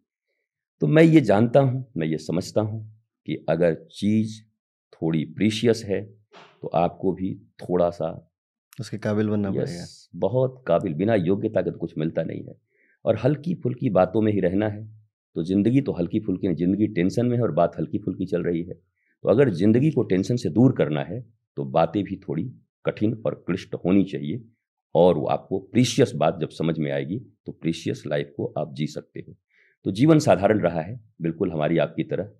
[0.82, 2.80] तो मैं ये जानता हूँ मैं ये समझता हूँ
[3.28, 4.40] कि अगर चीज़
[4.92, 6.00] थोड़ी प्रीशियस है
[6.62, 8.10] तो आपको भी थोड़ा सा
[8.78, 9.84] उसके काबिल बनना पड़ेगा।
[10.18, 12.54] बहुत काबिल बिना योग्यता के तो कुछ मिलता नहीं है।
[13.04, 14.84] और हल्की फुल्की बातों में ही रहना है
[15.36, 18.42] तो ज़िंदगी तो हल्की फुल्की नहीं ज़िंदगी टेंशन में है और बात हल्की फुल्की चल
[18.42, 21.20] रही है। तो अगर ज़िंदगी को टेंशन से दूर करना है
[21.56, 22.44] तो बातें भी थोड़ी
[22.84, 24.42] कठिन और क्लिष्ट होनी चाहिए
[24.94, 28.86] और वो आपको प्रीशियस बात जब समझ में आएगी तो प्रीशियस लाइफ को आप जी
[28.88, 29.36] सकते हो।
[29.84, 32.30] तो जीवन साधारण रहा है, बिल्कुल हमारी आपकी तरह।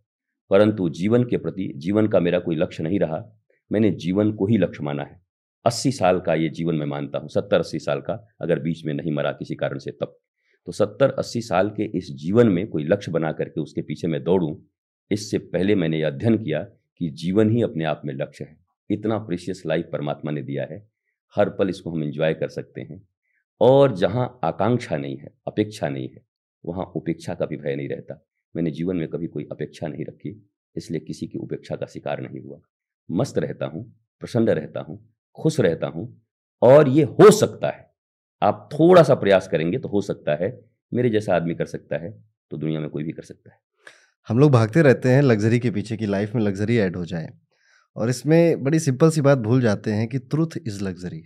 [0.51, 3.41] परंतु जीवन के प्रति, जीवन का मेरा कोई लक्ष्य नहीं रहा,
[3.73, 5.23] मैंने जीवन को ही लक्ष्य माना है।
[5.67, 8.95] अस्सी साल का ये जीवन मैं मानता हूँ, सत्तर अस्सी साल का, अगर बीच में
[8.95, 10.19] नहीं मरा किसी कारण से तब।
[10.67, 14.25] तो सत्तर अस्सी साल के इस जीवन में कोई लक्ष्य बना करके उसके पीछे मैं
[14.25, 14.67] दौड़ूँ,
[15.11, 16.63] इससे पहले मैंने यह अध्ययन किया
[16.99, 18.57] कि जीवन ही अपने आप में लक्ष्य है।
[18.91, 20.89] इतना प्रीशियस लाइफ परमात्मा ने दिया है।
[21.37, 23.09] हर पल इसको हम इंजॉय कर सकते हैं।
[23.61, 26.34] और जहाँ आकांक्षा नहीं है, अपेक्षा नहीं है
[26.65, 28.21] वहाँ उपेक्षा का भी भय नहीं रहता।
[28.55, 30.37] मैंने जीवन में कभी कोई अपेक्षा नहीं रखी
[30.77, 32.59] इसलिए किसी की उपेक्षा का शिकार नहीं हुआ।
[33.09, 33.85] मस्त रहता हूँ
[34.23, 34.99] प्रसन्न रहता हूँ
[35.39, 36.07] खुश रहता हूँ
[36.63, 37.93] और ये हो सकता है।
[38.43, 40.51] आप थोड़ा सा प्रयास करेंगे तो हो सकता है
[40.93, 42.11] मेरे जैसा आदमी कर सकता है
[42.51, 43.59] तो दुनिया में कोई भी कर सकता है।
[44.29, 47.29] हम लोग भागते रहते हैं लग्जरी के पीछे की लाइफ में लग्जरी ऐड हो जाए
[47.97, 51.23] और इसमें बड़ी सिंपल सी बात भूल जाते हैं कि ट्रुथ इज़ लग्जरी।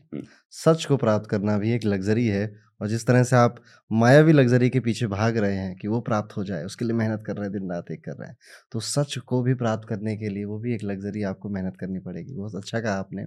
[0.53, 2.45] सच को प्राप्त करना भी एक लग्जरी है
[2.81, 3.57] और जिस तरह से आप
[3.91, 7.23] मायावी लग्जरी के पीछे भाग रहे हैं कि वो प्राप्त हो जाए, उसके लिए मेहनत
[7.27, 8.37] कर रहे हैं दिन रात एक कर रहे हैं
[8.73, 11.99] तो सच को भी प्राप्त करने के लिए वो भी एक लग्जरी आपको मेहनत करनी
[12.01, 13.23] पड़ेगी। बहुत अच्छा कहा आपने।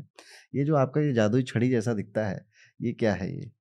[0.55, 2.45] ये जो आपका ये जादुई छड़ी जैसा दिखता है,
[2.79, 3.51] ये क्या है ये?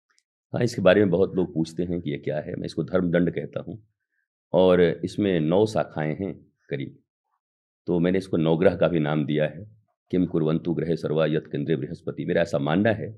[0.53, 2.55] हाँ इसके बारे में बहुत लोग पूछते हैं कि ये क्या है?
[2.55, 3.79] मैं इसको धर्मदंड कहता हूँ
[4.53, 6.33] और इसमें नौ शाखाएँ हैं
[6.71, 6.97] करीब।
[7.89, 9.65] तो मैंने इसको नवग्रह का भी नाम दिया है।
[10.11, 13.09] किम कुरवंतु ग्रह सर्वा यत केंद्रीय बृहस्पति। मेरा ऐसा मानना है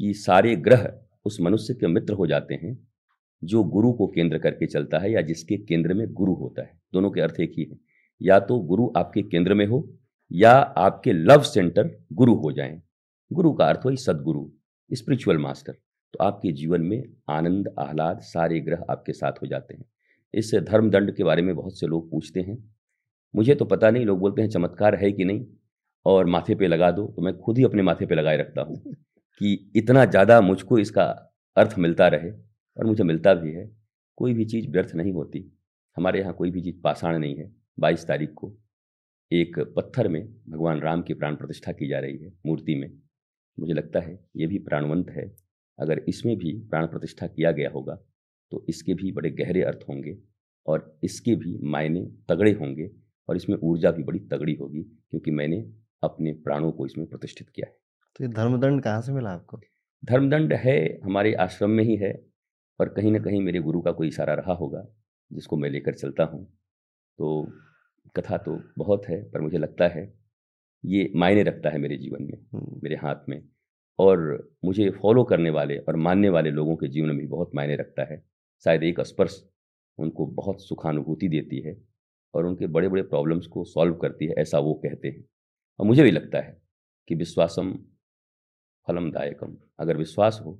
[0.00, 0.82] कि सारे ग्रह
[1.24, 2.76] उस मनुष्य के मित्र हो जाते हैं,
[3.42, 7.10] जो गुरु को केंद्र करके चलता है या जिसके केंद्र में गुरु होता है। दोनों
[7.10, 7.78] के अर्थ एक ही है।
[8.20, 9.88] या तो गुरु आपके केंद्र में हो,
[10.30, 12.80] या आपके लव सेंटर गुरु हो जाएँ।
[13.30, 14.46] गुरु का अर्थ हो सदगुरु
[14.90, 19.84] स्पिरिचुअल मास्टर तो आपके जीवन में आनंद, आह्लाद सारे ग्रह आपके साथ हो जाते हैं।
[20.34, 22.56] इस धर्म दंड के बारे में बहुत से लोग पूछते हैं।
[23.34, 25.46] मुझे तो पता नहीं, लोग बोलते हैं चमत्कार है कि नहीं?
[26.06, 28.94] और माथे पे लगा दो तो मैं खुद ही अपने माथे पे लगाए रखता हूँ।
[29.40, 31.04] कि इतना ज़्यादा मुझको इसका
[31.56, 33.70] अर्थ मिलता रहे और मुझे मिलता भी है।
[34.18, 35.50] कोई भी चीज़ व्यर्थ नहीं होती।
[35.96, 38.54] हमारे यहाँ कोई भी चीज़ पाषाण नहीं है। बाईस तारीख को
[39.30, 42.90] एक पत्थर में भगवान राम की प्राण प्रतिष्ठा की जा रही है मूर्ति में।
[43.58, 45.24] मुझे लगता है ये भी प्राणवंत है।
[45.78, 47.94] अगर इसमें भी प्राण प्रतिष्ठा किया गया होगा
[48.52, 50.16] तो इसके भी बड़े गहरे अर्थ होंगे
[50.66, 52.90] और इसके भी मायने तगड़े होंगे
[53.28, 55.56] और इसमें ऊर्जा भी बड़ी तगड़ी होगी, क्योंकि मैंने
[56.02, 57.76] अपने प्राणों को इसमें प्रतिष्ठित किया है।
[58.16, 59.58] तो ये धर्मदंड कहाँ से मिला आपको?
[60.02, 62.12] धर्मदंड है हमारे आश्रम में ही है
[62.80, 64.84] और कहीं ना कहीं मेरे गुरु का कोई इशारा रहा होगा
[65.30, 66.44] जिसको मैं लेकर चलता हूँ।
[67.18, 67.48] तो
[68.16, 70.12] कथा तो बहुत है पर मुझे लगता है
[70.84, 73.42] ये मायने रखता है मेरे जीवन में। मेरे हाथ में।
[73.98, 74.18] और
[74.64, 78.02] मुझे फॉलो करने वाले और मानने वाले लोगों के जीवन में भी बहुत मायने रखता
[78.02, 78.22] है।
[78.64, 79.42] शायद एक स्पर्श
[79.98, 81.76] उनको बहुत सुखानुभूति देती है
[82.34, 85.24] और उनके बड़े बड़े प्रॉब्लम्स को सॉल्व करती है ऐसा वो कहते हैं।
[85.80, 86.56] और मुझे भी लगता है
[87.08, 87.74] कि विश्वासम
[88.88, 90.52] फलमदायकम अगर विश्वास हो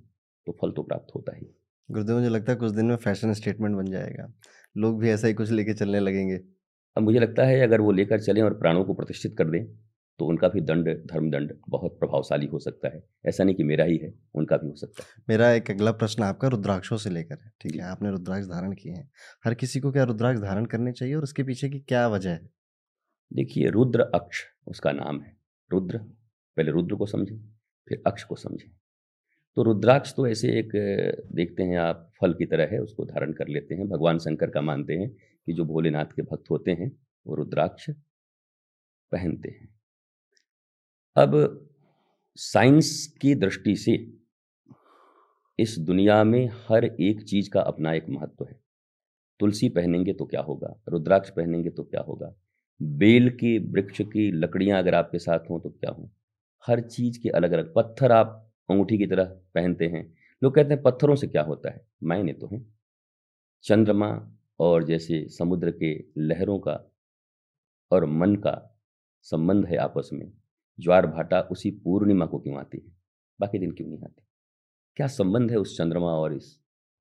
[0.47, 1.47] तो फल तो प्राप्त होता ही।
[1.89, 4.33] गुरुदेव मुझे लगता है कुछ दिन में फ़ैशन स्टेटमेंट बन जाएगा।
[4.77, 6.37] लोग भी ऐसा ही कुछ लेके चलने लगेंगे।
[6.97, 9.65] अब मुझे लगता है अगर वो लेकर चलें और प्राणों को प्रतिष्ठित कर दें
[10.21, 13.85] तो उनका भी दंड धर्म दंड बहुत प्रभावशाली हो सकता है। ऐसा नहीं कि मेरा
[13.85, 17.39] ही है उनका भी हो सकता है। मेरा एक अगला प्रश्न आपका रुद्राक्षों से लेकर
[17.45, 19.11] है। ठीक है आपने रुद्राक्ष धारण किए हैं।
[19.45, 22.51] हर किसी को क्या रुद्राक्ष धारण करने चाहिए और उसके पीछे की क्या वजह है?
[23.31, 25.37] देखिए रुद्र अक्ष उसका नाम है।
[25.71, 27.54] रुद्र पहले रुद्र को समझें।
[27.89, 28.71] फिर अक्ष को समझें।
[29.57, 30.69] तो रुद्राक्ष तो ऐसे एक,
[31.33, 34.61] देखते हैं आप, फल की तरह है, उसको धारण कर लेते हैं। भगवान शंकर का
[34.61, 35.11] मानते हैं
[35.47, 37.91] कि जो भोलेनाथ के भक्त होते हैं, वो रुद्राक्ष
[39.13, 39.81] पहनते हैं।
[41.17, 41.61] अब
[42.37, 44.13] साइंस की दृष्टि से
[45.59, 48.61] इस दुनिया में हर एक चीज़ का अपना एक महत्व है।
[49.41, 50.83] तुलसी पहनेंगे तो क्या होगा?
[50.89, 52.35] रुद्राक्ष पहनेंगे तो क्या होगा?
[52.83, 56.11] बेल की, वृक्ष की लकड़ियाँ अगर आपके साथ हों तो क्या हो?
[56.67, 60.83] हर चीज़ के अलग अलग पत्थर आप अंगूठी की तरह पहनते हैं। लोग कहते हैं,
[60.83, 61.87] पत्थरों से क्या होता है?
[62.03, 62.79] मायने तो हैं।
[63.63, 66.93] चंद्रमा और जैसे समुद्र के लहरों का
[67.93, 68.81] और मन का
[69.23, 70.33] संबंध है आपस में।
[70.81, 72.93] ज्वार भाटा उसी पूर्णिमा को क्यों आती है?
[73.41, 74.23] बाकी दिन क्यों नहीं आती?
[74.97, 76.61] क्या संबंध है उस चंद्रमा और इस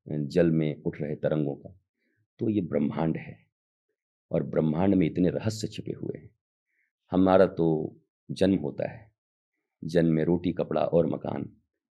[0.10, 1.80] जल में उठ रहे तरंगों का?
[2.40, 3.45] तो ये ब्रह्मांड है
[4.31, 6.30] और ब्रह्मांड में इतने रहस्य छिपे हुए हैं।
[7.11, 7.95] हमारा तो
[8.31, 9.12] जन्म होता है।
[9.84, 11.49] जन्म में रोटी, कपड़ा और मकान,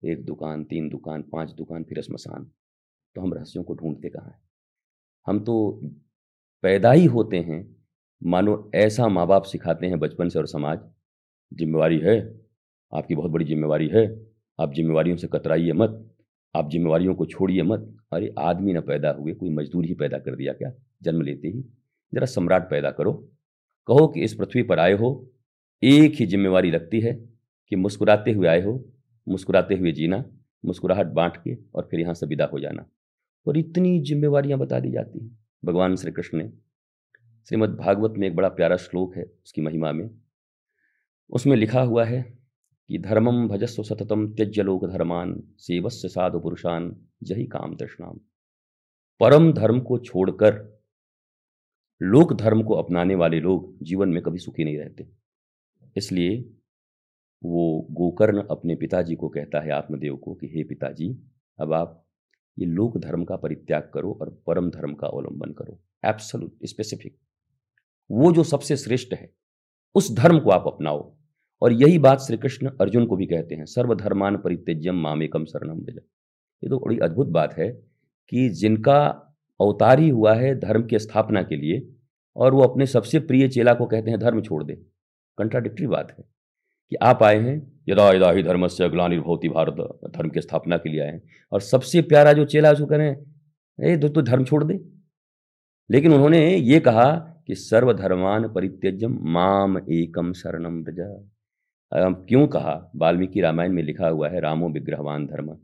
[0.05, 2.51] एक दुकान, तीन दुकान, पाँच दुकान, फिर स्मशान।
[3.15, 4.41] तो हम रहस्यों को ढूंढते कहाँ हैं?
[5.27, 5.81] हम तो
[6.61, 7.75] पैदा ही होते हैं,
[8.23, 10.79] मानो ऐसा माँ बाप सिखाते हैं बचपन से और समाज।
[11.53, 12.41] जिम्मेवारी है,
[12.93, 16.15] आपकी बहुत बड़ी जिम्मेवारी है। आप जिम्मेवारियों से कतराइए मत,
[16.55, 20.35] आप जिम्मेवारियों को छोड़िए मत। अरे, आदमी ना पैदा हुए, कोई मजदूर ही पैदा कर
[20.35, 20.71] दिया क्या?
[21.03, 21.65] जन्म लेते ही।
[22.13, 23.13] जरा सम्राट पैदा करो।
[23.87, 25.31] कहो कि इस पृथ्वी पर आए हो,
[25.83, 27.34] एक ही जिम्मेवारी लगती है
[27.69, 28.85] कि मुस्कुराते हुए आए हो,
[29.27, 30.25] मुस्कुराते हुए जीना,
[30.65, 32.85] मुस्कुराहट बांट के और फिर यहाँ से विदा हो जाना।
[33.47, 36.51] और इतनी जिम्मेवारियाँ बता दी जाती हैं। भगवान श्री कृष्ण ने,
[37.47, 40.09] श्रीमद् भागवत में एक बड़ा प्यारा श्लोक है उसकी महिमा में।
[41.29, 42.39] उसमें लिखा हुआ है
[42.87, 48.19] कि धर्मम भजस्व सततम त्यज्य लोक धर्मान, सेवस्य साधु पुरुषान, जही काम तृष्णाम।
[49.19, 50.81] परम धर्म को छोड़कर
[52.01, 55.07] लोक धर्म को अपनाने वाले लोग जीवन में कभी सुखी नहीं रहते।
[55.97, 56.49] इसलिए
[57.43, 62.05] वो गोकर्ण अपने पिताजी को कहता है आत्मदेव को कि, हे पिताजी, अब आप
[62.59, 67.17] ये लोक धर्म का परित्याग करो और परम धर्म का अवलंबन करो। एब्सोल्यूट स्पेसिफिक
[68.11, 69.33] वो जो सबसे श्रेष्ठ है,
[69.95, 71.15] उस धर्म को आप अपनाओ।
[71.61, 75.95] और यही बात श्री कृष्ण अर्जुन को भी कहते हैं, सर्वधर्मान परित्यज्यम मामेकम शरणम व्रज
[76.63, 77.71] ये तो बड़ी अद्भुत बात है
[78.29, 79.05] कि जिनका
[79.61, 81.93] अवतार ही हुआ है धर्म की स्थापना के लिए
[82.35, 84.73] और वो अपने सबसे प्रिय चेला को कहते हैं, धर्म छोड़ दे।
[85.37, 86.34] कंट्राडिक्टरी बात है।
[86.89, 87.55] कि आप आए हैं,
[87.89, 89.75] यदा यदा ही धर्म से अग्लानिर्भवती भारत,
[90.17, 91.21] धर्म की स्थापना के लिए आए हैं।
[91.51, 93.35] और सबसे प्यारा जो चेला उसको कह रहे हैं
[93.83, 94.79] ए तो धर्म छोड़ दे।
[95.89, 97.11] लेकिन उन्होंने ये कहा
[97.47, 102.91] कि सर्वधर्मान परित्यजम माम एकम शरणम ब्रजा क्यों कहा?
[102.95, 105.57] वाल्मीकि रामायण में लिखा हुआ है, रामो विग्रहवान धर्म।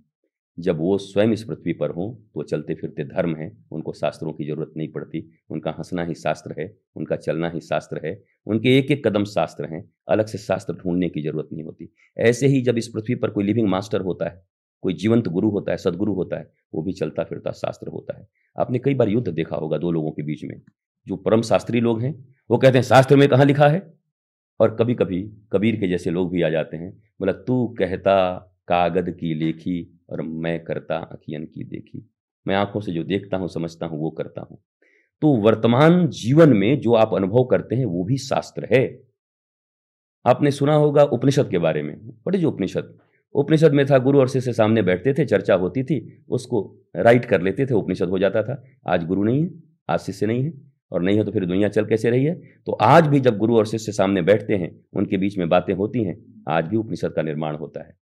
[0.60, 4.45] जब वो स्वयं इस पृथ्वी पर हों तो चलते फिरते धर्म हैं, उनको शास्त्रों की
[4.45, 8.91] ज़रूरत नहीं पड़ती, उनका हंसना ही शास्त्र है, उनका चलना ही शास्त्र है, उनके एक
[8.91, 12.78] एक कदम शास्त्र हैं, अलग से शास्त्र ढूँढने की ज़रूरत नहीं होती। ऐसे ही जब
[12.78, 14.44] इस पृथ्वी पर कोई लिविंग मास्टर होता है,
[14.82, 18.28] कोई जीवंत गुरु होता है, सदगुरु होता है, वो भी चलता फिरता शास्त्र होता है।
[18.60, 20.61] आपने कई बार युद्ध देखा होगा दो लोगों के बीच में,
[21.07, 23.94] जो परम शास्त्री लोग हैं, वो कहते हैं, शास्त्र में कहाँ लिखा है?
[24.60, 29.10] और कभी कभी कबीर के जैसे लोग भी आ जाते हैं, बोला, तू कहता कागद
[29.10, 32.09] की लेखी और मैं करता अखियन की देखी।
[32.47, 34.63] मैं आँखों से जो देखता हूँ, समझता हूँ, वो करता हूँ।
[35.21, 39.03] तो वर्तमान जीवन में जो आप अनुभव करते हैं, वो भी शास्त्र है।
[40.25, 42.97] आपने सुना होगा उपनिषद के बारे में। बड़े जो उपनिषद।
[43.33, 47.41] उपनिषद में था, गुरु और शिष्य सामने बैठते थे, चर्चा होती थी, उसको राइट कर
[47.41, 49.49] लेते थे, उपनिषद हो जाता था। आज गुरु नहीं है,
[49.89, 50.53] आज शिष्य नहीं है,
[50.91, 52.35] और नहीं है तो फिर दुनिया चल कैसे रही है?
[52.35, 56.03] तो आज भी जब गुरु और शिष्य सामने बैठते हैं, उनके बीच में बातें होती
[56.03, 58.01] हैं, आज भी उपनिषद का निर्माण होता है।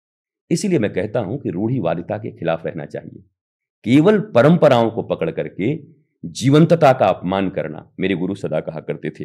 [0.51, 3.23] इसीलिए मैं कहता हूँ कि रूढ़ीवादिता के खिलाफ रहना चाहिए।
[3.85, 5.79] केवल परंपराओं को पकड़ करके
[6.25, 9.25] जीवंतता का अपमान करना मेरे गुरु सदा कहा करते थे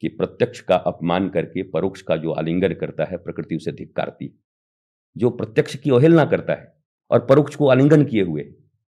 [0.00, 4.42] कि प्रत्यक्ष का अपमान करके परोक्ष का जो आलिंगन करता है प्रकृति उसे धिक्कारती।
[5.16, 6.76] जो प्रत्यक्ष की अवहेलना करता है
[7.10, 8.42] और परोक्ष को आलिंगन किए हुए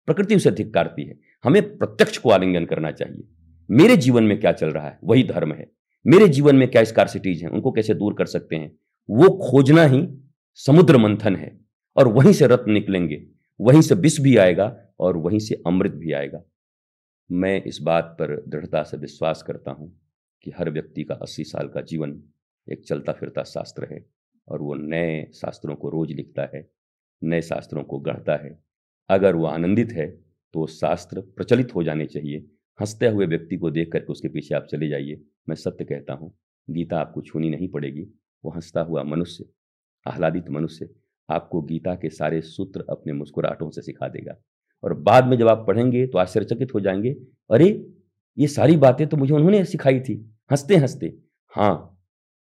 [0.07, 3.23] प्रकृति उसे धिक्कारती है, हमें प्रत्यक्ष को आलिंगन करना चाहिए।
[3.71, 4.99] मेरे जीवन में क्या चल रहा है?
[5.03, 5.71] वही धर्म है।
[6.07, 7.49] मेरे जीवन में क्या स्कारसिटीज हैं?
[7.49, 8.75] उनको कैसे दूर कर सकते हैं?
[9.09, 10.07] वो खोजना ही
[10.53, 11.64] समुद्र मंथन है।
[11.95, 13.25] और वहीं से रत्न निकलेंगे,
[13.59, 16.41] वहीं से विष भी आएगा और वहीं से अमृत भी आएगा।
[17.29, 19.91] मैं इस बात पर दृढ़ता से विश्वास करता हूँ
[20.43, 22.21] कि हर व्यक्ति का अस्सी साल का जीवन
[22.67, 24.05] एक चलता फिरता शास्त्र है
[24.47, 26.67] और वो नए शास्त्रों को रोज लिखता है,
[27.21, 28.57] नए शास्त्रों को गढ़ता है।
[29.09, 30.07] अगर वो आनंदित है
[30.53, 32.45] तो शास्त्र प्रचलित हो जाने चाहिए।
[32.79, 36.31] हँसते हुए व्यक्ति को देख करके उसके पीछे आप चले जाइए। मैं सत्य कहता हूँ,
[36.67, 38.07] गीता आपको छूनी नहीं पड़ेगी।
[38.43, 39.45] वो हंसता हुआ मनुष्य,
[40.05, 40.89] आह्लादित मनुष्य
[41.29, 44.35] आपको गीता के सारे सूत्र अपने मुस्कुराहटों से सिखा देगा।
[44.83, 47.11] और बाद में जब आप पढ़ेंगे तो आश्चर्यचकित हो जाएँगे,
[47.49, 47.69] अरे,
[48.37, 50.15] ये सारी बातें तो मुझे उन्होंने सिखाई थी।
[50.51, 51.13] हँसते हँसते
[51.53, 51.91] हाँ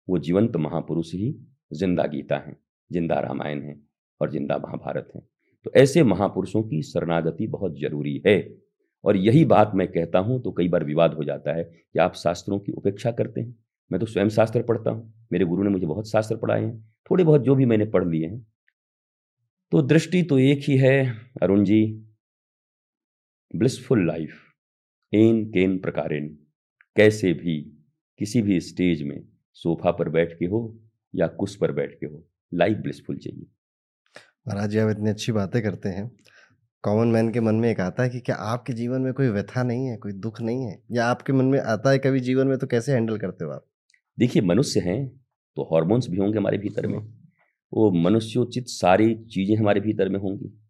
[0.09, 1.35] वो जीवंत महापुरुष ही
[1.73, 2.57] ज़िंदा गीता हैं,
[2.91, 3.77] ज़िंदा रामायण है
[4.21, 5.21] और ज़िंदा महाभारत है।
[5.67, 8.37] तो ऐसे महापुरुषों की शरणागति बहुत ज़रूरी है।
[9.05, 12.15] और यही बात मैं कहता हूँ तो कई बार विवाद हो जाता है कि आप
[12.15, 13.55] शास्त्रों की उपेक्षा करते हैं।
[13.91, 16.79] मैं तो स्वयं शास्त्र पढ़ता हूँ, मेरे गुरु ने मुझे बहुत शास्त्र पढ़ाए हैं,
[17.11, 18.47] थोड़े बहुत जो भी मैंने पढ़ लिए हैं
[19.75, 22.07] तो दृष्टि तो एक ही है अरुण जी।
[23.57, 24.35] ब्लिसफुल लाइफ
[25.13, 26.29] एन केन प्रकारेण
[26.97, 27.59] कैसे भी
[28.19, 30.79] किसी भी स्टेज में सोफा पर बैठ के हो
[31.15, 32.25] या कुश पर बैठ के हो
[32.55, 33.47] लाइफ ब्लिसफुल चाहिए।
[34.49, 36.11] महाराज जी आप इतनी अच्छी बातें करते हैं।
[36.83, 39.63] कॉमन मैन के मन में एक आता है कि क्या आपके जीवन में कोई व्यथा
[39.63, 40.83] नहीं है कोई दुख नहीं है?
[40.93, 43.67] या आपके मन में आता है कभी जीवन में तो कैसे हैंडल करते हो आप?
[44.19, 45.09] देखिए मनुष्य हैं
[45.57, 47.14] तो हॉर्मोन्स भी होंगे हमारे भीतर में।
[47.75, 50.61] वो मनुष्योचित सारी चीज़ें हमारे भीतर में होंगी।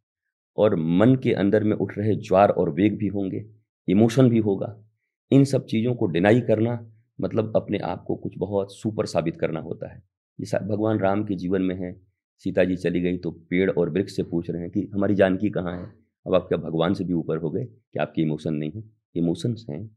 [0.57, 3.45] और मन के अंदर में उठ रहे ज्वार और वेग भी होंगे,
[3.89, 4.85] इमोशन भी होगा।
[5.31, 6.91] इन सब चीज़ों को डिनाई करना
[7.21, 10.03] मतलब अपने आप को कुछ बहुत सुपर साबित करना होता है।
[10.41, 12.01] ये भगवान राम के जीवन में है,
[12.39, 15.51] सीता जी चली गई तो पेड़ और वृक्ष से पूछ रहे हैं कि हमारी जानकी
[15.51, 15.93] कहाँ है?
[16.27, 17.65] अब आप क्या भगवान से भी ऊपर हो गए?
[17.65, 18.85] कि आपके इमोशन नहीं है?
[19.17, 19.97] इमोशंस हैं,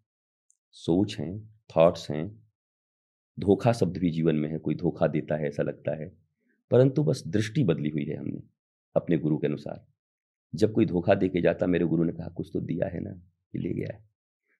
[0.71, 1.39] सोच हैं
[1.75, 2.27] थॉट्स हैं।
[3.39, 6.26] धोखा शब्द भी जीवन में है, कोई धोखा देता है ऐसा लगता है।
[6.71, 8.41] परंतु बस दृष्टि बदली हुई है हमने,
[8.95, 9.85] अपने गुरु के अनुसार।
[10.55, 13.11] जब कोई धोखा दे के जाता, मेरे गुरु ने कहा, कुछ तो दिया है ना
[13.51, 14.09] कि ले गया है।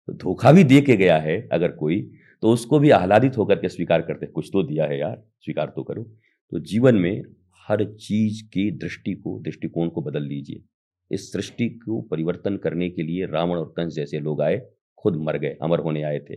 [0.08, 2.12] तो धोखा भी दे के गया है अगर कोई
[2.42, 5.84] तो उसको भी आह्लादित होकर के स्वीकार करते कुछ तो दिया है यार, स्वीकार तो
[5.84, 6.04] करो।
[6.52, 7.24] तो जीवन में
[7.68, 10.64] हर चीज़ की दृष्टि को, दृष्टिकोण को बदल लीजिए।
[11.12, 14.62] इस सृष्टि को परिवर्तन करने के लिए रावण और कंस जैसे लोग आए,
[14.98, 16.36] खुद मर गए, अमर होने आए थे।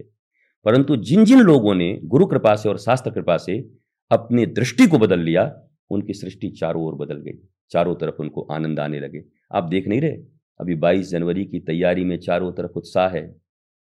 [0.65, 3.80] परंतु जिन जिन लोगों ने गुरु कृपा से और शास्त्र कृपा से
[4.11, 5.43] अपनी दृष्टि को बदल लिया,
[5.91, 7.39] उनकी सृष्टि चारों ओर बदल गई,
[7.71, 9.23] चारों तरफ़ उनको आनंद आने लगे।
[9.53, 10.17] आप देख नहीं रहे?
[10.61, 13.41] अभी 22 जनवरी की तैयारी में चारों तरफ़ उत्साह है,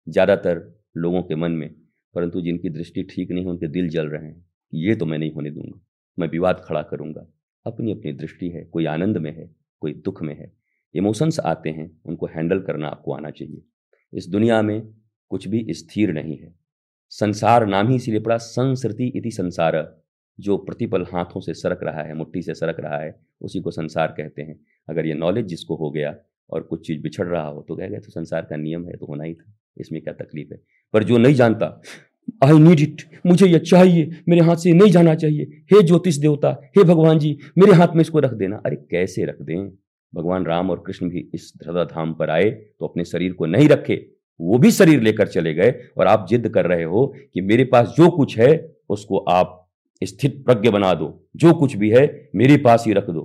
[0.07, 0.63] ज़्यादातर
[0.97, 1.71] लोगों के मन में,
[2.15, 5.33] परंतु जिनकी दृष्टि ठीक नहीं है, उनके दिल जल रहे हैं ये तो मैं नहीं
[5.33, 5.81] होने दूँगा,
[6.19, 7.27] मैं विवाद खड़ा करूँगा।
[7.67, 9.51] अपनी अपनी दृष्टि है, कोई आनंद में है,
[9.83, 10.53] कोई दुख में है।
[10.95, 13.63] इमोशंस आते हैं, उनको हैंडल करना आपको आना चाहिए।
[14.13, 14.81] इस दुनिया में
[15.31, 16.55] कुछ भी स्थिर नहीं है।
[17.13, 19.77] संसार नाम ही इसीलिए पड़ा संसृति इति संसार।
[20.39, 24.15] जो प्रतिपल हाथों से सरक रहा है, मुट्ठी से सरक रहा है, उसी को संसार
[24.17, 24.59] कहते हैं।
[24.89, 26.15] अगर ये नॉलेज जिसको हो गया
[26.51, 29.07] और कुछ चीज़ बिछड़ रहा हो तो कह गए तो संसार का नियम है तो
[29.07, 30.61] होना ही था, इसमें क्या तकलीफ़ है?
[30.95, 31.81] पर जो नहीं जानता
[32.45, 36.51] आई नीड इट मुझे यह चाहिए, मेरे हाथ से नहीं जाना चाहिए। हे ज्योतिष देवता,
[36.77, 39.71] हे भगवान जी, मेरे हाथ में इसको रख देना। अरे कैसे रख दें?
[40.13, 43.69] भगवान राम और कृष्ण भी इस धरदा धाम पर आए तो अपने शरीर को नहीं
[43.69, 43.95] रखे,
[44.41, 47.95] वो भी शरीर लेकर चले गए। और आप जिद कर रहे हो कि मेरे पास
[47.97, 49.61] जो कुछ है, उसको आप
[50.07, 53.21] स्थित प्रज्ञ बना दो। जो कुछ भी है, मेरे पास ही रख दो।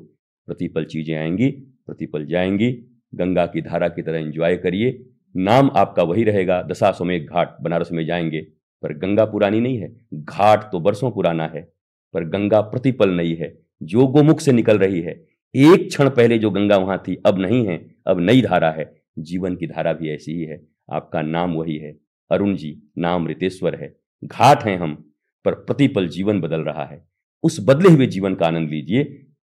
[0.46, 1.52] प्रतिपल चीज़ें आएँगी,
[1.86, 2.86] प्रतिपल जाएँगी।
[3.16, 5.06] गंगा की धारा की तरह एंजॉय करिए।
[5.38, 8.42] नाम आपका वही रहेगा। दशाश्वमेघ घाट बनारस में जाएँगे।
[8.82, 11.74] पर गंगा पुरानी नहीं है। घाट तो बरसों पुराना है।
[12.14, 15.26] पर गंगा प्रतिपल नहीं है। जो गोमुख से निकल रही है।
[15.56, 19.56] एक क्षण पहले जो गंगा वहाँ थी, अब नहीं है। अब नई धारा है। जीवन
[19.56, 21.98] की धारा भी ऐसी ही है। आपका नाम वही है।
[22.32, 25.09] अरुण जी, नाम रितेश्वर है। घाट हैं हम।
[25.46, 27.08] पर प्रतिपल जीवन बदल रहा है।
[27.44, 29.04] उस बदले हुए जीवन का आनंद लीजिए।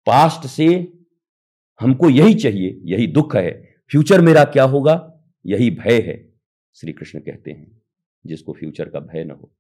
[0.07, 0.67] पास्ट से
[1.81, 3.51] हमको यही चाहिए, यही दुख है।
[3.91, 4.95] फ्यूचर मेरा क्या होगा?
[5.45, 6.17] यही भय है।
[6.77, 7.83] श्री कृष्ण कहते हैं,
[8.25, 9.53] जिसको फ्यूचर का भय न हो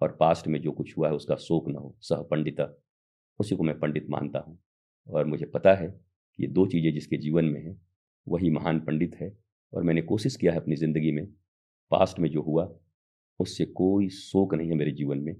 [0.00, 2.68] और पास्ट में जो कुछ हुआ है उसका शोक न हो, सह पंडिता,
[3.40, 4.58] उसी को मैं पंडित मानता हूँ।
[5.08, 7.76] और मुझे पता है कि ये दो चीज़ें जिसके जीवन में है,
[8.26, 9.32] वही महान पंडित है
[9.72, 11.26] और मैंने कोशिश किया है अपनी ज़िंदगी में।
[11.90, 12.68] पास्ट में जो हुआ,
[13.40, 15.34] उससे कोई शोक नहीं है मेरे जीवन में।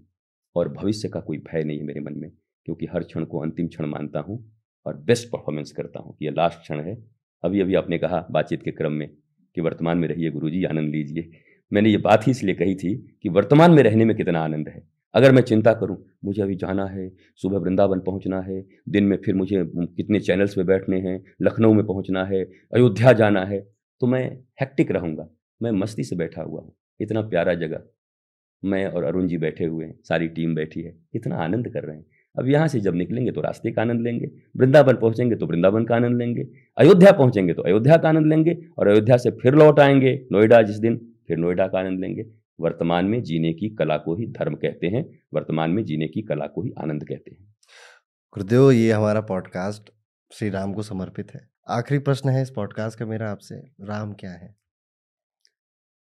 [0.57, 2.31] और भविष्य का कोई भय नहीं है मेरे मन में,
[2.67, 4.39] क्योंकि हर क्षण को अंतिम क्षण मानता हूँ
[4.87, 6.97] और बेस्ट परफॉर्मेंस करता हूँ यह लास्ट क्षण है।
[7.45, 9.09] अभी अभी आपने कहा बातचीत के क्रम में
[9.57, 11.31] कि वर्तमान में रहिए गुरु जी आनंद लीजिए।
[11.73, 14.83] मैंने ये बात ही इसलिए कही थी कि वर्तमान में रहने में कितना आनंद है।
[15.15, 19.35] अगर मैं चिंता करूँ, मुझे अभी जाना है, सुबह वृंदावन पहुँचना है, दिन में फिर
[19.35, 22.43] मुझे कितने चैनल्स पे बैठने हैं, लखनऊ में पहुँचना है,
[22.75, 23.61] अयोध्या जाना है
[24.01, 24.25] तो मैं
[24.61, 25.29] हेक्टिक रहूँगा,
[25.61, 27.83] मैं मस्ती से बैठा हुआ हूँ। इतना प्यारा जगह
[28.65, 31.97] मैं और अरुण जी बैठे हुए हैं सारी टीम बैठी है। इतना आनंद कर रहे
[31.97, 32.05] हैं।
[32.39, 34.27] अब यहाँ से जब निकलेंगे तो रास्ते का आनंद लेंगे
[34.57, 36.47] वृंदावन पहुँचेंगे तो वृंदावन का आनंद लेंगे
[36.79, 40.77] अयोध्या पहुँचेंगे तो अयोध्या का आनंद लेंगे और अयोध्या से फिर लौट आएँगे नोएडा जिस
[40.77, 42.27] दिन फिर नोएडा का आनंद लेंगे।
[42.61, 46.47] वर्तमान में जीने की कला को ही धर्म कहते हैं वर्तमान में जीने की कला
[46.47, 47.55] को ही आनंद कहते हैं।
[48.35, 49.91] गुरुदेव ये हमारा पॉडकास्ट
[50.33, 54.31] श्री राम को समर्पित है। आखिरी प्रश्न है इस पॉडकास्ट का मेरा आपसे राम क्या
[54.31, 54.55] है?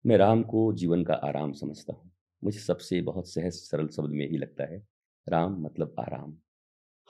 [0.06, 2.11] मैं राम को जीवन का आराम समझता हूँ।
[2.44, 4.88] मुझे सबसे बहुत सहज सरल शब्द में ही लगता है,
[5.28, 6.38] राम मतलब आराम।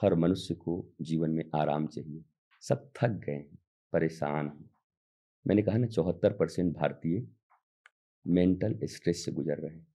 [0.01, 2.23] हर मनुष्य को जीवन में आराम चाहिए।
[2.61, 3.57] सब थक गए हैं,
[3.93, 4.69] परेशान हैं।
[5.47, 7.27] मैंने कहा ना, चौहत्तर परसेंट भारतीय
[8.27, 9.87] मेंटल स्ट्रेस से गुजर रहे हैं।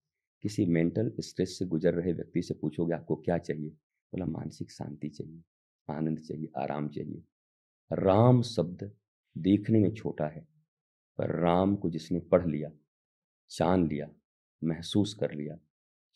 [0.43, 3.71] किसी मेंटल स्ट्रेस से गुजर रहे व्यक्ति से पूछोगे, आपको क्या चाहिए?
[4.13, 5.43] बोला, मानसिक शांति चाहिए,
[5.91, 7.23] आनंद चाहिए, आराम चाहिए।
[7.93, 8.93] राम शब्द
[9.39, 10.49] देखने में छोटा है,
[11.19, 12.71] पर राम को जिसने पढ़ लिया,
[13.51, 14.11] जान लिया
[14.63, 15.59] महसूस कर लिया।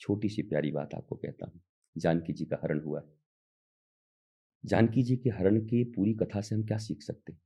[0.01, 1.61] छोटी सी प्यारी बात आपको कहता हूँ,
[1.97, 3.07] जानकी जी का हरण हुआ है।
[4.65, 7.37] जानकी जी के हरण की पूरी कथा से हम क्या सीख सकते?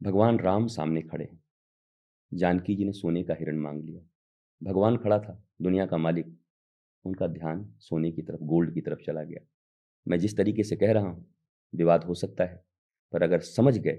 [0.00, 1.40] भगवान राम सामने खड़े हैं।
[2.32, 4.02] जानकी जी ने सोने का हिरण मांग लिया।
[4.60, 6.36] भगवान खड़ा था, दुनिया का मालिक।
[7.04, 9.44] उनका ध्यान सोने की तरफ़, गोल्ड की तरफ़ चला गया।
[10.06, 11.34] मैं जिस तरीके से कह रहा हूँ,
[11.74, 12.64] विवाद हो सकता है,
[13.12, 13.98] पर अगर समझ गए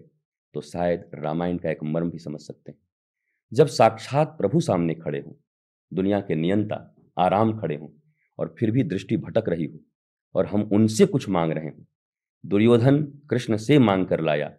[0.56, 2.80] तो शायद रामायण का एक मर्म भी समझ सकते हैं।
[3.52, 5.34] जब साक्षात प्रभु सामने खड़े हों
[5.94, 7.90] दुनिया के नियंता आराम खड़े हों
[8.40, 9.80] और फिर भी दृष्टि भटक रही हो
[10.36, 11.84] और हम उनसे कुछ मांग रहे हों।
[12.46, 14.54] दुर्योधन कृष्ण से मांग कर लाया,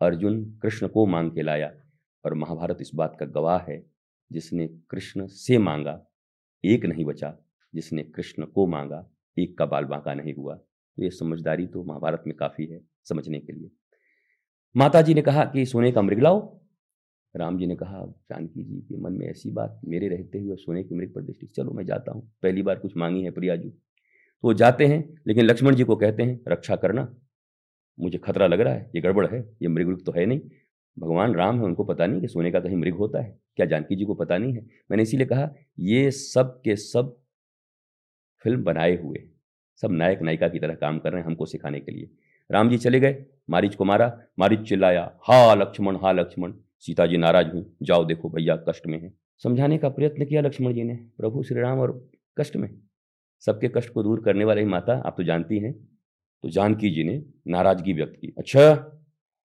[0.00, 1.72] अर्जुन कृष्ण को मांग के लाया
[2.24, 3.86] और महाभारत इस बात का गवाह है,
[4.32, 6.06] जिसने कृष्ण से मांगा,
[6.64, 7.36] एक नहीं बचा।
[7.74, 12.24] जिसने कृष्ण को मांगा, एक का बाल बांका नहीं हुआ। तो ये समझदारी तो महाभारत
[12.26, 13.70] में काफ़ी है समझने के लिए।
[14.76, 16.59] माता जी ने कहा कि सोने का मृग लाओ
[17.34, 20.82] राम जी ने कहा जानकी जी के मन में ऐसी बात मेरे रहते हुए सोने
[20.84, 24.48] की मृग पर दृष्टि चलो, मैं जाता हूँ। पहली बार कुछ मांगी है प्रियाजू तो
[24.48, 27.08] वो जाते हैं, लेकिन लक्ष्मण जी को कहते हैं, रक्षा करना।
[27.98, 30.40] मुझे खतरा लग रहा है, ये गड़बड़ है, ये मृग तो है नहीं।
[30.96, 33.96] भगवान राम है, उनको पता नहीं कि सोने का कहीं मृग होता है। क्या जानकी
[33.96, 34.66] जी को पता नहीं है?
[34.90, 35.48] मैंने इसीलिए कहा,
[35.78, 37.16] ये सब के सब
[38.44, 39.28] फ़िल्म बनाए हुए
[39.82, 42.10] सब नायक, नायिका की तरह काम कर रहे हैं हमको सिखाने के लिए।
[42.50, 47.16] राम जी चले गए, मारिच को मारा, मारिच चिल्लाया, हा लक्ष्मण हा लक्ष्मण। सीता जी
[47.16, 49.12] नाराज़ हुई, जाओ देखो भैया, कष्ट में है।
[49.42, 52.80] समझाने का प्रयत्न किया लक्ष्मण जी ने, प्रभु श्री राम, और कष्ट में?
[53.40, 55.72] सबके कष्ट को दूर करने वाली माता, आप तो जानती हैं।
[56.42, 58.74] तो जानकी जी ने नाराज़गी व्यक्त की अच्छा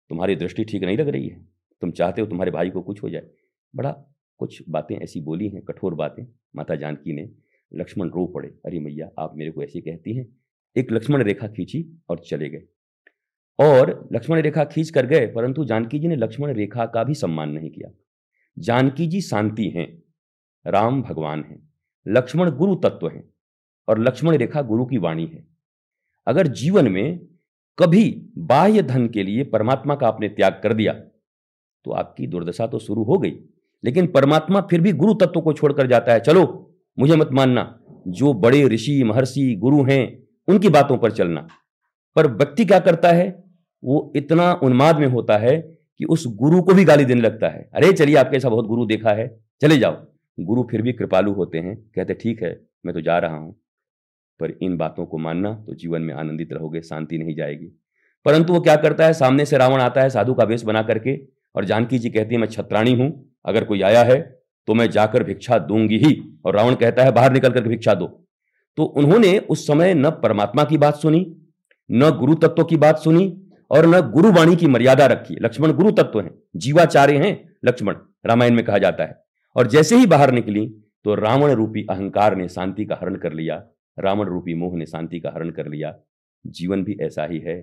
[0.09, 1.44] तुम्हारी दृष्टि ठीक नहीं लग रही है।
[1.80, 3.30] तुम चाहते हो तुम्हारे भाई को कुछ हो जाए।
[3.76, 3.90] बड़ा
[4.38, 6.26] कुछ बातें ऐसी बोली हैं, कठोर बातें।
[6.56, 7.30] माता जानकी ने
[7.74, 10.26] लक्ष्मण रो पड़े, अरे मैया, आप मेरे को ऐसे कहती हैं?
[10.76, 12.62] एक लक्ष्मण रेखा खींची और चले गए।
[13.59, 17.51] और लक्ष्मण रेखा खींच कर गए, परंतु जानकी जी ने लक्ष्मण रेखा का भी सम्मान
[17.51, 17.90] नहीं किया।
[18.56, 19.86] जानकी जी शांति हैं,
[20.66, 21.60] राम भगवान हैं,
[22.06, 23.24] लक्ष्मण गुरु तत्व हैं,
[23.89, 25.44] और लक्ष्मण रेखा गुरु की वाणी है।
[26.26, 27.18] अगर जीवन में
[27.78, 28.05] कभी
[28.39, 30.93] बाह्य धन के लिए परमात्मा का आपने त्याग कर दिया
[31.85, 33.32] तो आपकी दुर्दशा तो शुरू हो गई,
[33.85, 36.44] लेकिन परमात्मा फिर भी गुरु तत्व को छोड़कर जाता है। चलो,
[36.98, 37.78] मुझे मत मानना,
[38.09, 41.47] जो बड़े ऋषि, महर्षि, गुरु हैं, उनकी बातों पर चलना।
[42.16, 43.26] पर व्यक्ति क्या करता है?
[43.84, 47.70] वो इतना उन्माद में होता है कि उस गुरु को भी गाली देने लगता है।
[47.74, 49.96] अरे, चलिए, आपके ऐसा बहुत गुरु देखा है, चले जाओ।
[50.40, 53.56] गुरु फिर भी कृपालु होते हैं, कहते, ठीक है, मैं तो जा रहा हूँ।
[54.40, 57.66] पर इन बातों को मानना तो जीवन में आनंदित रहोगे, शांति नहीं जाएगी।
[58.24, 59.12] परंतु वो क्या करता है?
[59.12, 61.20] सामने से रावण आता है, साधु का वेश बना करके
[61.55, 65.22] और जानकी जी कहती है, मैं छत्राणी हूँ, अगर कोई आया है तो मैं जाकर
[65.24, 68.06] भिक्षा दूँगी ही। और रावण कहता है, बाहर निकल कर भिक्षा दो।
[68.76, 71.36] तो उन्होंने उस समय न परमात्मा की बात सुनी,
[71.90, 76.20] न गुरु तत्व की बात सुनी और न गुरुवाणी की मर्यादा रखी लक्ष्मण गुरु तत्व
[76.20, 77.32] हैं, जीवाचार्य हैं
[77.65, 77.97] लक्ष्मण,
[78.27, 79.23] रामायण में कहा जाता है।
[79.57, 80.66] और जैसे ही बाहर निकली
[81.05, 83.62] तो रावण रूपी अहंकार ने शांति का हरण कर लिया,
[83.99, 85.95] रावण रूपी मोह ने शांति का हरण कर लिया।
[86.45, 87.57] जीवन भी ऐसा ही है,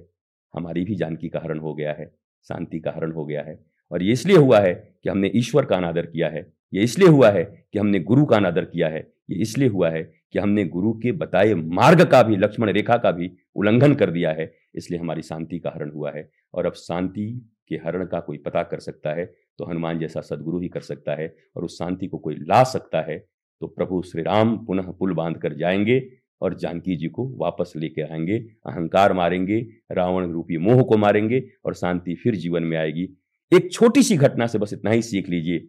[0.53, 2.11] हमारी भी जानकी का हरण हो गया है,
[2.47, 3.59] शांति का हरण हो गया है।
[3.91, 4.73] और ये इसलिए हुआ है
[5.03, 8.35] कि हमने ईश्वर का अनादर किया है, ये इसलिए हुआ है कि हमने गुरु का
[8.37, 10.03] अनादर किया है ये इसलिए हुआ है
[10.33, 14.31] कि हमने गुरु के बताए मार्ग का भी, लक्ष्मण रेखा का भी उल्लंघन कर दिया
[14.31, 17.29] है, इसलिए हमारी शांति का हरण हुआ है। और अब शांति
[17.69, 19.25] के हरण का कोई पता कर सकता है
[19.59, 23.01] तो हनुमान जैसा सदगुरु ही कर सकता है, और उस शांति को कोई ला सकता
[23.01, 23.17] है
[23.61, 26.01] तो प्रभु श्री राम पुनः पुल बाँध कर जाएँगे
[26.41, 29.59] और जानकी जी को वापस लेके आएँगे, अहंकार मारेंगे,
[29.91, 33.07] रावण रूपी मोह को मारेंगे और शांति फिर जीवन में आएगी।
[33.51, 35.67] एक छोटी सी घटना से बस इतना ही सीख लीजिए।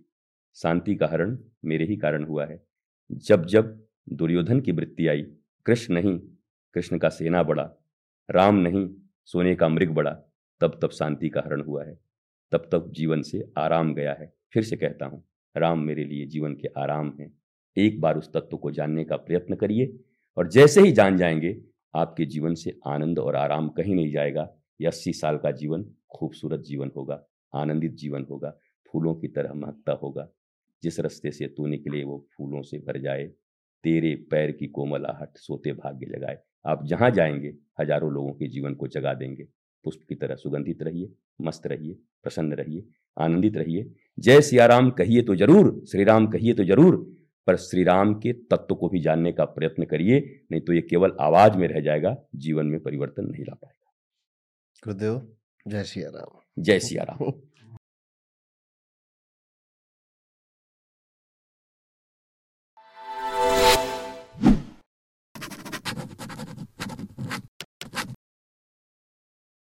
[0.57, 2.61] शांति का हरण मेरे ही कारण हुआ है।
[3.13, 5.23] जब जब दुर्योधन की वृत्ति आई,
[5.67, 6.19] कृष्ण नहीं,
[6.75, 7.75] कृष्ण का सेना बढ़ा,
[8.31, 8.91] राम नहीं,
[9.25, 10.11] सोने का मृग बढ़ा,
[10.61, 11.99] तब तब शांति का हरण हुआ है,
[12.53, 15.25] तब तब जीवन से आराम गया है। फिर से कहता हूँ,
[15.57, 17.39] राम मेरे लिए जीवन के आराम हैं।
[17.77, 20.01] एक बार उस तत्व को जानने का प्रयत्न करिए
[20.37, 21.61] और जैसे ही जान जाएँगे,
[21.95, 24.51] आपके जीवन से आनंद और आराम कहीं नहीं जाएगा।
[24.81, 29.93] ये अस्सी साल का जीवन, खूबसूरत जीवन होगा, आनंदित जीवन होगा, फूलों की तरह महकता
[29.93, 30.29] होगा।
[30.83, 33.25] जिस रस्ते से तू निकले वो फूलों से भर जाए
[33.85, 38.87] तेरे पैर की कोमलाहट सोते भाग्य जगाए। आप जहाँ जाएँगे हज़ारों लोगों के जीवन को
[38.89, 39.45] जगा देंगे।
[39.85, 42.85] पुष्प की तरह सुगंधित रहिए मस्त रहिए प्रसन्न रहिए
[43.17, 46.97] आनंदित रहिए। जय सियाराम कहिए तो ज़रूर श्री राम कहिए तो ज़रूर
[47.49, 50.19] पर श्री राम के तत्व को भी जानने का प्रयत्न करिए
[50.53, 53.93] नहीं तो ये केवल आवाज़ में रह जाएगा जीवन में परिवर्तन नहीं ला पाएगा।
[54.83, 55.21] गुरुदेव
[55.67, 57.31] जय सिया राम जय सिया राम